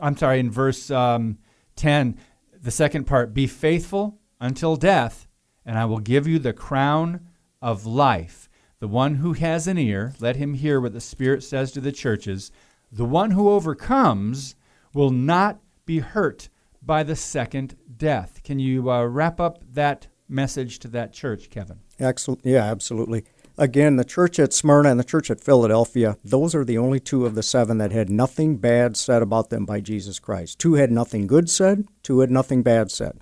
I'm 0.00 0.16
sorry, 0.16 0.40
in 0.40 0.50
verse 0.50 0.90
um, 0.90 1.38
10, 1.76 2.18
the 2.60 2.70
second 2.70 3.04
part, 3.04 3.34
be 3.34 3.46
faithful 3.46 4.18
until 4.40 4.76
death, 4.76 5.28
and 5.64 5.78
I 5.78 5.84
will 5.84 6.00
give 6.00 6.26
you 6.26 6.38
the 6.38 6.52
crown 6.52 7.28
of 7.62 7.86
life. 7.86 8.48
The 8.80 8.88
one 8.88 9.16
who 9.16 9.32
has 9.34 9.66
an 9.66 9.78
ear, 9.78 10.14
let 10.20 10.36
him 10.36 10.54
hear 10.54 10.80
what 10.80 10.92
the 10.92 11.00
Spirit 11.00 11.42
says 11.42 11.72
to 11.72 11.80
the 11.80 11.92
churches. 11.92 12.52
The 12.90 13.04
one 13.04 13.32
who 13.32 13.50
overcomes 13.50 14.54
will 14.94 15.10
not 15.10 15.60
be 15.84 15.98
hurt 15.98 16.48
by 16.82 17.02
the 17.02 17.16
second 17.16 17.76
death. 17.96 18.42
Can 18.42 18.58
you 18.58 18.90
uh, 18.90 19.04
wrap 19.04 19.40
up 19.40 19.62
that 19.72 20.06
message 20.28 20.78
to 20.80 20.88
that 20.88 21.12
church, 21.12 21.50
Kevin? 21.50 21.80
Excellent. 21.98 22.40
Yeah, 22.44 22.64
absolutely. 22.64 23.24
Again, 23.56 23.96
the 23.96 24.04
church 24.04 24.38
at 24.38 24.52
Smyrna 24.52 24.90
and 24.90 25.00
the 25.00 25.04
church 25.04 25.32
at 25.32 25.40
Philadelphia, 25.40 26.16
those 26.22 26.54
are 26.54 26.64
the 26.64 26.78
only 26.78 27.00
two 27.00 27.26
of 27.26 27.34
the 27.34 27.42
seven 27.42 27.78
that 27.78 27.90
had 27.90 28.08
nothing 28.08 28.56
bad 28.56 28.96
said 28.96 29.20
about 29.20 29.50
them 29.50 29.64
by 29.64 29.80
Jesus 29.80 30.20
Christ. 30.20 30.60
Two 30.60 30.74
had 30.74 30.92
nothing 30.92 31.26
good 31.26 31.50
said, 31.50 31.84
two 32.04 32.20
had 32.20 32.30
nothing 32.30 32.62
bad 32.62 32.92
said. 32.92 33.18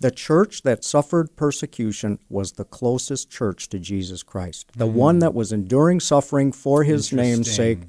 The 0.00 0.10
church 0.10 0.62
that 0.62 0.82
suffered 0.82 1.36
persecution 1.36 2.18
was 2.28 2.52
the 2.52 2.64
closest 2.64 3.30
church 3.30 3.68
to 3.68 3.78
Jesus 3.78 4.22
Christ, 4.22 4.72
the 4.74 4.88
hmm. 4.88 4.94
one 4.94 5.18
that 5.20 5.34
was 5.34 5.52
enduring 5.52 6.00
suffering 6.00 6.50
for 6.50 6.82
his 6.82 7.12
name's 7.12 7.54
sake. 7.54 7.82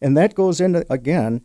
And 0.00 0.16
that 0.16 0.34
goes 0.34 0.60
into, 0.60 0.86
again, 0.88 1.40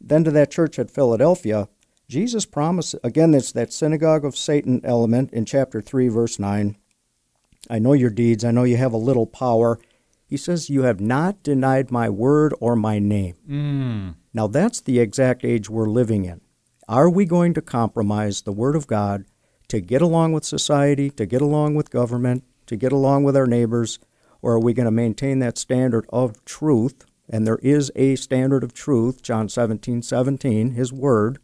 then 0.00 0.24
to 0.24 0.30
that 0.32 0.50
church 0.50 0.78
at 0.78 0.90
Philadelphia. 0.90 1.68
Jesus 2.10 2.44
promised, 2.44 2.96
again, 3.04 3.32
it's 3.34 3.52
that 3.52 3.72
synagogue 3.72 4.24
of 4.24 4.36
Satan 4.36 4.80
element 4.82 5.32
in 5.32 5.44
chapter 5.44 5.80
3, 5.80 6.08
verse 6.08 6.40
9. 6.40 6.76
I 7.70 7.78
know 7.78 7.92
your 7.92 8.10
deeds. 8.10 8.44
I 8.44 8.50
know 8.50 8.64
you 8.64 8.78
have 8.78 8.92
a 8.92 8.96
little 8.96 9.28
power. 9.28 9.78
He 10.26 10.36
says, 10.36 10.68
You 10.68 10.82
have 10.82 11.00
not 11.00 11.44
denied 11.44 11.92
my 11.92 12.08
word 12.08 12.52
or 12.58 12.74
my 12.74 12.98
name. 12.98 13.36
Mm. 13.48 14.14
Now, 14.34 14.48
that's 14.48 14.80
the 14.80 14.98
exact 14.98 15.44
age 15.44 15.70
we're 15.70 15.88
living 15.88 16.24
in. 16.24 16.40
Are 16.88 17.08
we 17.08 17.26
going 17.26 17.54
to 17.54 17.62
compromise 17.62 18.42
the 18.42 18.50
word 18.50 18.74
of 18.74 18.88
God 18.88 19.24
to 19.68 19.80
get 19.80 20.02
along 20.02 20.32
with 20.32 20.44
society, 20.44 21.10
to 21.10 21.26
get 21.26 21.40
along 21.40 21.76
with 21.76 21.90
government, 21.90 22.42
to 22.66 22.74
get 22.74 22.90
along 22.90 23.22
with 23.22 23.36
our 23.36 23.46
neighbors, 23.46 24.00
or 24.42 24.54
are 24.54 24.60
we 24.60 24.74
going 24.74 24.86
to 24.86 24.90
maintain 24.90 25.38
that 25.38 25.58
standard 25.58 26.06
of 26.08 26.44
truth? 26.44 27.04
And 27.28 27.46
there 27.46 27.60
is 27.62 27.92
a 27.94 28.16
standard 28.16 28.64
of 28.64 28.74
truth, 28.74 29.22
John 29.22 29.48
17, 29.48 30.02
17, 30.02 30.72
his 30.72 30.92
word. 30.92 31.38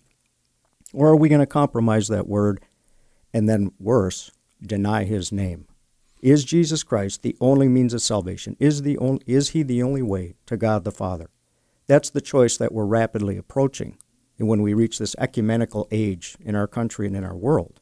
Or 0.97 1.09
are 1.09 1.17
we 1.17 1.29
going 1.29 1.41
to 1.41 1.47
compromise 1.47 2.09
that 2.09 2.27
word 2.27 2.59
and 3.35 3.47
then, 3.47 3.71
worse, 3.79 4.31
deny 4.63 5.05
his 5.05 5.31
name? 5.31 5.67
Is 6.23 6.43
Jesus 6.43 6.83
Christ 6.83 7.21
the 7.21 7.37
only 7.39 7.69
means 7.69 7.93
of 7.93 8.01
salvation? 8.01 8.57
Is, 8.59 8.81
the 8.81 8.97
only, 8.97 9.21
is 9.27 9.51
he 9.51 9.63
the 9.63 9.83
only 9.83 10.01
way 10.01 10.37
to 10.47 10.57
God 10.57 10.85
the 10.85 10.91
Father? 10.91 11.29
That's 11.87 12.09
the 12.09 12.23
choice 12.23 12.57
that 12.57 12.73
we're 12.73 12.87
rapidly 12.87 13.37
approaching 13.37 13.99
when 14.39 14.63
we 14.63 14.73
reach 14.73 14.99
this 14.99 15.15
ecumenical 15.19 15.87
age 15.91 16.35
in 16.41 16.57
our 16.57 16.67
country 16.67 17.07
and 17.07 17.15
in 17.15 17.25
our 17.25 17.37
world. 17.37 17.79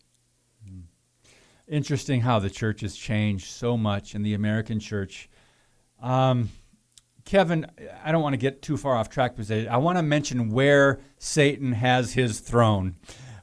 Interesting 1.69 2.21
how 2.21 2.41
the 2.41 2.51
church 2.51 2.81
has 2.81 2.97
changed 2.97 3.47
so 3.47 3.77
much 3.77 4.17
in 4.17 4.25
the 4.25 4.35
American 4.35 4.81
church. 4.81 5.31
Um, 6.03 6.51
Kevin, 7.25 7.67
I 8.05 8.13
don't 8.13 8.23
want 8.23 8.35
to 8.35 8.39
get 8.39 8.61
too 8.63 8.77
far 8.77 8.97
off 8.97 9.09
track 9.09 9.35
because 9.37 9.51
I- 9.51 9.77
want 9.77 9.97
to 9.99 10.03
mention 10.03 10.51
where 10.51 11.01
Satan 11.19 11.73
has 11.73 12.13
his 12.13 12.41
throne. 12.41 12.97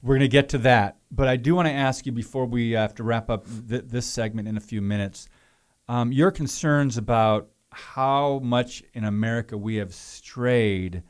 We're 0.03 0.15
going 0.15 0.21
to 0.21 0.27
get 0.27 0.49
to 0.49 0.57
that. 0.59 0.97
but 1.13 1.27
I 1.27 1.35
do 1.35 1.55
want 1.55 1.67
to 1.67 1.73
ask 1.73 2.05
you 2.05 2.11
before 2.13 2.45
we 2.45 2.71
have 2.71 2.95
to 2.95 3.03
wrap 3.03 3.29
up 3.29 3.45
th- 3.67 3.83
this 3.87 4.05
segment 4.05 4.47
in 4.47 4.55
a 4.55 4.61
few 4.61 4.81
minutes. 4.81 5.27
Um, 5.89 6.11
your 6.13 6.31
concerns 6.31 6.95
about 6.97 7.49
how 7.71 8.39
much 8.43 8.81
in 8.93 9.03
America 9.03 9.57
we 9.57 9.75
have 9.75 9.93
strayed 9.93 11.03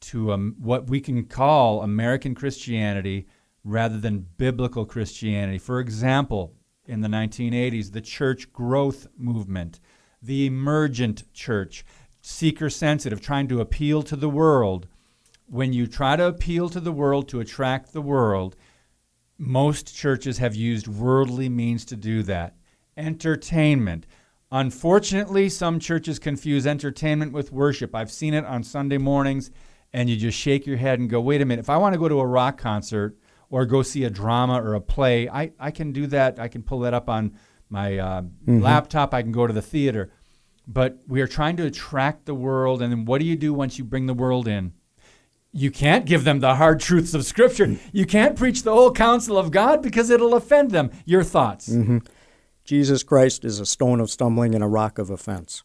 to 0.00 0.32
um, 0.32 0.56
what 0.58 0.88
we 0.90 1.00
can 1.00 1.24
call 1.26 1.82
American 1.82 2.34
Christianity 2.34 3.26
rather 3.62 3.98
than 3.98 4.26
biblical 4.36 4.84
Christianity. 4.84 5.58
For 5.58 5.78
example, 5.78 6.54
in 6.86 7.02
the 7.02 7.08
1980s, 7.08 7.92
the 7.92 8.00
church 8.00 8.52
growth 8.52 9.06
movement, 9.16 9.78
the 10.22 10.46
emergent 10.46 11.32
church, 11.32 11.84
seeker 12.20 12.68
sensitive, 12.70 13.20
trying 13.20 13.48
to 13.48 13.60
appeal 13.60 14.02
to 14.02 14.16
the 14.16 14.28
world. 14.28 14.86
When 15.46 15.72
you 15.72 15.86
try 15.86 16.16
to 16.16 16.26
appeal 16.26 16.68
to 16.68 16.80
the 16.80 16.92
world 16.92 17.28
to 17.28 17.40
attract 17.40 17.92
the 17.92 18.02
world, 18.02 18.56
most 19.38 19.96
churches 19.96 20.38
have 20.38 20.54
used 20.54 20.86
worldly 20.86 21.48
means 21.48 21.84
to 21.86 21.96
do 21.96 22.22
that. 22.24 22.56
Entertainment. 22.96 24.06
Unfortunately, 24.52 25.48
some 25.48 25.80
churches 25.80 26.18
confuse 26.18 26.66
entertainment 26.66 27.32
with 27.32 27.52
worship. 27.52 27.94
I've 27.94 28.10
seen 28.10 28.34
it 28.34 28.44
on 28.44 28.62
Sunday 28.62 28.98
mornings, 28.98 29.50
and 29.92 30.10
you 30.10 30.16
just 30.16 30.38
shake 30.38 30.66
your 30.66 30.76
head 30.76 30.98
and 30.98 31.08
go, 31.08 31.20
wait 31.20 31.40
a 31.40 31.44
minute, 31.44 31.62
if 31.62 31.70
I 31.70 31.78
want 31.78 31.94
to 31.94 31.98
go 31.98 32.08
to 32.08 32.20
a 32.20 32.26
rock 32.26 32.58
concert 32.58 33.16
or 33.48 33.64
go 33.64 33.82
see 33.82 34.04
a 34.04 34.10
drama 34.10 34.60
or 34.60 34.74
a 34.74 34.80
play, 34.80 35.28
I, 35.28 35.52
I 35.58 35.70
can 35.70 35.92
do 35.92 36.06
that. 36.08 36.38
I 36.38 36.48
can 36.48 36.62
pull 36.62 36.80
that 36.80 36.94
up 36.94 37.08
on 37.08 37.36
my 37.70 37.96
uh, 37.98 38.22
mm-hmm. 38.22 38.60
laptop. 38.60 39.14
I 39.14 39.22
can 39.22 39.32
go 39.32 39.46
to 39.46 39.52
the 39.52 39.62
theater. 39.62 40.10
But 40.66 40.98
we 41.08 41.20
are 41.20 41.26
trying 41.26 41.56
to 41.56 41.66
attract 41.66 42.26
the 42.26 42.34
world. 42.34 42.82
And 42.82 42.92
then 42.92 43.04
what 43.04 43.20
do 43.20 43.26
you 43.26 43.36
do 43.36 43.54
once 43.54 43.78
you 43.78 43.84
bring 43.84 44.06
the 44.06 44.14
world 44.14 44.46
in? 44.46 44.72
You 45.52 45.70
can't 45.70 46.06
give 46.06 46.22
them 46.24 46.40
the 46.40 46.56
hard 46.56 46.78
truths 46.78 47.14
of 47.14 47.24
Scripture. 47.24 47.76
You 47.92 48.06
can't 48.06 48.36
preach 48.36 48.62
the 48.62 48.72
whole 48.72 48.92
counsel 48.92 49.36
of 49.36 49.50
God 49.50 49.82
because 49.82 50.10
it'll 50.10 50.34
offend 50.34 50.70
them. 50.70 50.90
Your 51.04 51.24
thoughts? 51.24 51.68
Mm-hmm. 51.68 51.98
Jesus 52.64 53.02
Christ 53.02 53.44
is 53.44 53.58
a 53.58 53.66
stone 53.66 53.98
of 53.98 54.10
stumbling 54.10 54.54
and 54.54 54.62
a 54.62 54.68
rock 54.68 54.98
of 54.98 55.10
offense. 55.10 55.64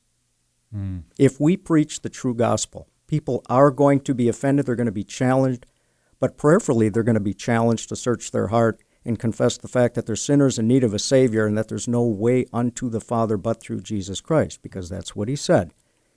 Mm. 0.75 1.03
If 1.19 1.39
we 1.39 1.55
preach 1.55 2.01
the 2.01 2.09
true 2.09 2.33
gospel, 2.33 2.87
people 3.05 3.43
are 3.47 3.69
going 3.69 3.99
to 4.01 4.15
be 4.15 4.27
offended, 4.27 4.65
they're 4.65 4.75
going 4.75 4.85
to 4.87 4.91
be 4.91 5.03
challenged, 5.03 5.67
but 6.19 6.37
prayerfully, 6.37 6.89
they're 6.89 7.03
going 7.03 7.13
to 7.13 7.19
be 7.19 7.33
challenged 7.33 7.89
to 7.89 7.95
search 7.95 8.31
their 8.31 8.47
heart 8.47 8.81
and 9.05 9.19
confess 9.19 9.57
the 9.57 9.67
fact 9.67 9.93
that 9.95 10.07
they're 10.07 10.15
sinners 10.15 10.57
in 10.57 10.67
need 10.67 10.83
of 10.83 10.93
a 10.93 10.99
Savior 10.99 11.45
and 11.45 11.57
that 11.57 11.67
there's 11.67 11.87
no 11.87 12.03
way 12.03 12.45
unto 12.51 12.89
the 12.89 12.99
Father 12.99 13.37
but 13.37 13.61
through 13.61 13.81
Jesus 13.81 14.19
Christ, 14.19 14.61
because 14.61 14.89
that's 14.89 15.15
what 15.15 15.27
He 15.27 15.35
said. 15.35 15.73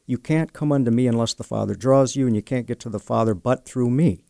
You 0.06 0.16
can't 0.16 0.54
come 0.54 0.72
unto 0.72 0.90
me 0.90 1.06
unless 1.06 1.34
the 1.34 1.44
Father 1.44 1.74
draws 1.74 2.16
you, 2.16 2.26
and 2.26 2.34
you 2.34 2.42
can't 2.42 2.66
get 2.66 2.80
to 2.80 2.88
the 2.88 2.98
Father 2.98 3.34
but 3.34 3.66
through 3.66 3.90
me. 3.90 4.24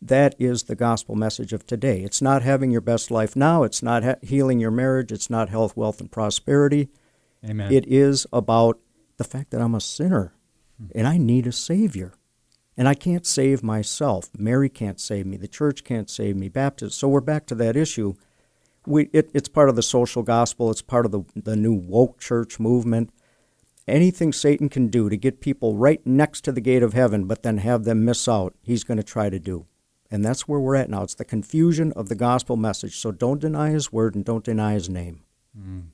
That 0.00 0.34
is 0.36 0.64
the 0.64 0.74
gospel 0.74 1.14
message 1.14 1.52
of 1.52 1.64
today. 1.64 2.02
It's 2.02 2.20
not 2.20 2.42
having 2.42 2.72
your 2.72 2.80
best 2.80 3.08
life 3.12 3.36
now, 3.36 3.62
it's 3.62 3.84
not 3.84 4.02
ha- 4.02 4.16
healing 4.20 4.58
your 4.58 4.72
marriage, 4.72 5.12
it's 5.12 5.30
not 5.30 5.48
health, 5.48 5.76
wealth, 5.76 6.00
and 6.00 6.10
prosperity. 6.10 6.88
Amen. 7.48 7.72
It 7.72 7.86
is 7.86 8.26
about 8.32 8.80
the 9.16 9.24
fact 9.24 9.52
that 9.52 9.60
I'm 9.60 9.76
a 9.76 9.80
sinner 9.80 10.34
hmm. 10.76 10.86
and 10.92 11.06
I 11.06 11.18
need 11.18 11.46
a 11.46 11.52
Savior. 11.52 12.14
And 12.76 12.88
I 12.88 12.94
can't 12.94 13.26
save 13.26 13.62
myself. 13.62 14.30
Mary 14.38 14.68
can't 14.68 15.00
save 15.00 15.26
me. 15.26 15.36
The 15.36 15.48
church 15.48 15.84
can't 15.84 16.08
save 16.08 16.36
me. 16.36 16.48
Baptists. 16.48 16.96
So 16.96 17.08
we're 17.08 17.20
back 17.20 17.46
to 17.46 17.54
that 17.56 17.76
issue. 17.76 18.14
We, 18.86 19.10
it, 19.12 19.30
it's 19.34 19.48
part 19.48 19.68
of 19.68 19.76
the 19.76 19.82
social 19.82 20.22
gospel. 20.22 20.70
It's 20.70 20.82
part 20.82 21.04
of 21.04 21.12
the, 21.12 21.22
the 21.36 21.56
new 21.56 21.74
woke 21.74 22.18
church 22.18 22.58
movement. 22.58 23.10
Anything 23.86 24.32
Satan 24.32 24.68
can 24.68 24.88
do 24.88 25.08
to 25.10 25.16
get 25.16 25.40
people 25.40 25.76
right 25.76 26.04
next 26.06 26.42
to 26.42 26.52
the 26.52 26.60
gate 26.60 26.82
of 26.82 26.92
heaven, 26.92 27.24
but 27.24 27.42
then 27.42 27.58
have 27.58 27.84
them 27.84 28.04
miss 28.04 28.28
out, 28.28 28.54
he's 28.62 28.84
going 28.84 28.96
to 28.96 29.02
try 29.02 29.28
to 29.28 29.38
do. 29.38 29.66
And 30.10 30.24
that's 30.24 30.46
where 30.46 30.60
we're 30.60 30.76
at 30.76 30.90
now. 30.90 31.02
It's 31.02 31.14
the 31.14 31.24
confusion 31.24 31.92
of 31.92 32.08
the 32.08 32.14
gospel 32.14 32.56
message. 32.56 32.98
So 32.98 33.10
don't 33.10 33.40
deny 33.40 33.70
his 33.70 33.92
word 33.92 34.14
and 34.14 34.24
don't 34.24 34.44
deny 34.44 34.74
his 34.74 34.88
name. 34.88 35.22
Mm. 35.58 35.84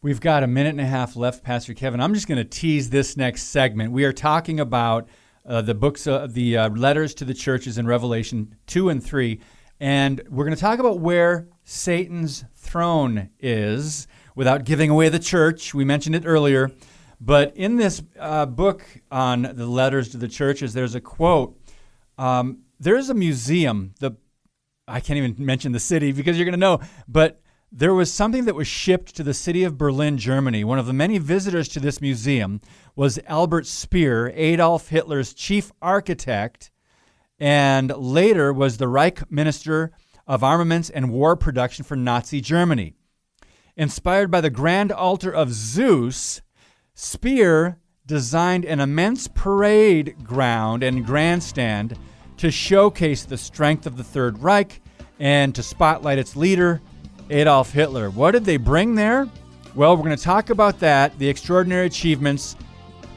We've 0.00 0.20
got 0.20 0.42
a 0.42 0.46
minute 0.46 0.70
and 0.70 0.82
a 0.82 0.86
half 0.86 1.16
left, 1.16 1.42
Pastor 1.42 1.72
Kevin. 1.72 2.00
I'm 2.00 2.12
just 2.12 2.28
going 2.28 2.38
to 2.38 2.44
tease 2.44 2.90
this 2.90 3.16
next 3.16 3.44
segment. 3.44 3.90
We 3.90 4.04
are 4.04 4.12
talking 4.12 4.60
about 4.60 5.08
uh, 5.46 5.62
the 5.62 5.74
books, 5.74 6.06
uh, 6.06 6.26
the 6.30 6.56
uh, 6.56 6.68
letters 6.70 7.14
to 7.14 7.24
the 7.24 7.34
churches 7.34 7.78
in 7.78 7.86
Revelation 7.86 8.56
2 8.66 8.88
and 8.88 9.02
3. 9.02 9.40
And 9.80 10.22
we're 10.30 10.44
going 10.44 10.56
to 10.56 10.60
talk 10.60 10.78
about 10.78 11.00
where 11.00 11.48
Satan's 11.64 12.44
throne 12.54 13.30
is 13.40 14.06
without 14.34 14.64
giving 14.64 14.90
away 14.90 15.08
the 15.08 15.18
church. 15.18 15.74
We 15.74 15.84
mentioned 15.84 16.14
it 16.14 16.24
earlier. 16.24 16.70
But 17.20 17.56
in 17.56 17.76
this 17.76 18.02
uh, 18.18 18.46
book 18.46 18.84
on 19.10 19.42
the 19.42 19.66
letters 19.66 20.10
to 20.10 20.16
the 20.16 20.28
churches, 20.28 20.74
there's 20.74 20.94
a 20.94 21.00
quote. 21.00 21.58
Um, 22.18 22.60
there's 22.80 23.08
a 23.08 23.14
museum. 23.14 23.94
The 24.00 24.12
I 24.86 25.00
can't 25.00 25.16
even 25.16 25.34
mention 25.38 25.72
the 25.72 25.80
city 25.80 26.12
because 26.12 26.36
you're 26.36 26.44
going 26.44 26.52
to 26.52 26.58
know. 26.58 26.80
But 27.08 27.40
there 27.72 27.94
was 27.94 28.12
something 28.12 28.44
that 28.44 28.54
was 28.54 28.68
shipped 28.68 29.16
to 29.16 29.22
the 29.22 29.34
city 29.34 29.64
of 29.64 29.78
Berlin, 29.78 30.18
Germany. 30.18 30.62
One 30.62 30.78
of 30.78 30.86
the 30.86 30.92
many 30.92 31.18
visitors 31.18 31.68
to 31.68 31.80
this 31.80 32.00
museum 32.00 32.60
was 32.96 33.18
Albert 33.26 33.66
Speer, 33.66 34.32
Adolf 34.34 34.88
Hitler's 34.88 35.34
chief 35.34 35.72
architect, 35.82 36.70
and 37.38 37.90
later 37.96 38.52
was 38.52 38.76
the 38.76 38.88
Reich 38.88 39.30
Minister 39.30 39.90
of 40.26 40.44
Armaments 40.44 40.90
and 40.90 41.10
War 41.10 41.36
Production 41.36 41.84
for 41.84 41.96
Nazi 41.96 42.40
Germany. 42.40 42.94
Inspired 43.76 44.30
by 44.30 44.40
the 44.40 44.50
grand 44.50 44.92
altar 44.92 45.32
of 45.32 45.52
Zeus, 45.52 46.40
Speer 46.94 47.78
designed 48.06 48.64
an 48.64 48.78
immense 48.78 49.26
parade 49.26 50.14
ground 50.22 50.84
and 50.84 51.04
grandstand 51.04 51.98
to 52.36 52.50
showcase 52.50 53.24
the 53.24 53.36
strength 53.36 53.86
of 53.86 53.96
the 53.96 54.04
Third 54.04 54.38
Reich 54.38 54.80
and 55.18 55.54
to 55.54 55.62
spotlight 55.62 56.18
its 56.18 56.36
leader, 56.36 56.80
Adolf 57.30 57.72
Hitler. 57.72 58.10
What 58.10 58.32
did 58.32 58.44
they 58.44 58.56
bring 58.56 58.94
there? 58.94 59.28
Well, 59.74 59.96
we're 59.96 60.04
going 60.04 60.16
to 60.16 60.22
talk 60.22 60.50
about 60.50 60.78
that, 60.80 61.18
the 61.18 61.28
extraordinary 61.28 61.86
achievements 61.86 62.54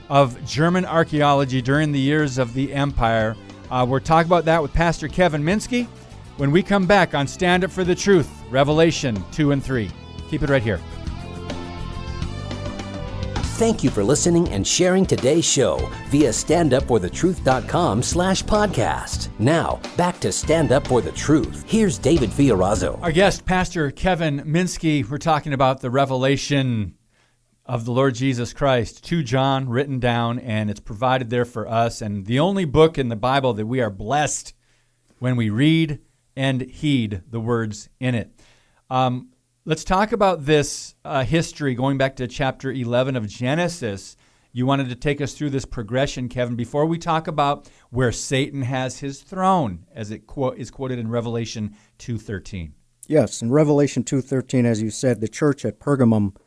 of 0.10 0.43
German 0.45 0.86
archaeology 0.86 1.62
during 1.62 1.91
the 1.91 1.99
years 1.99 2.38
of 2.38 2.53
the 2.53 2.74
empire. 2.74 3.36
Uh, 3.70 3.86
we're 3.88 3.99
talking 3.99 4.30
about 4.30 4.45
that 4.45 4.62
with 4.62 4.74
Pastor 4.74 5.08
Kevin 5.08 5.43
Minske 5.43 5.86
when 6.38 6.51
we 6.51 6.64
come 6.64 6.86
back 6.86 7.14
on 7.14 7.28
Stand 7.28 7.64
Up 7.64 7.72
for 7.72 7.84
the 7.84 7.95
Truth, 7.95 8.30
Revelation 8.49 9.24
2 9.32 9.51
and 9.51 9.64
3. 9.64 9.89
Keep 10.30 10.43
it 10.43 10.49
right 10.49 10.64
here. 10.64 10.80
Thank 13.58 13.84
you 13.84 13.89
for 13.89 14.03
listening 14.03 14.47
and 14.49 14.68
sharing 14.68 15.03
today's 15.03 15.43
show 15.43 15.78
via 16.10 16.30
standupforthetruth.com 16.30 18.03
slash 18.03 18.43
podcast. 18.43 19.30
Now, 19.39 19.80
back 19.97 20.20
to 20.20 20.32
Stand 20.32 20.72
Up 20.72 20.86
for 20.86 21.01
the 21.01 21.12
Truth. 21.12 21.66
Here's 21.68 21.97
David 21.97 22.30
Fiorazo. 22.30 23.01
Our 23.01 23.12
guest, 23.12 23.47
Pastor 23.47 23.89
Kevin 23.89 24.41
Minske. 24.41 25.10
We're 25.10 25.18
talking 25.18 25.53
about 25.53 25.82
the 25.82 25.89
revelation 25.89 26.96
of 27.68 27.86
the 27.86 27.91
Lord 27.91 28.15
Jesus 28.15 28.53
Christ 28.53 29.03
to 29.05 29.22
John, 29.22 29.70
written 29.70 29.99
down, 29.99 30.39
and 30.39 30.70
it's 30.70 30.80
provided 30.80 31.30
there 31.30 31.45
for 31.45 31.68
us. 31.68 32.01
And 32.01 32.26
the 32.26 32.39
only 32.39 32.65
book 32.65 32.97
in 32.97 33.09
the 33.09 33.15
Bible 33.15 33.53
that 33.53 33.68
we 33.68 33.82
are 33.82 33.89
blessed 33.89 34.53
when 35.20 35.36
we 35.36 35.49
read 35.49 35.99
and 36.36 36.61
heed 36.61 37.24
the 37.30 37.39
words 37.39 37.89
in 37.99 38.15
it. 38.15 38.32
Um, 38.89 39.30
Let's 39.68 39.84
talk 39.84 40.13
about 40.13 40.45
this 40.45 40.95
uh, 41.03 41.26
history 41.26 41.76
going 41.76 41.97
back 41.97 42.15
to 42.15 42.28
chapter 42.30 42.72
11 42.72 43.18
of 43.18 43.28
Genesis. 43.28 44.15
You 44.53 44.65
wanted 44.65 44.88
to 44.88 44.95
take 44.95 45.20
us 45.20 45.34
through 45.34 45.49
this 45.49 45.65
progression, 45.65 46.30
Kevin, 46.30 46.55
before 46.55 46.86
we 46.86 46.97
talk 46.97 47.28
about 47.28 47.70
where 47.89 48.13
Satan 48.13 48.61
has 48.61 48.99
his 48.99 49.22
throne, 49.22 49.86
as 49.93 50.09
it 50.09 50.26
quote, 50.26 50.57
is 50.57 50.72
quoted 50.72 50.99
in 50.99 51.09
Revelation 51.09 51.76
2.13. 51.99 52.72
Yes, 53.07 53.41
in 53.41 53.51
Revelation 53.51 54.05
2.13, 54.05 54.63
as 54.63 54.82
you 54.82 54.89
said, 54.89 55.20
the 55.20 55.28
church 55.28 55.65
at 55.65 55.82
Pergamum, 55.82 56.38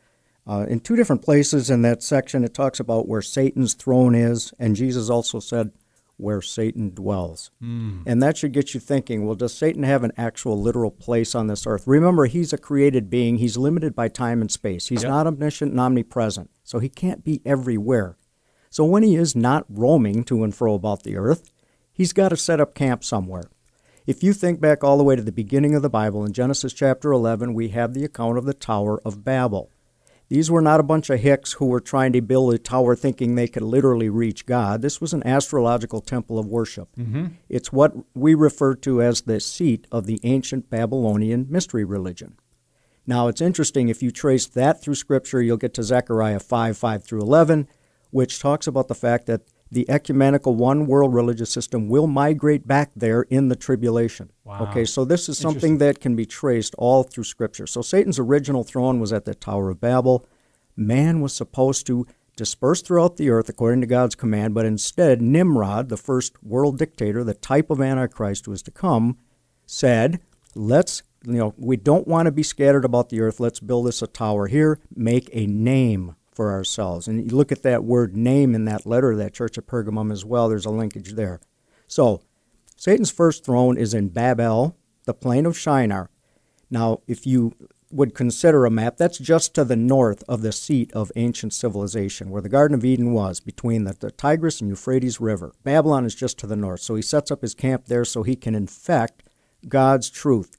uh, 0.47 0.67
in 0.69 0.81
two 0.81 0.97
different 0.97 1.23
places 1.23 1.71
in 1.71 1.83
that 1.83 2.03
section, 2.03 2.45
it 2.45 2.55
talks 2.55 2.81
about 2.81 3.09
where 3.09 3.23
Satan's 3.23 3.75
throne 3.75 4.15
is, 4.15 4.53
and 4.59 4.77
Jesus 4.77 5.11
also 5.11 5.39
said, 5.39 5.73
where 6.21 6.43
Satan 6.43 6.93
dwells. 6.95 7.51
Mm. 7.63 8.03
And 8.07 8.23
that 8.23 8.37
should 8.37 8.53
get 8.53 8.75
you 8.75 8.81
thinking 8.81 9.25
well, 9.25 9.35
does 9.35 9.55
Satan 9.55 9.83
have 9.83 10.05
an 10.05 10.13
actual 10.17 10.61
literal 10.61 10.91
place 10.91 11.35
on 11.35 11.47
this 11.47 11.67
earth? 11.67 11.87
Remember, 11.87 12.27
he's 12.27 12.53
a 12.53 12.59
created 12.59 13.09
being, 13.11 13.39
he's 13.39 13.57
limited 13.57 13.95
by 13.95 14.09
time 14.09 14.41
and 14.41 14.51
space. 14.51 14.89
He's 14.89 15.03
yep. 15.03 15.11
not 15.11 15.27
omniscient 15.27 15.73
and 15.73 15.81
omnipresent, 15.81 16.51
so 16.63 16.79
he 16.79 16.89
can't 16.89 17.25
be 17.25 17.41
everywhere. 17.45 18.17
So 18.69 18.85
when 18.85 19.03
he 19.03 19.17
is 19.17 19.35
not 19.35 19.65
roaming 19.69 20.23
to 20.25 20.45
and 20.45 20.55
fro 20.55 20.75
about 20.75 21.03
the 21.03 21.17
earth, 21.17 21.51
he's 21.93 22.13
got 22.13 22.29
to 22.29 22.37
set 22.37 22.61
up 22.61 22.75
camp 22.75 23.03
somewhere. 23.03 23.51
If 24.07 24.23
you 24.23 24.33
think 24.33 24.61
back 24.61 24.83
all 24.85 24.97
the 24.97 25.05
way 25.05 25.17
to 25.17 25.23
the 25.23 25.33
beginning 25.33 25.75
of 25.75 25.83
the 25.83 25.91
Bible, 25.91 26.25
in 26.25 26.33
Genesis 26.33 26.73
chapter 26.73 27.13
11, 27.13 27.55
we 27.55 27.69
have 27.69 27.95
the 27.95 28.05
account 28.05 28.39
of 28.39 28.45
the 28.45 28.55
Tower 28.55 29.01
of 29.05 29.25
Babel. 29.25 29.71
These 30.31 30.49
were 30.49 30.63
not 30.63 30.79
a 30.79 30.85
bunch 30.85 31.11
of 31.11 31.19
hicks 31.19 31.55
who 31.55 31.67
were 31.67 31.81
trying 31.81 32.13
to 32.13 32.23
build 32.23 32.55
a 32.55 32.59
tower 32.59 32.95
thinking 32.95 33.35
they 33.35 33.49
could 33.49 33.65
literally 33.65 34.09
reach 34.09 34.47
God. 34.47 34.81
This 34.81 35.01
was 35.01 35.13
an 35.13 35.27
astrological 35.27 36.01
temple 36.01 36.39
of 36.39 36.47
worship. 36.47 36.89
Mm-hmm. 36.97 37.27
It's 37.49 37.73
what 37.73 37.95
we 38.15 38.35
refer 38.35 38.77
to 38.77 39.03
as 39.03 39.23
the 39.23 39.41
seat 39.41 39.89
of 39.91 40.07
the 40.07 40.21
ancient 40.23 40.71
Babylonian 40.71 41.49
mystery 41.51 41.85
religion. 41.85 42.37
Now, 43.09 43.27
it's 43.27 43.41
interesting, 43.41 43.89
if 43.89 44.05
you 44.05 44.13
trace 44.13 44.47
that 44.47 44.81
through 44.81 44.95
Scripture, 44.95 45.43
you'll 45.43 45.57
get 45.57 45.75
to 45.75 45.83
Zechariah 45.83 46.39
5 46.39 46.79
5 46.79 47.03
through 47.05 47.23
11, 47.23 47.67
which 48.11 48.39
talks 48.39 48.69
about 48.69 48.87
the 48.87 48.95
fact 48.95 49.27
that 49.27 49.43
the 49.71 49.89
ecumenical 49.89 50.55
one 50.55 50.87
world 50.87 51.15
religious 51.15 51.51
system 51.51 51.89
will 51.89 52.07
migrate 52.07 52.67
back 52.67 52.91
there 52.97 53.23
in 53.23 53.49
the 53.49 53.57
tribulation. 53.57 54.31
Wow. 54.45 54.67
Okay, 54.69 54.85
so 54.85 55.05
this 55.05 55.29
is 55.29 55.39
something 55.39 55.79
that 55.79 56.01
can 56.01 56.17
be 56.17 56.27
traced 56.27 56.75
all 56.77 57.05
through 57.05 57.25
Scripture. 57.25 57.67
So 57.67 57.81
Satan's 57.81 58.19
original 58.19 58.65
throne 58.65 58.99
was 58.99 59.13
at 59.13 59.25
the 59.25 59.35
Tower 59.35 59.71
of 59.71 59.81
Babel. 59.81 60.27
Man 60.77 61.21
was 61.21 61.33
supposed 61.33 61.87
to 61.87 62.07
disperse 62.37 62.83
throughout 62.83 63.17
the 63.17 63.31
earth 63.31 63.49
according 63.49 63.81
to 63.83 63.87
God's 63.87 64.15
command, 64.15 64.55
but 64.55 64.67
instead, 64.67 65.23
Nimrod, 65.23 65.89
the 65.89 65.97
first 65.97 66.43
world 66.43 66.79
dictator, 66.79 67.23
the 67.23 67.35
type 67.35 67.71
of 67.71 67.81
Antichrist 67.81 68.47
who 68.47 68.51
was 68.51 68.63
to 68.63 68.71
come, 68.71 69.19
said, 69.67 70.21
Let's, 70.57 71.05
you 71.25 71.35
know, 71.35 71.55
we 71.57 71.77
don't 71.77 72.09
want 72.09 72.27
to 72.27 72.33
be 72.33 72.43
scattered 72.43 72.85
about 72.85 73.11
the 73.11 73.21
earth. 73.21 73.39
Let's 73.39 73.61
build 73.61 73.87
us 73.87 74.03
a 74.03 74.09
tower 74.09 74.49
here, 74.49 74.81
make 74.97 75.31
a 75.33 75.47
name 75.47 76.17
for 76.41 76.53
ourselves. 76.53 77.07
And 77.07 77.31
you 77.31 77.37
look 77.37 77.53
at 77.53 77.65
that 77.65 77.85
word 77.85 78.17
name 78.17 78.55
in 78.55 78.65
that 78.65 78.87
letter 78.87 79.15
that 79.15 79.35
church 79.35 79.59
of 79.59 79.67
Pergamum 79.67 80.11
as 80.11 80.25
well, 80.25 80.49
there's 80.49 80.65
a 80.65 80.71
linkage 80.71 81.13
there. 81.13 81.39
So, 81.87 82.23
Satan's 82.79 83.11
first 83.11 83.45
throne 83.45 83.77
is 83.77 83.93
in 83.93 84.09
Babel, 84.09 84.75
the 85.05 85.13
plain 85.13 85.45
of 85.45 85.59
Shinar. 85.59 86.09
Now, 86.71 87.03
if 87.07 87.27
you 87.27 87.53
would 87.91 88.15
consider 88.15 88.65
a 88.65 88.71
map, 88.71 88.97
that's 88.97 89.19
just 89.19 89.55
to 89.57 89.65
the 89.65 89.77
north 89.77 90.25
of 90.27 90.41
the 90.41 90.51
seat 90.51 90.91
of 90.95 91.13
ancient 91.15 91.53
civilization, 91.53 92.31
where 92.31 92.41
the 92.41 92.49
Garden 92.49 92.75
of 92.75 92.87
Eden 92.87 93.13
was, 93.13 93.39
between 93.39 93.85
the, 93.85 93.93
the 93.93 94.11
Tigris 94.11 94.63
and 94.63 94.71
Euphrates 94.71 95.21
River. 95.21 95.53
Babylon 95.63 96.07
is 96.07 96.15
just 96.15 96.39
to 96.39 96.47
the 96.47 96.57
north. 96.57 96.81
So 96.81 96.95
he 96.95 97.03
sets 97.03 97.31
up 97.31 97.43
his 97.43 97.55
camp 97.55 97.85
there 97.85 98.07
so 98.07 98.23
he 98.23 98.35
can 98.35 98.55
infect 98.55 99.25
God's 99.69 100.09
truth 100.09 100.57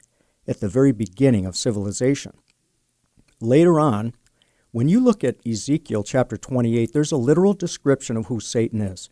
at 0.47 0.59
the 0.59 0.69
very 0.69 0.91
beginning 0.91 1.47
of 1.47 1.57
civilization. 1.57 2.33
Later 3.39 3.79
on, 3.79 4.13
when 4.71 4.87
you 4.87 4.99
look 4.99 5.23
at 5.23 5.45
Ezekiel 5.45 6.03
chapter 6.03 6.37
28, 6.37 6.93
there's 6.93 7.11
a 7.11 7.17
literal 7.17 7.53
description 7.53 8.15
of 8.15 8.27
who 8.27 8.39
Satan 8.39 8.81
is. 8.81 9.09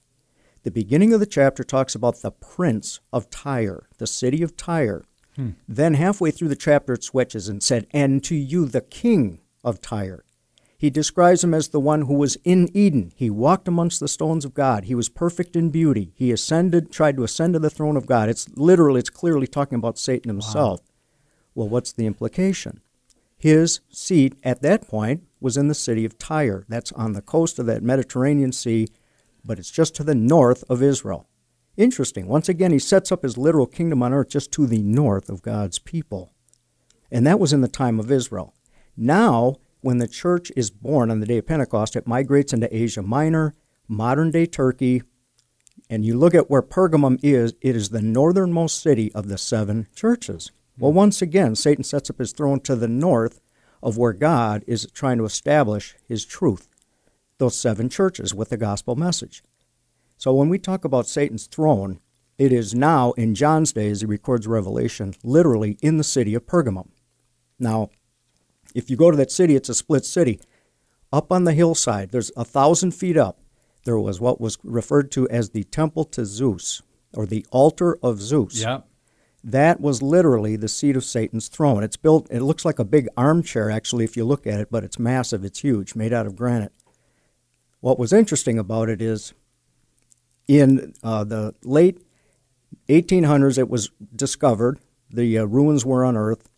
The 0.64 0.72
beginning 0.72 1.14
of 1.14 1.20
the 1.20 1.26
chapter 1.26 1.64
talks 1.64 1.96
about 1.96 2.22
the 2.22 2.32
prince 2.32 3.00
of 3.12 3.30
Tyre, 3.30 3.88
the 3.98 4.08
city 4.08 4.42
of 4.42 4.56
Tyre. 4.56 5.04
Hmm. 5.36 5.52
Then, 5.68 5.94
halfway 5.94 6.32
through 6.32 6.50
the 6.50 6.56
chapter, 6.56 6.94
it 6.94 7.04
switches 7.04 7.48
and 7.48 7.62
said, 7.64 7.88
And 7.92 8.24
to 8.26 8.36
you, 8.36 8.66
the 8.66 8.82
king 8.82 9.40
of 9.64 9.82
Tyre. 9.82 10.24
He 10.78 10.90
describes 10.90 11.44
him 11.44 11.54
as 11.54 11.70
the 11.70 11.80
one 11.80 12.04
who 12.04 12.14
was 12.14 12.38
in 12.46 12.70
Eden. 12.74 13.12
He 13.16 13.30
walked 13.30 13.68
amongst 13.68 14.00
the 14.00 14.08
stones 14.08 14.46
of 14.46 14.54
God. 14.54 14.86
He 14.86 14.96
was 14.96 15.10
perfect 15.10 15.58
in 15.58 15.72
beauty. 15.72 16.14
He 16.16 16.32
ascended, 16.32 16.90
tried 16.90 17.18
to 17.18 17.24
ascend 17.24 17.54
to 17.54 17.60
the 17.60 17.70
throne 17.70 17.98
of 17.98 18.06
God. 18.06 18.30
It's 18.30 18.48
literally, 18.56 19.00
it's 19.00 19.10
clearly 19.10 19.46
talking 19.46 19.78
about 19.78 19.98
Satan 19.98 20.30
himself. 20.30 20.80
Wow. 20.80 20.86
Well, 21.56 21.70
what's 21.70 21.92
the 21.92 22.06
implication? 22.06 22.80
His 23.38 23.82
seat 23.90 24.36
at 24.42 24.62
that 24.62 24.88
point 24.88 25.24
was 25.40 25.58
in 25.58 25.68
the 25.68 25.76
city 25.76 26.06
of 26.06 26.18
Tyre. 26.18 26.66
That's 26.68 26.92
on 26.94 27.14
the 27.14 27.22
coast 27.22 27.60
of 27.60 27.66
that 27.68 27.84
Mediterranean 27.84 28.52
Sea, 28.52 28.88
but 29.44 29.60
it's 29.60 29.72
just 29.72 29.96
to 29.96 30.04
the 30.04 30.16
north 30.16 30.64
of 30.70 30.84
Israel. 30.84 31.28
Interesting. 31.78 32.28
Once 32.28 32.50
again, 32.50 32.72
he 32.72 32.80
sets 32.80 33.12
up 33.12 33.24
his 33.24 33.38
literal 33.38 33.66
kingdom 33.66 34.04
on 34.04 34.14
earth 34.14 34.30
just 34.30 34.52
to 34.54 34.68
the 34.68 34.82
north 34.82 35.30
of 35.30 35.42
God's 35.42 35.80
people. 35.80 36.34
And 37.12 37.26
that 37.26 37.40
was 37.40 37.54
in 37.54 37.62
the 37.62 37.68
time 37.68 38.00
of 38.00 38.12
Israel. 38.12 38.54
Now, 38.98 39.56
when 39.82 39.98
the 39.98 40.08
church 40.08 40.52
is 40.58 40.70
born 40.70 41.10
on 41.10 41.22
the 41.22 41.26
day 41.26 41.38
of 41.38 41.48
Pentecost, 41.48 41.96
it 41.96 42.06
migrates 42.06 42.52
into 42.52 42.76
Asia 42.76 43.02
Minor, 43.02 43.56
modern 43.88 44.30
day 44.30 44.46
Turkey, 44.46 45.04
and 45.90 46.06
you 46.06 46.18
look 46.18 46.36
at 46.36 46.50
where 46.50 46.62
Pergamum 46.62 47.20
is, 47.24 47.54
it 47.62 47.76
is 47.76 47.90
the 47.90 48.02
northernmost 48.02 48.82
city 48.82 49.12
of 49.14 49.28
the 49.28 49.38
seven 49.38 49.88
churches. 49.96 50.52
Well, 50.78 50.94
once 50.94 51.22
again, 51.22 51.56
Satan 51.56 51.84
sets 51.84 52.10
up 52.10 52.20
his 52.20 52.32
throne 52.32 52.60
to 52.62 52.76
the 52.76 52.88
north 52.88 53.42
of 53.82 53.98
where 53.98 54.14
God 54.14 54.64
is 54.68 54.88
trying 54.94 55.18
to 55.18 55.26
establish 55.26 55.96
his 56.08 56.26
truth, 56.26 56.68
those 57.38 57.56
seven 57.56 57.90
churches 57.90 58.34
with 58.34 58.50
the 58.50 58.58
gospel 58.58 58.96
message. 58.96 59.44
So 60.18 60.34
when 60.34 60.50
we 60.50 60.60
talk 60.60 60.84
about 60.84 61.08
Satan's 61.08 61.48
throne, 61.48 62.00
it 62.38 62.54
is 62.54 62.74
now, 62.74 63.12
in 63.14 63.36
John's 63.36 63.74
day, 63.74 63.90
as 63.90 64.02
he 64.02 64.08
records 64.08 64.48
Revelation, 64.48 65.14
literally 65.24 65.78
in 65.82 65.98
the 65.98 66.04
city 66.04 66.34
of 66.36 66.46
Pergamum. 66.46 66.90
Now, 67.58 67.90
if 68.74 68.90
you 68.90 68.96
go 68.96 69.12
to 69.12 69.18
that 69.18 69.32
city, 69.32 69.56
it's 69.56 69.70
a 69.70 69.74
split 69.74 70.06
city. 70.06 70.40
Up 71.12 71.32
on 71.32 71.44
the 71.44 71.54
hillside, 71.54 72.12
there's 72.12 72.32
a 72.38 72.46
thousand 72.46 72.92
feet 72.92 73.18
up, 73.18 73.40
there 73.84 74.00
was 74.00 74.22
what 74.22 74.40
was 74.40 74.58
referred 74.64 75.12
to 75.12 75.28
as 75.30 75.50
the 75.50 75.64
temple 75.64 76.04
to 76.06 76.26
Zeus, 76.26 76.82
or 77.14 77.26
the 77.26 77.46
altar 77.52 77.98
of 78.04 78.22
Zeus. 78.22 78.62
Yeah. 78.62 78.82
That 79.44 79.80
was 79.80 80.02
literally 80.02 80.56
the 80.56 80.68
seat 80.68 80.98
of 80.98 81.06
Satan's 81.06 81.48
throne. 81.48 81.84
It's 81.84 81.96
built, 81.96 82.28
it 82.30 82.42
looks 82.42 82.66
like 82.66 82.80
a 82.80 82.84
big 82.84 83.08
armchair, 83.16 83.72
actually, 83.72 84.04
if 84.04 84.18
you 84.18 84.26
look 84.26 84.46
at 84.46 84.60
it, 84.60 84.70
but 84.70 84.84
it's 84.84 85.00
massive, 85.00 85.46
it's 85.46 85.62
huge, 85.62 85.96
made 85.96 86.12
out 86.12 86.26
of 86.26 86.36
granite. 86.36 86.74
What 87.80 87.98
was 87.98 88.12
interesting 88.12 88.60
about 88.60 88.90
it 88.90 89.02
is 89.02 89.34
in 90.48 90.94
uh, 91.04 91.24
the 91.24 91.56
late 91.64 92.02
1800s, 92.90 93.58
it 93.58 93.70
was 93.70 93.92
discovered, 94.14 94.80
the 95.10 95.38
uh, 95.38 95.46
ruins 95.46 95.86
were 95.86 96.04
unearthed. 96.04 96.50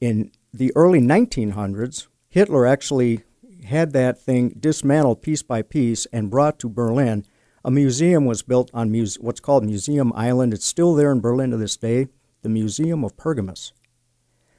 In 0.00 0.30
the 0.52 0.72
early 0.76 1.00
1900s, 1.00 2.06
Hitler 2.28 2.66
actually 2.66 3.24
had 3.64 3.92
that 3.92 4.20
thing 4.20 4.50
dismantled 4.58 5.22
piece 5.22 5.42
by 5.42 5.62
piece 5.62 6.06
and 6.06 6.30
brought 6.30 6.58
to 6.60 6.68
Berlin 6.68 7.24
a 7.64 7.70
museum 7.70 8.24
was 8.24 8.42
built 8.42 8.70
on 8.74 8.90
muse- 8.90 9.18
what's 9.20 9.40
called 9.40 9.64
Museum 9.64 10.12
Island. 10.14 10.52
It's 10.52 10.66
still 10.66 10.94
there 10.94 11.12
in 11.12 11.20
Berlin 11.20 11.50
to 11.50 11.56
this 11.56 11.76
day, 11.76 12.08
the 12.42 12.48
Museum 12.48 13.04
of 13.04 13.16
Pergamus. 13.16 13.72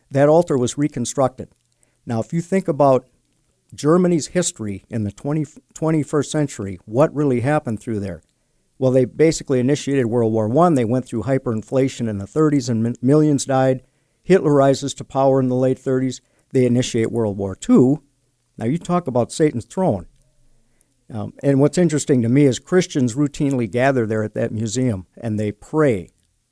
That 0.09 0.29
altar 0.29 0.57
was 0.57 0.77
reconstructed. 0.77 1.49
Now, 2.05 2.19
if 2.19 2.31
you 2.33 2.41
think 2.41 2.67
about 2.67 3.07
Germany's 3.73 4.27
history 4.27 4.85
in 4.89 5.03
the 5.03 5.11
20, 5.11 5.45
21st 5.73 6.29
century, 6.29 6.79
what 6.85 7.13
really 7.13 7.41
happened 7.41 7.79
through 7.79 7.99
there? 7.99 8.21
Well, 8.77 8.91
they 8.91 9.05
basically 9.05 9.59
initiated 9.59 10.07
World 10.07 10.33
War 10.33 10.55
I. 10.65 10.69
They 10.73 10.85
went 10.85 11.05
through 11.05 11.23
hyperinflation 11.23 12.07
in 12.07 12.17
the 12.17 12.25
30s 12.25 12.69
and 12.69 12.97
millions 13.01 13.45
died. 13.45 13.83
Hitler 14.23 14.53
rises 14.53 14.93
to 14.95 15.03
power 15.03 15.39
in 15.39 15.49
the 15.49 15.55
late 15.55 15.77
30s. 15.77 16.21
They 16.51 16.65
initiate 16.65 17.11
World 17.11 17.37
War 17.37 17.57
II. 17.69 17.99
Now, 18.57 18.65
you 18.65 18.77
talk 18.77 19.07
about 19.07 19.31
Satan's 19.31 19.65
throne. 19.65 20.07
Um, 21.11 21.33
and 21.43 21.59
what's 21.59 21.77
interesting 21.77 22.21
to 22.21 22.29
me 22.29 22.45
is 22.45 22.59
Christians 22.59 23.15
routinely 23.15 23.69
gather 23.69 24.05
there 24.05 24.23
at 24.23 24.33
that 24.33 24.51
museum 24.51 25.05
and 25.17 25.39
they 25.39 25.51
pray. 25.51 26.09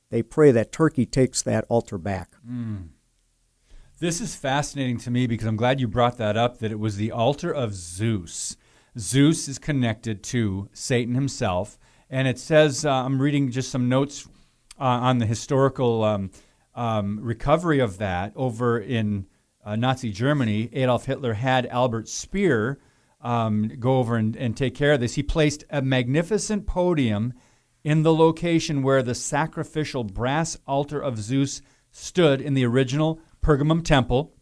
They 0.10 0.22
pray 0.22 0.52
that 0.52 0.72
Turkey 0.72 1.06
takes 1.06 1.42
that 1.44 1.66
altar 1.70 1.98
back. 1.98 2.36
Mm. 2.48 2.90
This 4.00 4.20
is 4.20 4.36
fascinating 4.36 4.98
to 5.00 5.12
me 5.12 5.28
because 5.28 5.48
I'm 5.48 5.56
glad 5.56 5.80
you 5.80 5.88
brought 5.88 6.18
that 6.18 6.36
up 6.36 6.58
that 6.60 6.72
it 6.72 6.80
was 6.80 6.98
the 6.98 7.12
altar 7.12 7.52
of 7.52 7.74
Zeus. 7.74 8.58
Zeus 8.98 9.48
is 9.48 9.60
connected 9.60 10.24
to 10.24 10.70
Satan 10.74 11.16
himself. 11.16 11.78
And 12.10 12.28
it 12.28 12.38
says, 12.38 12.84
uh, 12.84 12.92
I'm 12.92 13.22
reading 13.22 13.52
just 13.52 13.72
some 13.72 13.88
notes 13.88 14.28
uh, 14.80 14.84
on 14.84 15.20
the 15.20 15.26
historical 15.26 16.04
um, 16.04 16.32
um, 16.76 17.20
recovery 17.22 17.80
of 17.80 18.00
that 18.00 18.34
over 18.36 18.80
in 18.80 19.28
uh, 19.64 19.76
Nazi 19.76 20.12
Germany. 20.12 20.70
Adolf 20.74 21.06
Hitler 21.06 21.36
had 21.36 21.68
Albert 21.68 22.10
Speer 22.10 22.80
um, 23.22 23.72
go 23.80 24.00
over 24.00 24.16
and, 24.16 24.36
and 24.36 24.56
take 24.56 24.76
care 24.76 24.94
of 24.94 25.00
this. 25.00 25.16
He 25.16 25.24
placed 25.24 25.64
a 25.70 25.82
magnificent 25.82 26.66
podium 26.68 27.34
in 27.84 28.04
the 28.04 28.14
location 28.14 28.84
where 28.84 29.04
the 29.04 29.16
sacrificial 29.16 30.04
brass 30.04 30.58
altar 30.68 31.00
of 31.00 31.18
Zeus 31.18 31.62
stood 31.92 32.42
in 32.42 32.54
the 32.54 32.66
original 32.66 33.20
Pergamum 33.42 33.84
temple. 33.84 34.34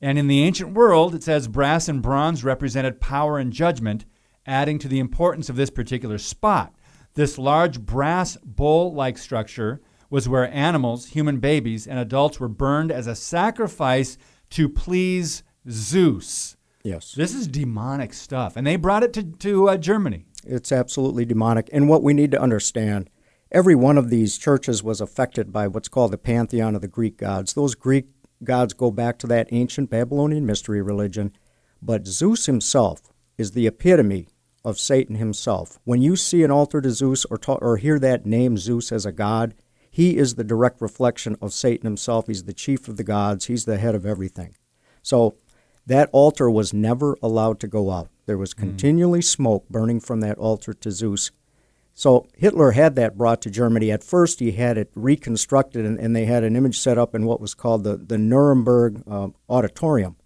And 0.00 0.18
in 0.18 0.28
the 0.28 0.42
ancient 0.42 0.74
world, 0.74 1.14
it 1.14 1.22
says 1.22 1.48
brass 1.48 1.88
and 1.88 2.02
bronze 2.02 2.44
represented 2.44 3.00
power 3.00 3.38
and 3.38 3.52
judgment, 3.52 4.04
adding 4.46 4.78
to 4.80 4.88
the 4.88 4.98
importance 4.98 5.48
of 5.48 5.56
this 5.56 5.70
particular 5.70 6.18
spot. 6.18 6.74
This 7.14 7.38
large 7.38 7.80
brass 7.80 8.36
bowl 8.44 8.92
like 8.92 9.16
structure 9.18 9.80
was 10.10 10.28
where 10.28 10.52
animals, 10.52 11.06
human 11.06 11.38
babies, 11.38 11.86
and 11.86 11.98
adults 11.98 12.38
were 12.38 12.48
burned 12.48 12.92
as 12.92 13.06
a 13.06 13.14
sacrifice 13.14 14.18
to 14.50 14.68
please 14.68 15.42
Zeus. 15.68 16.53
Yes. 16.84 17.12
This 17.12 17.34
is 17.34 17.48
demonic 17.48 18.12
stuff. 18.12 18.56
And 18.56 18.66
they 18.66 18.76
brought 18.76 19.02
it 19.02 19.14
to, 19.14 19.22
to 19.22 19.70
uh, 19.70 19.76
Germany. 19.78 20.26
It's 20.44 20.70
absolutely 20.70 21.24
demonic. 21.24 21.70
And 21.72 21.88
what 21.88 22.02
we 22.02 22.12
need 22.12 22.30
to 22.32 22.40
understand 22.40 23.08
every 23.50 23.74
one 23.74 23.96
of 23.96 24.10
these 24.10 24.36
churches 24.36 24.82
was 24.82 25.00
affected 25.00 25.50
by 25.50 25.66
what's 25.66 25.88
called 25.88 26.12
the 26.12 26.18
pantheon 26.18 26.74
of 26.74 26.82
the 26.82 26.88
Greek 26.88 27.16
gods. 27.16 27.54
Those 27.54 27.74
Greek 27.74 28.08
gods 28.44 28.74
go 28.74 28.90
back 28.90 29.18
to 29.20 29.26
that 29.28 29.48
ancient 29.50 29.88
Babylonian 29.88 30.44
mystery 30.44 30.82
religion. 30.82 31.32
But 31.80 32.06
Zeus 32.06 32.44
himself 32.44 33.00
is 33.38 33.52
the 33.52 33.66
epitome 33.66 34.28
of 34.62 34.78
Satan 34.78 35.16
himself. 35.16 35.78
When 35.84 36.02
you 36.02 36.16
see 36.16 36.42
an 36.42 36.50
altar 36.50 36.82
to 36.82 36.90
Zeus 36.90 37.24
or, 37.26 37.38
ta- 37.38 37.58
or 37.60 37.78
hear 37.78 37.98
that 37.98 38.26
name 38.26 38.58
Zeus 38.58 38.92
as 38.92 39.06
a 39.06 39.12
god, 39.12 39.54
he 39.90 40.18
is 40.18 40.34
the 40.34 40.44
direct 40.44 40.82
reflection 40.82 41.36
of 41.40 41.54
Satan 41.54 41.86
himself. 41.86 42.26
He's 42.26 42.44
the 42.44 42.52
chief 42.52 42.88
of 42.88 42.96
the 42.96 43.04
gods, 43.04 43.46
he's 43.46 43.64
the 43.64 43.78
head 43.78 43.94
of 43.94 44.04
everything. 44.04 44.54
So 45.02 45.36
that 45.86 46.08
altar 46.12 46.50
was 46.50 46.72
never 46.72 47.16
allowed 47.22 47.60
to 47.60 47.68
go 47.68 47.90
out. 47.90 48.08
There 48.26 48.38
was 48.38 48.52
hmm. 48.52 48.60
continually 48.60 49.20
mm. 49.20 49.24
smoke 49.24 49.68
burning 49.68 50.00
from 50.00 50.20
that 50.20 50.38
altar 50.38 50.72
to 50.74 50.90
Zeus. 50.90 51.30
So 51.94 52.26
Hitler 52.36 52.72
had 52.72 52.96
that 52.96 53.16
brought 53.16 53.40
to 53.42 53.50
Germany. 53.50 53.92
At 53.92 54.02
first, 54.02 54.40
he 54.40 54.52
had 54.52 54.76
it 54.76 54.90
reconstructed, 54.96 55.84
and, 55.84 55.98
and 56.00 56.14
they 56.14 56.24
had 56.24 56.42
an 56.42 56.56
image 56.56 56.78
set 56.78 56.98
up 56.98 57.14
in 57.14 57.24
what 57.24 57.40
was 57.40 57.54
called 57.54 57.84
the, 57.84 57.96
the 57.96 58.18
Nuremberg 58.18 59.02
uh, 59.08 59.28
Auditorium. 59.48 60.16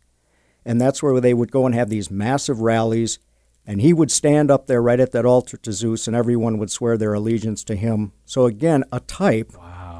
And 0.64 0.80
that's 0.80 1.02
where 1.02 1.20
they 1.20 1.34
would 1.34 1.52
go 1.52 1.66
and 1.66 1.74
have 1.74 1.90
these 1.90 2.10
massive 2.10 2.60
rallies. 2.60 3.18
And 3.66 3.82
he 3.82 3.92
would 3.92 4.10
stand 4.10 4.50
up 4.50 4.66
there 4.66 4.80
right 4.80 4.98
at 4.98 5.12
that 5.12 5.26
altar 5.26 5.58
to 5.58 5.72
Zeus, 5.72 6.06
and 6.06 6.16
everyone 6.16 6.56
would 6.56 6.70
swear 6.70 6.96
their 6.96 7.12
allegiance 7.12 7.62
to 7.64 7.76
him. 7.76 8.12
So 8.24 8.46
again, 8.46 8.84
a 8.90 9.00
type, 9.00 9.52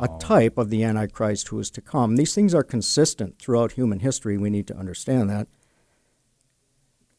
a 0.02 0.08
type 0.18 0.58
of 0.58 0.70
the 0.70 0.82
Antichrist 0.84 1.48
who 1.48 1.58
is 1.58 1.70
to 1.72 1.80
come. 1.80 2.16
These 2.16 2.34
things 2.34 2.54
are 2.54 2.62
consistent 2.62 3.38
throughout 3.38 3.72
human 3.72 4.00
history. 4.00 4.36
We 4.38 4.50
need 4.50 4.66
to 4.68 4.76
understand 4.76 5.28
that. 5.30 5.48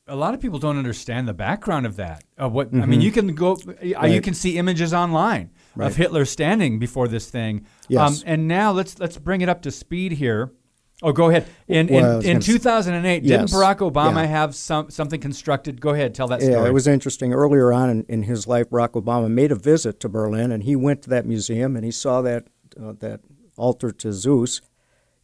a 0.08 0.16
lot 0.16 0.34
of 0.34 0.40
people 0.42 0.58
don't 0.58 0.78
understand 0.78 1.28
the 1.28 1.34
background 1.36 1.86
of 1.86 1.96
that. 1.98 2.24
Of 2.38 2.52
what 2.52 2.74
I 2.74 2.86
mean, 2.88 3.00
you 3.02 3.12
can 3.12 3.36
go, 3.36 3.56
uh, 4.02 4.08
you 4.08 4.22
can 4.22 4.34
see 4.34 4.58
images 4.58 4.92
online 4.94 5.52
Right. 5.76 5.86
of 5.86 5.96
Hitler 5.98 6.26
standing 6.26 6.80
before 6.80 7.08
this 7.08 7.30
thing. 7.30 7.66
Yes. 7.88 8.24
Um, 8.24 8.24
and 8.26 8.48
now 8.48 8.72
let's 8.72 8.98
let's 9.00 9.18
bring 9.20 9.42
it 9.42 9.50
up 9.50 9.62
to 9.64 9.72
speed 9.72 10.14
here. 10.14 10.52
Oh, 11.04 11.12
go 11.14 11.30
ahead. 11.30 11.46
In 11.68 11.88
Well, 11.88 12.20
in, 12.22 12.38
in 12.38 12.40
2008, 12.42 13.24
Yes. 13.24 13.52
didn't 13.52 13.52
Barack 13.62 13.78
Obama 13.78 14.16
Yeah. 14.24 14.26
have 14.26 14.56
some 14.56 14.90
something 14.90 15.22
constructed? 15.22 15.80
Go 15.80 15.92
ahead, 15.92 16.16
tell 16.16 16.28
that 16.30 16.42
Yeah, 16.42 16.54
story. 16.54 16.70
it 16.70 16.74
was 16.74 16.88
interesting. 16.88 17.32
Earlier 17.32 17.72
on 17.72 17.90
in, 17.92 18.04
in 18.10 18.24
his 18.24 18.48
life, 18.48 18.70
Barack 18.72 18.94
Obama 19.02 19.30
made 19.30 19.52
a 19.52 19.56
visit 19.56 20.00
to 20.00 20.10
Berlin, 20.10 20.52
and 20.52 20.64
he 20.64 20.76
went 20.76 21.04
to 21.04 21.10
that 21.12 21.28
museum 21.28 21.76
and 21.76 21.86
he 21.86 21.92
saw 21.92 22.22
that 22.24 22.48
uh, 22.82 22.94
that 23.00 23.22
altar 23.58 23.92
to 23.92 24.14
Zeus 24.14 24.62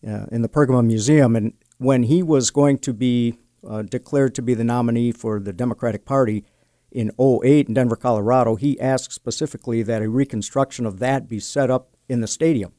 uh, 0.08 0.26
in 0.32 0.42
the 0.42 0.50
Pergamum 0.50 0.86
Museum. 0.88 1.36
And 1.36 1.54
when 1.78 2.04
he 2.04 2.22
was 2.22 2.52
going 2.52 2.78
to 2.80 2.94
be 2.94 3.40
uh, 3.68 3.82
declared 3.82 4.36
to 4.36 4.42
be 4.42 4.54
the 4.54 4.64
nominee 4.64 5.12
for 5.12 5.40
the 5.40 5.54
Democratic 5.54 6.06
Party 6.06 6.46
in 6.92 7.12
08 7.20 7.68
in 7.68 7.74
Denver, 7.74 7.96
Colorado, 7.96 8.56
he 8.56 8.80
asked 8.80 9.12
specifically 9.12 9.84
that 9.84 10.02
a 10.02 10.10
reconstruction 10.10 10.86
of 10.86 11.00
that 11.00 11.28
be 11.28 11.40
set 11.40 11.70
up 11.70 11.90
in 12.08 12.22
the 12.22 12.28
stadium, 12.28 12.74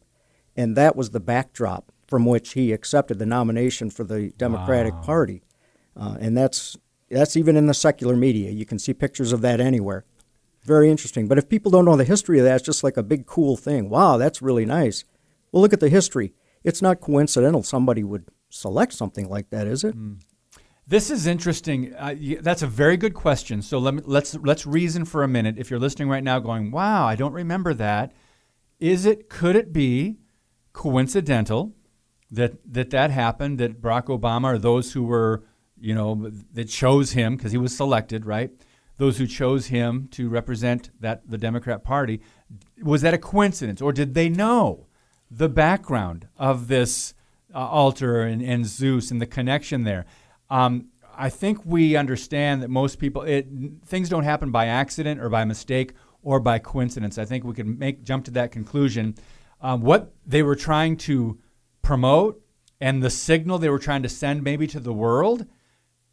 and 0.57 0.77
that 0.77 0.97
was 0.97 1.11
the 1.11 1.21
backdrop 1.21 1.93
from 2.07 2.25
which 2.25 2.53
he 2.53 2.73
accepted 2.73 3.19
the 3.19 3.27
nomination 3.27 3.91
for 3.91 4.05
the 4.05 4.33
Democratic 4.39 4.95
Party. 5.03 5.43
Uh, 5.97 6.17
and 6.21 6.37
that's 6.37 6.77
that's 7.11 7.37
even 7.37 7.57
in 7.57 7.67
the 7.67 7.75
secular 7.75 8.17
media. 8.17 8.51
You 8.51 8.65
can 8.65 8.79
see 8.79 8.95
pictures 8.95 9.33
of 9.33 9.41
that 9.43 9.61
anywhere. 9.61 10.05
Very 10.67 10.91
interesting. 10.91 11.29
But 11.29 11.39
if 11.39 11.49
people 11.49 11.71
don't 11.71 11.85
know 11.85 11.97
the 11.97 12.05
history 12.05 12.39
of 12.41 12.45
that, 12.45 12.57
it's 12.57 12.67
just 12.67 12.83
like 12.83 12.97
a 12.97 13.03
big 13.03 13.27
cool 13.27 13.57
thing. 13.57 13.89
Wow, 13.89 14.17
that's 14.17 14.43
really 14.43 14.67
nice. 14.67 15.05
Well, 15.53 15.63
look 15.63 15.73
at 15.73 15.81
the 15.81 15.89
history. 15.89 16.35
It's 16.65 16.83
not 16.83 17.01
coincidental 17.01 17.63
somebody 17.63 18.03
would 18.03 18.29
select 18.51 18.93
something 18.93 19.29
like 19.29 19.51
that, 19.51 19.69
is 19.69 19.85
it? 19.85 19.95
This 20.89 21.11
is 21.11 21.27
interesting. 21.27 21.95
Uh, 21.95 22.15
that's 22.41 22.63
a 22.63 22.67
very 22.67 22.97
good 22.97 23.15
question. 23.15 23.63
So 23.63 23.79
let 23.79 23.95
me, 23.95 24.03
let's 24.05 24.35
let's 24.37 24.67
reason 24.67 25.05
for 25.05 25.23
a 25.23 25.29
minute. 25.29 25.57
If 25.59 25.71
you're 25.71 25.81
listening 25.81 26.09
right 26.09 26.23
now, 26.23 26.39
going, 26.39 26.71
"Wow, 26.71 27.07
I 27.07 27.17
don't 27.17 27.33
remember 27.33 27.75
that," 27.75 28.13
is 28.79 29.07
it? 29.07 29.29
Could 29.29 29.57
it 29.57 29.73
be 29.73 30.19
coincidental 30.73 31.75
that 32.31 32.59
that 32.73 32.91
that 32.91 33.11
happened? 33.11 33.59
That 33.59 33.81
Barack 33.81 34.07
Obama 34.07 34.55
or 34.55 34.59
those 34.59 34.93
who 34.93 35.05
were, 35.05 35.45
you 35.81 35.95
know, 35.95 36.31
that 36.53 36.69
chose 36.69 37.13
him 37.13 37.37
because 37.37 37.53
he 37.53 37.59
was 37.59 37.77
selected, 37.77 38.25
right? 38.25 38.51
Those 38.99 39.19
who 39.19 39.27
chose 39.27 39.67
him 39.67 40.09
to 40.13 40.29
represent 40.29 40.91
that 41.01 41.29
the 41.29 41.39
Democrat 41.39 41.85
Party 41.85 42.21
was 42.83 43.03
that 43.03 43.15
a 43.15 43.19
coincidence, 43.19 43.83
or 43.83 43.93
did 43.93 44.15
they 44.15 44.29
know 44.29 44.87
the 45.31 45.49
background 45.49 46.29
of 46.37 46.69
this 46.69 47.15
uh, 47.55 47.59
altar 47.59 48.23
and, 48.23 48.41
and 48.43 48.65
Zeus 48.67 49.11
and 49.11 49.21
the 49.21 49.27
connection 49.27 49.85
there? 49.85 50.07
Um, 50.49 50.89
I 51.17 51.31
think 51.31 51.65
we 51.65 51.97
understand 51.97 52.63
that 52.63 52.69
most 52.69 52.99
people 52.99 53.23
it, 53.23 53.47
things 53.85 54.09
don't 54.09 54.25
happen 54.25 54.51
by 54.51 54.67
accident 54.67 55.21
or 55.21 55.29
by 55.29 55.45
mistake 55.45 55.93
or 56.23 56.41
by 56.41 56.59
coincidence. 56.59 57.19
I 57.19 57.25
think 57.25 57.45
we 57.45 57.55
can 57.55 57.79
make 57.79 58.03
jump 58.03 58.25
to 58.27 58.31
that 58.33 58.51
conclusion. 58.51 59.15
Um, 59.61 59.81
what 59.81 60.13
they 60.27 60.43
were 60.43 60.57
trying 60.57 60.97
to 60.99 61.39
promote 61.83 62.43
and 62.81 63.03
the 63.03 63.11
signal 63.11 63.59
they 63.59 63.71
were 63.71 63.79
trying 63.79 64.03
to 64.03 64.09
send 64.09 64.43
maybe 64.43 64.67
to 64.67 64.81
the 64.81 64.93
world 64.93 65.47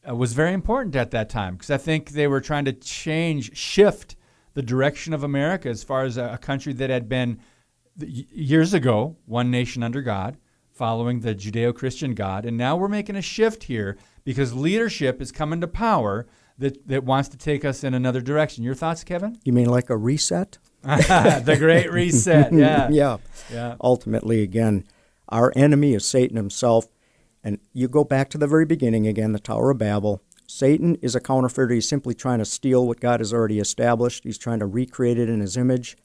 Uh, 0.08 0.16
was 0.16 0.34
very 0.34 0.54
important 0.54 0.96
at 0.96 1.12
that 1.12 1.30
time 1.30 1.56
because 1.56 1.70
I 1.70 1.78
think 1.78 2.10
they 2.10 2.28
were 2.28 2.42
trying 2.42 2.66
to 2.66 2.74
change, 2.74 3.56
shift 3.56 4.16
the 4.54 4.62
direction 4.62 5.14
of 5.14 5.24
America 5.24 5.70
as 5.70 5.84
far 5.84 6.04
as 6.04 6.18
a, 6.18 6.34
a 6.34 6.38
country 6.38 6.74
that 6.74 6.90
had 6.90 7.08
been 7.08 7.40
years 7.98 8.74
ago 8.74 9.16
one 9.26 9.50
nation 9.50 9.84
under 9.84 10.02
God, 10.02 10.38
following 10.72 11.20
the 11.20 11.36
Judeo-Christian 11.36 12.16
God, 12.16 12.46
and 12.46 12.58
now 12.58 12.76
we're 12.76 12.88
making 12.88 13.16
a 13.16 13.22
shift 13.22 13.64
here 13.64 13.98
because 14.24 14.54
leadership 14.54 15.22
is 15.22 15.32
coming 15.32 15.62
to 15.62 15.68
power 15.68 16.26
that 16.58 16.88
that 16.88 17.04
wants 17.04 17.30
to 17.30 17.38
take 17.38 17.66
us 17.66 17.84
in 17.84 17.94
another 17.94 18.22
direction. 18.22 18.64
Your 18.64 18.76
thoughts, 18.76 19.04
Kevin? 19.04 19.38
You 19.44 19.54
mean 19.54 19.70
like 19.70 19.90
a 19.90 19.98
reset? 19.98 20.58
the 20.84 21.56
Great 21.58 21.92
Reset. 21.92 22.52
Yeah. 22.54 22.90
yeah. 22.92 23.18
Yeah. 23.52 23.76
Ultimately, 23.82 24.42
again, 24.42 24.86
our 25.30 25.54
enemy 25.56 25.94
is 25.94 26.06
Satan 26.06 26.36
himself. 26.36 26.88
And 27.44 27.60
you 27.74 27.88
go 27.88 28.04
back 28.04 28.30
to 28.30 28.38
the 28.38 28.48
very 28.48 28.66
beginning 28.66 29.08
again, 29.08 29.34
the 29.34 29.40
Tower 29.40 29.72
of 29.72 29.78
Babel. 29.78 30.22
Satan 30.48 30.96
is 31.02 31.16
a 31.16 31.20
counterfeiter. 31.20 31.74
He's 31.74 31.88
simply 31.88 32.14
trying 32.14 32.40
to 32.40 32.46
steal 32.46 32.88
what 32.88 33.00
God 33.00 33.20
has 33.20 33.34
already 33.34 33.60
established. 33.60 34.24
He's 34.24 34.38
trying 34.38 34.60
to 34.60 34.66
recreate 34.66 35.18
it 35.18 35.30
in 35.30 35.40
his 35.40 35.58
image. 35.58 35.98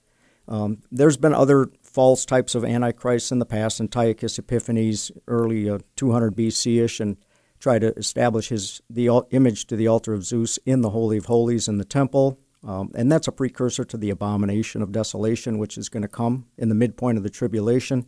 Um, 0.48 0.78
there's 0.90 1.16
been 1.16 1.34
other 1.34 1.70
false 1.82 2.24
types 2.24 2.54
of 2.54 2.64
antichrists 2.64 3.30
in 3.30 3.38
the 3.38 3.46
past. 3.46 3.80
Antiochus 3.80 4.38
Epiphanes, 4.38 5.12
early 5.26 5.68
uh, 5.68 5.78
200 5.96 6.34
BC 6.34 6.82
ish, 6.82 7.00
and 7.00 7.16
tried 7.60 7.80
to 7.80 7.94
establish 7.96 8.48
his 8.48 8.80
the 8.88 9.10
image 9.30 9.66
to 9.66 9.76
the 9.76 9.88
altar 9.88 10.14
of 10.14 10.24
Zeus 10.24 10.58
in 10.64 10.80
the 10.80 10.90
Holy 10.90 11.18
of 11.18 11.26
Holies 11.26 11.68
in 11.68 11.78
the 11.78 11.84
temple. 11.84 12.38
Um, 12.66 12.90
and 12.94 13.10
that's 13.10 13.28
a 13.28 13.32
precursor 13.32 13.84
to 13.84 13.96
the 13.96 14.10
abomination 14.10 14.82
of 14.82 14.92
desolation, 14.92 15.58
which 15.58 15.78
is 15.78 15.88
going 15.88 16.02
to 16.02 16.08
come 16.08 16.46
in 16.56 16.68
the 16.68 16.74
midpoint 16.74 17.18
of 17.18 17.24
the 17.24 17.30
tribulation. 17.30 18.06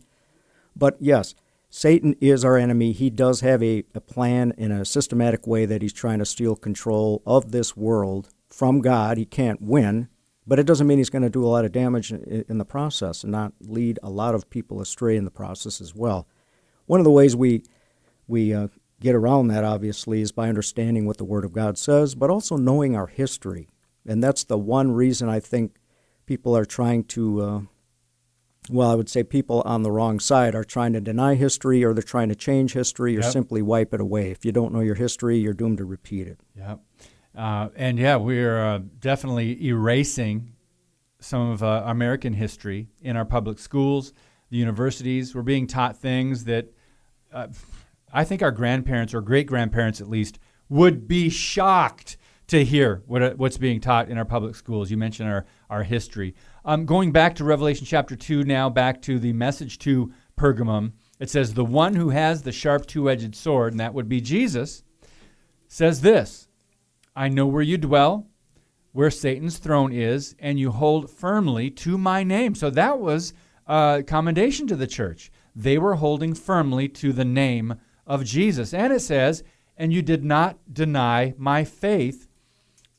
But 0.75 0.97
yes, 0.99 1.35
Satan 1.73 2.17
is 2.19 2.43
our 2.43 2.57
enemy. 2.57 2.91
He 2.91 3.09
does 3.09 3.39
have 3.39 3.63
a, 3.63 3.85
a 3.95 4.01
plan 4.01 4.53
in 4.57 4.73
a 4.73 4.83
systematic 4.83 5.47
way 5.47 5.65
that 5.65 5.81
he's 5.81 5.93
trying 5.93 6.19
to 6.19 6.25
steal 6.25 6.57
control 6.57 7.23
of 7.25 7.53
this 7.53 7.77
world 7.77 8.29
from 8.49 8.81
God. 8.81 9.17
He 9.17 9.25
can't 9.25 9.61
win, 9.61 10.09
but 10.45 10.59
it 10.59 10.65
doesn't 10.65 10.85
mean 10.85 10.97
he's 10.97 11.09
going 11.09 11.21
to 11.21 11.29
do 11.29 11.45
a 11.45 11.47
lot 11.47 11.63
of 11.63 11.71
damage 11.71 12.11
in, 12.11 12.43
in 12.49 12.57
the 12.57 12.65
process 12.65 13.23
and 13.23 13.31
not 13.31 13.53
lead 13.61 13.99
a 14.03 14.09
lot 14.09 14.35
of 14.35 14.49
people 14.49 14.81
astray 14.81 15.15
in 15.15 15.23
the 15.23 15.31
process 15.31 15.79
as 15.79 15.95
well. 15.95 16.27
One 16.87 16.99
of 16.99 17.05
the 17.05 17.09
ways 17.09 17.37
we 17.37 17.63
we 18.27 18.53
uh, 18.53 18.67
get 18.99 19.15
around 19.15 19.47
that 19.47 19.63
obviously 19.63 20.21
is 20.21 20.33
by 20.33 20.49
understanding 20.49 21.05
what 21.05 21.17
the 21.19 21.23
Word 21.23 21.45
of 21.45 21.53
God 21.53 21.77
says, 21.77 22.15
but 22.15 22.29
also 22.29 22.57
knowing 22.57 22.97
our 22.97 23.07
history, 23.07 23.69
and 24.05 24.21
that's 24.21 24.43
the 24.43 24.57
one 24.57 24.91
reason 24.91 25.29
I 25.29 25.39
think 25.39 25.77
people 26.25 26.55
are 26.55 26.65
trying 26.65 27.05
to. 27.05 27.41
Uh, 27.41 27.61
well, 28.69 28.89
I 28.91 28.95
would 28.95 29.09
say 29.09 29.23
people 29.23 29.61
on 29.65 29.83
the 29.83 29.91
wrong 29.91 30.19
side 30.19 30.53
are 30.55 30.63
trying 30.63 30.93
to 30.93 31.01
deny 31.01 31.35
history 31.35 31.83
or 31.83 31.93
they're 31.93 32.03
trying 32.03 32.29
to 32.29 32.35
change 32.35 32.73
history 32.73 33.17
or 33.17 33.21
Yep. 33.21 33.31
simply 33.31 33.61
wipe 33.61 33.93
it 33.93 33.99
away. 34.01 34.31
If 34.31 34.45
you 34.45 34.51
don't 34.51 34.71
know 34.73 34.81
your 34.81 34.95
history, 34.95 35.37
you're 35.39 35.53
doomed 35.53 35.79
to 35.79 35.85
repeat 35.85 36.27
it. 36.27 36.39
Yeah. 36.55 36.75
Uh, 37.35 37.69
and 37.75 37.97
yeah, 37.97 38.17
we're 38.17 38.59
uh, 38.63 38.79
definitely 38.99 39.65
erasing 39.65 40.53
some 41.19 41.49
of 41.51 41.63
uh, 41.63 41.83
American 41.85 42.33
history 42.33 42.89
in 43.01 43.15
our 43.15 43.25
public 43.25 43.57
schools, 43.57 44.13
the 44.49 44.57
universities. 44.57 45.33
We're 45.33 45.41
being 45.43 45.65
taught 45.67 45.97
things 45.97 46.43
that 46.45 46.67
uh, 47.33 47.47
I 48.13 48.23
think 48.25 48.41
our 48.41 48.51
grandparents 48.51 49.13
or 49.13 49.21
great 49.21 49.47
grandparents, 49.47 50.01
at 50.01 50.09
least, 50.09 50.39
would 50.69 51.07
be 51.07 51.29
shocked 51.29 52.17
to 52.51 52.65
hear 52.65 53.01
what, 53.07 53.23
uh, 53.23 53.33
what's 53.37 53.57
being 53.57 53.79
taught 53.79 54.09
in 54.09 54.17
our 54.17 54.25
public 54.25 54.55
schools. 54.55 54.91
You 54.91 54.97
mentioned 54.97 55.29
our, 55.29 55.45
our 55.69 55.83
history. 55.83 56.35
Um, 56.65 56.85
going 56.85 57.13
back 57.13 57.35
to 57.35 57.45
Revelation 57.45 57.85
chapter 57.85 58.13
2 58.13 58.43
now, 58.43 58.69
back 58.69 59.01
to 59.03 59.19
the 59.19 59.31
message 59.31 59.79
to 59.79 60.11
Pergamum, 60.37 60.91
it 61.17 61.29
says, 61.29 61.53
The 61.53 61.63
one 61.63 61.95
who 61.95 62.09
has 62.09 62.41
the 62.41 62.51
sharp 62.51 62.87
two 62.87 63.09
edged 63.09 63.35
sword, 63.35 63.71
and 63.71 63.79
that 63.79 63.93
would 63.93 64.09
be 64.09 64.19
Jesus, 64.19 64.83
says 65.69 66.01
this 66.01 66.49
I 67.15 67.29
know 67.29 67.47
where 67.47 67.61
you 67.61 67.77
dwell, 67.77 68.27
where 68.91 69.11
Satan's 69.11 69.57
throne 69.57 69.93
is, 69.93 70.35
and 70.37 70.59
you 70.59 70.71
hold 70.71 71.09
firmly 71.09 71.69
to 71.71 71.97
my 71.97 72.21
name. 72.21 72.53
So 72.55 72.69
that 72.71 72.99
was 72.99 73.33
a 73.65 74.03
commendation 74.05 74.67
to 74.67 74.75
the 74.75 74.87
church. 74.87 75.31
They 75.55 75.77
were 75.77 75.95
holding 75.95 76.33
firmly 76.33 76.89
to 76.89 77.13
the 77.13 77.23
name 77.23 77.75
of 78.05 78.25
Jesus. 78.25 78.73
And 78.73 78.91
it 78.91 78.99
says, 78.99 79.41
And 79.77 79.93
you 79.93 80.01
did 80.01 80.25
not 80.25 80.57
deny 80.73 81.33
my 81.37 81.63
faith, 81.63 82.27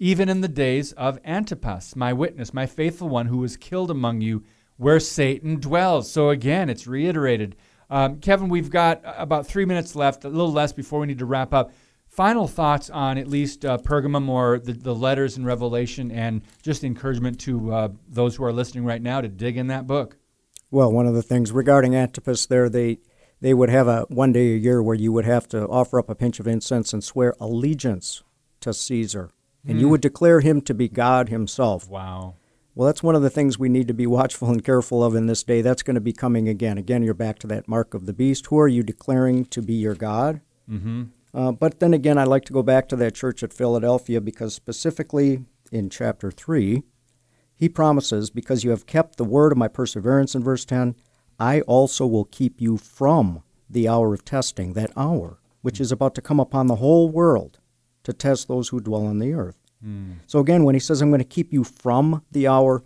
even 0.02 0.28
in 0.28 0.40
the 0.40 0.48
days 0.48 0.90
of 0.94 1.16
Antipas, 1.24 1.94
my 1.94 2.12
witness, 2.12 2.52
my 2.52 2.66
faithful 2.66 3.08
one, 3.08 3.26
who 3.26 3.36
was 3.36 3.56
killed 3.56 3.88
among 3.88 4.20
you, 4.20 4.42
where 4.76 4.98
Satan 4.98 5.60
dwells. 5.60 6.10
So 6.10 6.30
again, 6.30 6.68
it's 6.68 6.88
reiterated. 6.88 7.54
Um, 7.88 8.18
Kevin, 8.18 8.48
we've 8.48 8.68
got 8.68 9.00
about 9.04 9.46
three 9.46 9.64
minutes 9.64 9.94
left, 9.94 10.24
a 10.24 10.28
little 10.28 10.50
less 10.50 10.72
before 10.72 10.98
we 10.98 11.06
need 11.06 11.20
to 11.20 11.24
wrap 11.24 11.54
up. 11.54 11.70
Final 12.08 12.48
thoughts 12.48 12.90
on 12.90 13.16
at 13.16 13.28
least 13.28 13.64
uh, 13.64 13.78
Pergamum 13.78 14.28
or 14.28 14.58
the, 14.58 14.72
the 14.72 14.92
letters 14.92 15.36
in 15.36 15.44
Revelation, 15.44 16.10
and 16.10 16.42
just 16.62 16.82
encouragement 16.82 17.38
to 17.38 17.72
uh, 17.72 17.88
those 18.08 18.34
who 18.34 18.42
are 18.42 18.52
listening 18.52 18.84
right 18.84 19.00
now 19.00 19.20
to 19.20 19.28
dig 19.28 19.56
in 19.56 19.68
that 19.68 19.86
book. 19.86 20.16
Well, 20.72 20.90
one 20.90 21.06
of 21.06 21.14
the 21.14 21.22
things 21.22 21.52
regarding 21.52 21.94
Antipas 21.94 22.46
there, 22.46 22.68
they 22.68 22.98
they 23.40 23.54
would 23.54 23.70
have 23.70 23.86
a 23.86 24.00
one 24.08 24.32
day 24.32 24.52
a 24.52 24.58
year 24.58 24.82
where 24.82 24.96
you 24.96 25.12
would 25.12 25.26
have 25.26 25.46
to 25.50 25.64
offer 25.68 26.00
up 26.00 26.10
a 26.10 26.16
pinch 26.16 26.40
of 26.40 26.48
incense 26.48 26.92
and 26.92 27.04
swear 27.04 27.36
allegiance 27.38 28.24
to 28.62 28.74
Caesar. 28.74 29.30
And 29.66 29.80
you 29.80 29.88
would 29.88 30.00
declare 30.00 30.40
him 30.40 30.60
to 30.62 30.74
be 30.74 30.88
God 30.88 31.28
himself. 31.28 31.88
Wow. 31.88 32.34
Well, 32.74 32.86
that's 32.86 33.02
one 33.02 33.14
of 33.14 33.22
the 33.22 33.30
things 33.30 33.58
we 33.58 33.68
need 33.68 33.86
to 33.88 33.94
be 33.94 34.06
watchful 34.06 34.50
and 34.50 34.64
careful 34.64 35.04
of 35.04 35.14
in 35.14 35.26
this 35.26 35.42
day. 35.42 35.60
That's 35.60 35.82
going 35.82 35.94
to 35.94 36.00
be 36.00 36.12
coming 36.12 36.48
again. 36.48 36.78
Again, 36.78 37.02
you're 37.02 37.14
back 37.14 37.38
to 37.40 37.46
that 37.48 37.68
mark 37.68 37.92
of 37.92 38.06
the 38.06 38.14
beast. 38.14 38.46
Who 38.46 38.58
are 38.58 38.68
you 38.68 38.82
declaring 38.82 39.44
to 39.46 39.60
be 39.60 39.74
your 39.74 39.94
God? 39.94 40.40
Mm-hmm. 40.68 41.04
Uh, 41.34 41.52
but 41.52 41.80
then 41.80 41.92
again, 41.92 42.18
I 42.18 42.24
like 42.24 42.44
to 42.46 42.52
go 42.52 42.62
back 42.62 42.88
to 42.88 42.96
that 42.96 43.14
church 43.14 43.42
at 43.42 43.52
Philadelphia 43.52 44.20
because 44.20 44.54
specifically 44.54 45.44
in 45.70 45.90
chapter 45.90 46.30
3, 46.30 46.82
he 47.54 47.68
promises, 47.68 48.30
Because 48.30 48.64
you 48.64 48.70
have 48.70 48.86
kept 48.86 49.16
the 49.16 49.24
word 49.24 49.52
of 49.52 49.58
my 49.58 49.68
perseverance 49.68 50.34
in 50.34 50.42
verse 50.42 50.64
10, 50.64 50.94
I 51.38 51.60
also 51.62 52.06
will 52.06 52.24
keep 52.24 52.60
you 52.60 52.76
from 52.76 53.42
the 53.68 53.86
hour 53.86 54.14
of 54.14 54.24
testing, 54.24 54.72
that 54.72 54.92
hour, 54.96 55.38
which 55.60 55.80
is 55.80 55.92
about 55.92 56.14
to 56.16 56.22
come 56.22 56.40
upon 56.40 56.66
the 56.66 56.76
whole 56.76 57.08
world 57.08 57.58
to 58.04 58.12
test 58.12 58.48
those 58.48 58.68
who 58.68 58.80
dwell 58.80 59.06
on 59.06 59.18
the 59.18 59.32
earth. 59.32 59.56
Mm. 59.84 60.16
So 60.26 60.38
again, 60.38 60.64
when 60.64 60.74
he 60.74 60.80
says, 60.80 61.00
I'm 61.00 61.10
going 61.10 61.20
to 61.20 61.24
keep 61.24 61.52
you 61.52 61.64
from 61.64 62.22
the 62.32 62.46
hour, 62.46 62.82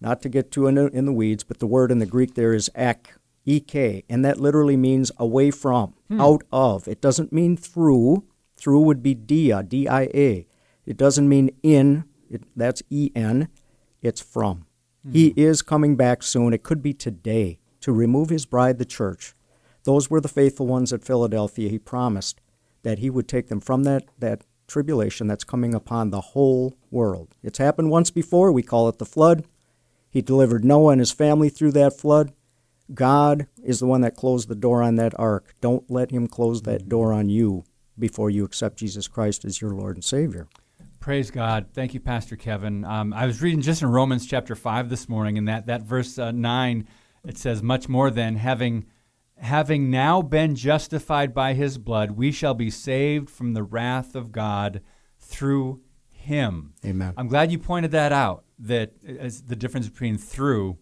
not 0.00 0.22
to 0.22 0.28
get 0.28 0.50
too 0.50 0.66
in, 0.66 0.78
in 0.78 1.06
the 1.06 1.12
weeds, 1.12 1.44
but 1.44 1.58
the 1.58 1.66
word 1.66 1.90
in 1.90 1.98
the 1.98 2.06
Greek 2.06 2.34
there 2.34 2.54
is 2.54 2.70
ek, 2.74 3.14
ek, 3.46 4.04
and 4.08 4.24
that 4.24 4.40
literally 4.40 4.76
means 4.76 5.12
away 5.18 5.50
from, 5.50 5.94
hmm. 6.08 6.20
out 6.20 6.42
of. 6.52 6.88
It 6.88 7.00
doesn't 7.00 7.32
mean 7.32 7.56
through. 7.56 8.24
Through 8.56 8.80
would 8.80 9.02
be 9.02 9.14
dia, 9.14 9.62
D-I-A. 9.62 10.46
It 10.86 10.96
doesn't 10.96 11.28
mean 11.28 11.50
in. 11.62 12.04
It, 12.28 12.42
that's 12.56 12.82
E-N. 12.90 13.48
It's 14.02 14.20
from. 14.20 14.66
Hmm. 15.04 15.12
He 15.12 15.28
is 15.36 15.62
coming 15.62 15.96
back 15.96 16.22
soon. 16.22 16.52
It 16.52 16.62
could 16.62 16.82
be 16.82 16.92
today 16.92 17.60
to 17.80 17.92
remove 17.92 18.28
his 18.28 18.46
bride, 18.46 18.78
the 18.78 18.84
church. 18.84 19.34
Those 19.84 20.10
were 20.10 20.20
the 20.20 20.28
faithful 20.28 20.66
ones 20.66 20.92
at 20.92 21.04
Philadelphia. 21.04 21.70
He 21.70 21.78
promised 21.78 22.40
that 22.82 22.98
he 22.98 23.10
would 23.10 23.28
take 23.28 23.48
them 23.48 23.60
from 23.60 23.84
that, 23.84 24.04
that 24.18 24.42
tribulation 24.70 25.26
that's 25.26 25.44
coming 25.44 25.74
upon 25.74 26.10
the 26.10 26.20
whole 26.20 26.76
world. 26.90 27.34
It's 27.42 27.58
happened 27.58 27.90
once 27.90 28.10
before. 28.10 28.52
We 28.52 28.62
call 28.62 28.88
it 28.88 28.98
the 28.98 29.04
flood. 29.04 29.44
He 30.08 30.22
delivered 30.22 30.64
Noah 30.64 30.92
and 30.92 31.00
his 31.00 31.12
family 31.12 31.48
through 31.48 31.72
that 31.72 31.98
flood. 31.98 32.32
God 32.92 33.46
is 33.62 33.80
the 33.80 33.86
one 33.86 34.00
that 34.00 34.16
closed 34.16 34.48
the 34.48 34.54
door 34.54 34.82
on 34.82 34.96
that 34.96 35.18
ark. 35.18 35.54
Don't 35.60 35.90
let 35.90 36.10
him 36.10 36.26
close 36.26 36.62
that 36.62 36.88
door 36.88 37.12
on 37.12 37.28
you 37.28 37.64
before 37.98 38.30
you 38.30 38.44
accept 38.44 38.78
Jesus 38.78 39.06
Christ 39.06 39.44
as 39.44 39.60
your 39.60 39.70
Lord 39.70 39.96
and 39.96 40.04
Savior. 40.04 40.48
Praise 40.98 41.30
God. 41.30 41.68
Thank 41.72 41.94
you, 41.94 42.00
Pastor 42.00 42.36
Kevin. 42.36 42.84
Um, 42.84 43.12
I 43.12 43.26
was 43.26 43.40
reading 43.40 43.62
just 43.62 43.82
in 43.82 43.88
Romans 43.88 44.26
chapter 44.26 44.54
5 44.54 44.90
this 44.90 45.08
morning, 45.08 45.38
and 45.38 45.48
that, 45.48 45.66
that 45.66 45.82
verse 45.82 46.18
uh, 46.18 46.30
9, 46.30 46.86
it 47.24 47.38
says, 47.38 47.62
Much 47.62 47.88
more 47.88 48.10
than 48.10 48.36
having, 48.36 48.86
having 49.40 49.90
now 49.90 50.22
been 50.22 50.54
justified 50.54 51.34
by 51.34 51.54
his 51.54 51.78
blood, 51.78 52.12
we 52.12 52.32
shall 52.32 52.54
be 52.54 52.70
saved 52.70 53.28
from 53.28 53.54
the 53.54 53.62
wrath 53.62 54.14
of 54.14 54.32
God 54.32 54.82
through 55.18 55.80
him. 56.12 56.74
Amen. 56.84 57.14
I'm 57.16 57.28
glad 57.28 57.50
you 57.50 57.58
pointed 57.58 57.90
that 57.92 58.12
out, 58.12 58.44
that 58.58 58.92
is 59.02 59.42
the 59.42 59.56
difference 59.56 59.88
between 59.88 60.18
through 60.18 60.78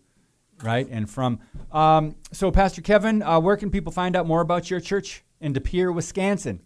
right? 0.62 0.86
And 0.90 1.08
from. 1.08 1.38
Um, 1.72 2.16
so, 2.32 2.50
Pastor 2.50 2.82
Kevin, 2.82 3.22
uh, 3.22 3.40
where 3.40 3.56
can 3.56 3.70
people 3.70 3.92
find 3.92 4.16
out 4.16 4.26
more 4.26 4.40
about 4.40 4.68
your 4.70 4.80
church 4.80 5.22
in 5.40 5.52
De 5.52 5.60
Pere, 5.60 5.92
Wisconsin? 5.92 6.60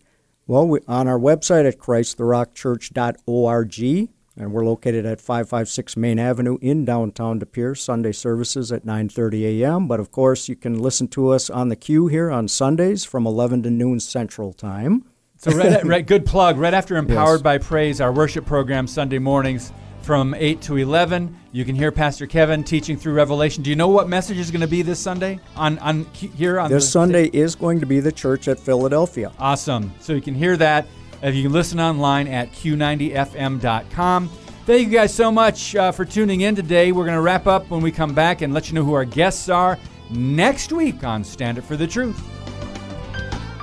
Well, 0.47 0.67
we, 0.67 0.81
on 0.89 1.09
our 1.09 1.19
website 1.19 1.67
at 1.67 1.79
ChristTheRockChurch.org, 1.79 4.11
and 4.37 4.53
we're 4.53 4.65
located 4.65 5.05
at 5.05 5.21
556 5.21 5.97
Main 5.97 6.19
Avenue 6.19 6.59
in 6.61 6.85
downtown 6.85 7.39
De 7.39 7.47
Pere. 7.47 7.75
Sunday 7.75 8.13
services 8.13 8.73
at 8.73 8.85
9:30 8.85 9.61
a.m. 9.61 9.87
But 9.87 10.01
of 10.01 10.11
course, 10.11 10.49
you 10.49 10.57
can 10.57 10.79
listen 10.79 11.09
to 11.09 11.31
us 11.31 11.51
on 11.51 11.69
the 11.69 11.77
Q 11.77 12.07
here 12.07 12.31
on 12.31 12.49
Sundays 12.49 13.05
from 13.05 13.27
11 13.27 13.63
to 13.65 13.71
noon 13.71 14.01
Central 14.01 14.53
Time. 14.53 15.05
So, 15.37 15.51
right, 15.53 15.85
right, 15.85 16.07
good 16.07 16.25
plug. 16.25 16.57
Right 16.57 16.75
after 16.75 16.97
Empowered 16.99 17.39
yes. 17.39 17.43
by 17.43 17.59
Praise, 17.59 18.01
our 18.01 18.13
worship 18.13 18.47
program 18.47 18.87
Sunday 18.87 19.19
mornings 19.19 19.73
from 20.03 20.35
8 20.35 20.61
to 20.63 20.77
11. 20.77 21.37
You 21.53 21.65
can 21.65 21.75
hear 21.75 21.93
Pastor 21.93 22.27
Kevin 22.27 22.65
teaching 22.65 22.97
through 22.97 23.15
Revelation. 23.15 23.63
Do 23.63 23.71
you 23.71 23.77
know 23.77 23.89
what 23.89 24.09
message 24.09 24.39
is 24.39 24.51
going 24.51 24.63
to 24.63 24.67
be 24.67 24.83
this 24.83 24.99
Sunday 24.99 25.41
on, 25.57 25.79
on 25.79 26.05
here 26.15 26.59
on 26.59 26.71
This 26.71 26.91
Sunday 26.91 27.27
is 27.27 27.55
going 27.55 27.81
to 27.81 27.87
be 27.87 28.01
the 28.01 28.13
church 28.13 28.49
at 28.49 28.59
Philadelphia. 28.59 29.33
Awesome. 29.39 29.93
So 30.01 30.13
you 30.13 30.21
can 30.21 30.35
hear 30.35 30.57
that. 30.57 30.87
If 31.23 31.35
you 31.35 31.45
can 31.45 31.53
listen 31.53 31.79
online 31.81 32.27
at 32.27 32.53
q90fm.com. 32.53 34.29
Thank 34.65 34.87
you 34.87 34.93
guys 34.93 35.15
so 35.15 35.33
much 35.33 35.75
uh, 35.75 35.91
for 35.91 36.05
tuning 36.05 36.43
in 36.43 36.55
today. 36.55 36.93
We're 36.93 37.05
going 37.05 37.17
to 37.17 37.23
wrap 37.23 37.47
up 37.47 37.69
when 37.71 37.81
we 37.81 37.91
come 37.91 38.15
back 38.15 38.43
and 38.43 38.55
let 38.55 38.69
you 38.69 38.75
know 38.75 38.85
who 38.85 38.93
our 38.95 39.05
guests 39.05 39.49
are 39.49 39.79
next 40.11 40.73
week 40.73 41.05
on 41.05 41.25
Stand 41.25 41.59
Up 41.59 41.65
for 41.65 41.77
the 41.77 41.87
Truth. 41.87 42.23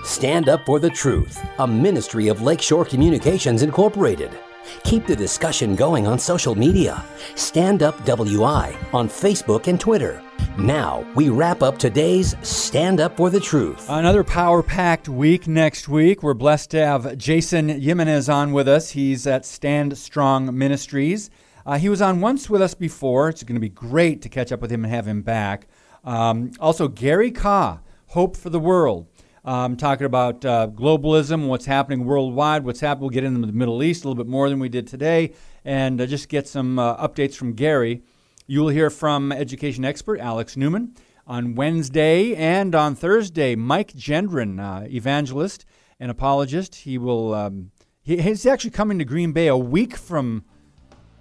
Stand 0.03 0.49
Up 0.49 0.65
for 0.65 0.79
the 0.79 0.89
Truth, 0.89 1.39
a 1.59 1.67
ministry 1.67 2.27
of 2.27 2.41
Lakeshore 2.41 2.85
Communications 2.85 3.61
Incorporated. 3.61 4.37
Keep 4.83 5.07
the 5.07 5.15
discussion 5.15 5.75
going 5.75 6.07
on 6.07 6.19
social 6.19 6.55
media. 6.55 7.03
Stand 7.35 7.83
Up 7.83 8.03
WI 8.05 8.75
on 8.93 9.07
Facebook 9.07 9.67
and 9.67 9.79
Twitter. 9.79 10.21
Now, 10.57 11.05
we 11.15 11.29
wrap 11.29 11.61
up 11.61 11.77
today's 11.77 12.35
Stand 12.41 12.99
Up 12.99 13.17
for 13.17 13.29
the 13.29 13.39
Truth. 13.39 13.89
Another 13.89 14.23
power 14.23 14.61
packed 14.61 15.07
week 15.07 15.47
next 15.47 15.87
week. 15.87 16.21
We're 16.21 16.33
blessed 16.33 16.71
to 16.71 16.85
have 16.85 17.17
Jason 17.17 17.69
Jimenez 17.69 18.29
on 18.29 18.51
with 18.51 18.67
us. 18.67 18.91
He's 18.91 19.25
at 19.25 19.45
Stand 19.45 19.97
Strong 19.97 20.57
Ministries. 20.57 21.29
Uh, 21.65 21.77
he 21.77 21.87
was 21.87 22.01
on 22.01 22.19
once 22.19 22.49
with 22.49 22.61
us 22.61 22.73
before. 22.73 23.29
It's 23.29 23.43
going 23.43 23.55
to 23.55 23.61
be 23.61 23.69
great 23.69 24.21
to 24.23 24.29
catch 24.29 24.51
up 24.51 24.59
with 24.59 24.71
him 24.71 24.83
and 24.83 24.93
have 24.93 25.07
him 25.07 25.21
back. 25.21 25.67
Um, 26.03 26.51
also, 26.59 26.87
Gary 26.87 27.31
Kah, 27.31 27.79
Hope 28.07 28.35
for 28.35 28.49
the 28.49 28.59
World 28.59 29.07
um, 29.49 29.77
talking 29.77 30.05
about 30.05 30.45
uh, 30.45 30.67
globalism, 30.67 31.47
what's 31.47 31.65
happening 31.65 32.05
worldwide, 32.05 32.63
what's 32.63 32.81
happening. 32.81 33.01
We'll 33.01 33.09
get 33.09 33.23
into 33.23 33.47
the 33.47 33.51
Middle 33.51 33.81
East 33.81 34.05
a 34.05 34.07
little 34.07 34.23
bit 34.23 34.29
more 34.29 34.47
than 34.47 34.59
we 34.59 34.69
did 34.69 34.85
today, 34.85 35.33
and 35.65 35.99
uh, 35.99 36.05
just 36.05 36.29
get 36.29 36.47
some 36.47 36.77
uh, 36.77 36.95
updates 36.97 37.33
from 37.33 37.53
Gary. 37.53 38.03
You 38.45 38.59
will 38.61 38.69
hear 38.69 38.91
from 38.91 39.31
education 39.31 39.83
expert 39.83 40.19
Alex 40.19 40.55
Newman 40.55 40.93
on 41.25 41.55
Wednesday 41.55 42.35
and 42.35 42.75
on 42.75 42.93
Thursday. 42.93 43.55
Mike 43.55 43.91
Gendron, 43.93 44.59
uh, 44.59 44.87
evangelist 44.87 45.65
and 45.99 46.11
apologist. 46.11 46.75
He 46.75 46.99
will. 46.99 47.33
Um, 47.33 47.71
he, 48.03 48.21
he's 48.21 48.45
actually 48.45 48.69
coming 48.69 48.99
to 48.99 49.05
Green 49.05 49.31
Bay 49.31 49.47
a 49.47 49.57
week 49.57 49.97
from. 49.97 50.45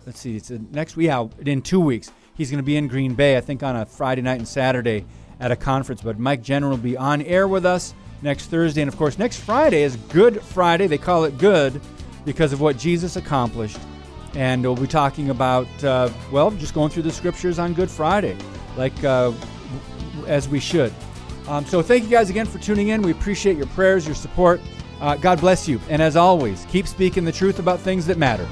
Let's 0.05 0.21
see, 0.21 0.37
it's 0.37 0.51
next 0.51 0.97
week. 0.97 1.07
Yeah, 1.07 1.29
in 1.47 1.63
two 1.63 1.81
weeks. 1.81 2.11
He's 2.35 2.51
going 2.51 2.63
to 2.63 2.67
be 2.67 2.77
in 2.77 2.89
Green 2.89 3.15
Bay, 3.15 3.39
I 3.39 3.41
think, 3.41 3.63
on 3.63 3.75
a 3.75 3.87
Friday 3.87 4.21
night 4.21 4.39
and 4.39 4.47
Saturday 4.47 5.07
at 5.41 5.51
a 5.51 5.57
conference. 5.57 6.03
But 6.03 6.19
Mike 6.19 6.43
Gendron 6.43 6.69
will 6.69 6.77
be 6.77 6.97
on 6.97 7.23
air 7.23 7.49
with 7.49 7.65
us 7.65 7.95
next 8.23 8.47
Thursday. 8.47 8.83
And 8.83 8.89
of 8.89 8.97
course, 8.97 9.19
next 9.19 9.39
Friday 9.39 9.83
is 9.83 9.97
Good 9.97 10.43
Friday. 10.43 10.87
They 10.87 10.99
call 10.99 11.25
it 11.25 11.39
good 11.39 11.81
because 12.25 12.53
of 12.53 12.61
what 12.61 12.77
Jesus 12.77 13.17
accomplished. 13.17 13.79
And 14.35 14.63
we'll 14.63 14.77
be 14.77 14.87
talking 14.87 15.31
about, 15.31 15.67
uh, 15.83 16.11
well, 16.31 16.51
just 16.51 16.75
going 16.75 16.91
through 16.91 17.05
the 17.05 17.13
scriptures 17.13 17.59
on 17.59 17.73
Good 17.73 17.91
Friday, 17.91 18.37
like 18.77 19.03
uh, 19.03 19.33
as 20.27 20.49
we 20.49 20.61
should. 20.61 20.93
Um, 21.49 21.65
so 21.65 21.81
thank 21.81 22.05
you 22.05 22.11
guys 22.11 22.29
again 22.29 22.47
for 22.47 22.59
tuning 22.59 22.89
in. 22.89 23.01
We 23.01 23.13
appreciate 23.13 23.57
your 23.57 23.67
prayers, 23.69 24.07
your 24.07 24.15
support. 24.15 24.61
Uh, 25.01 25.17
God 25.17 25.41
bless 25.41 25.67
you. 25.67 25.81
And 25.89 26.03
as 26.03 26.17
always, 26.17 26.67
keep 26.67 26.87
speaking 26.87 27.25
the 27.25 27.33
truth 27.33 27.59
about 27.59 27.81
things 27.81 28.07
that 28.07 28.19
matter. 28.19 28.47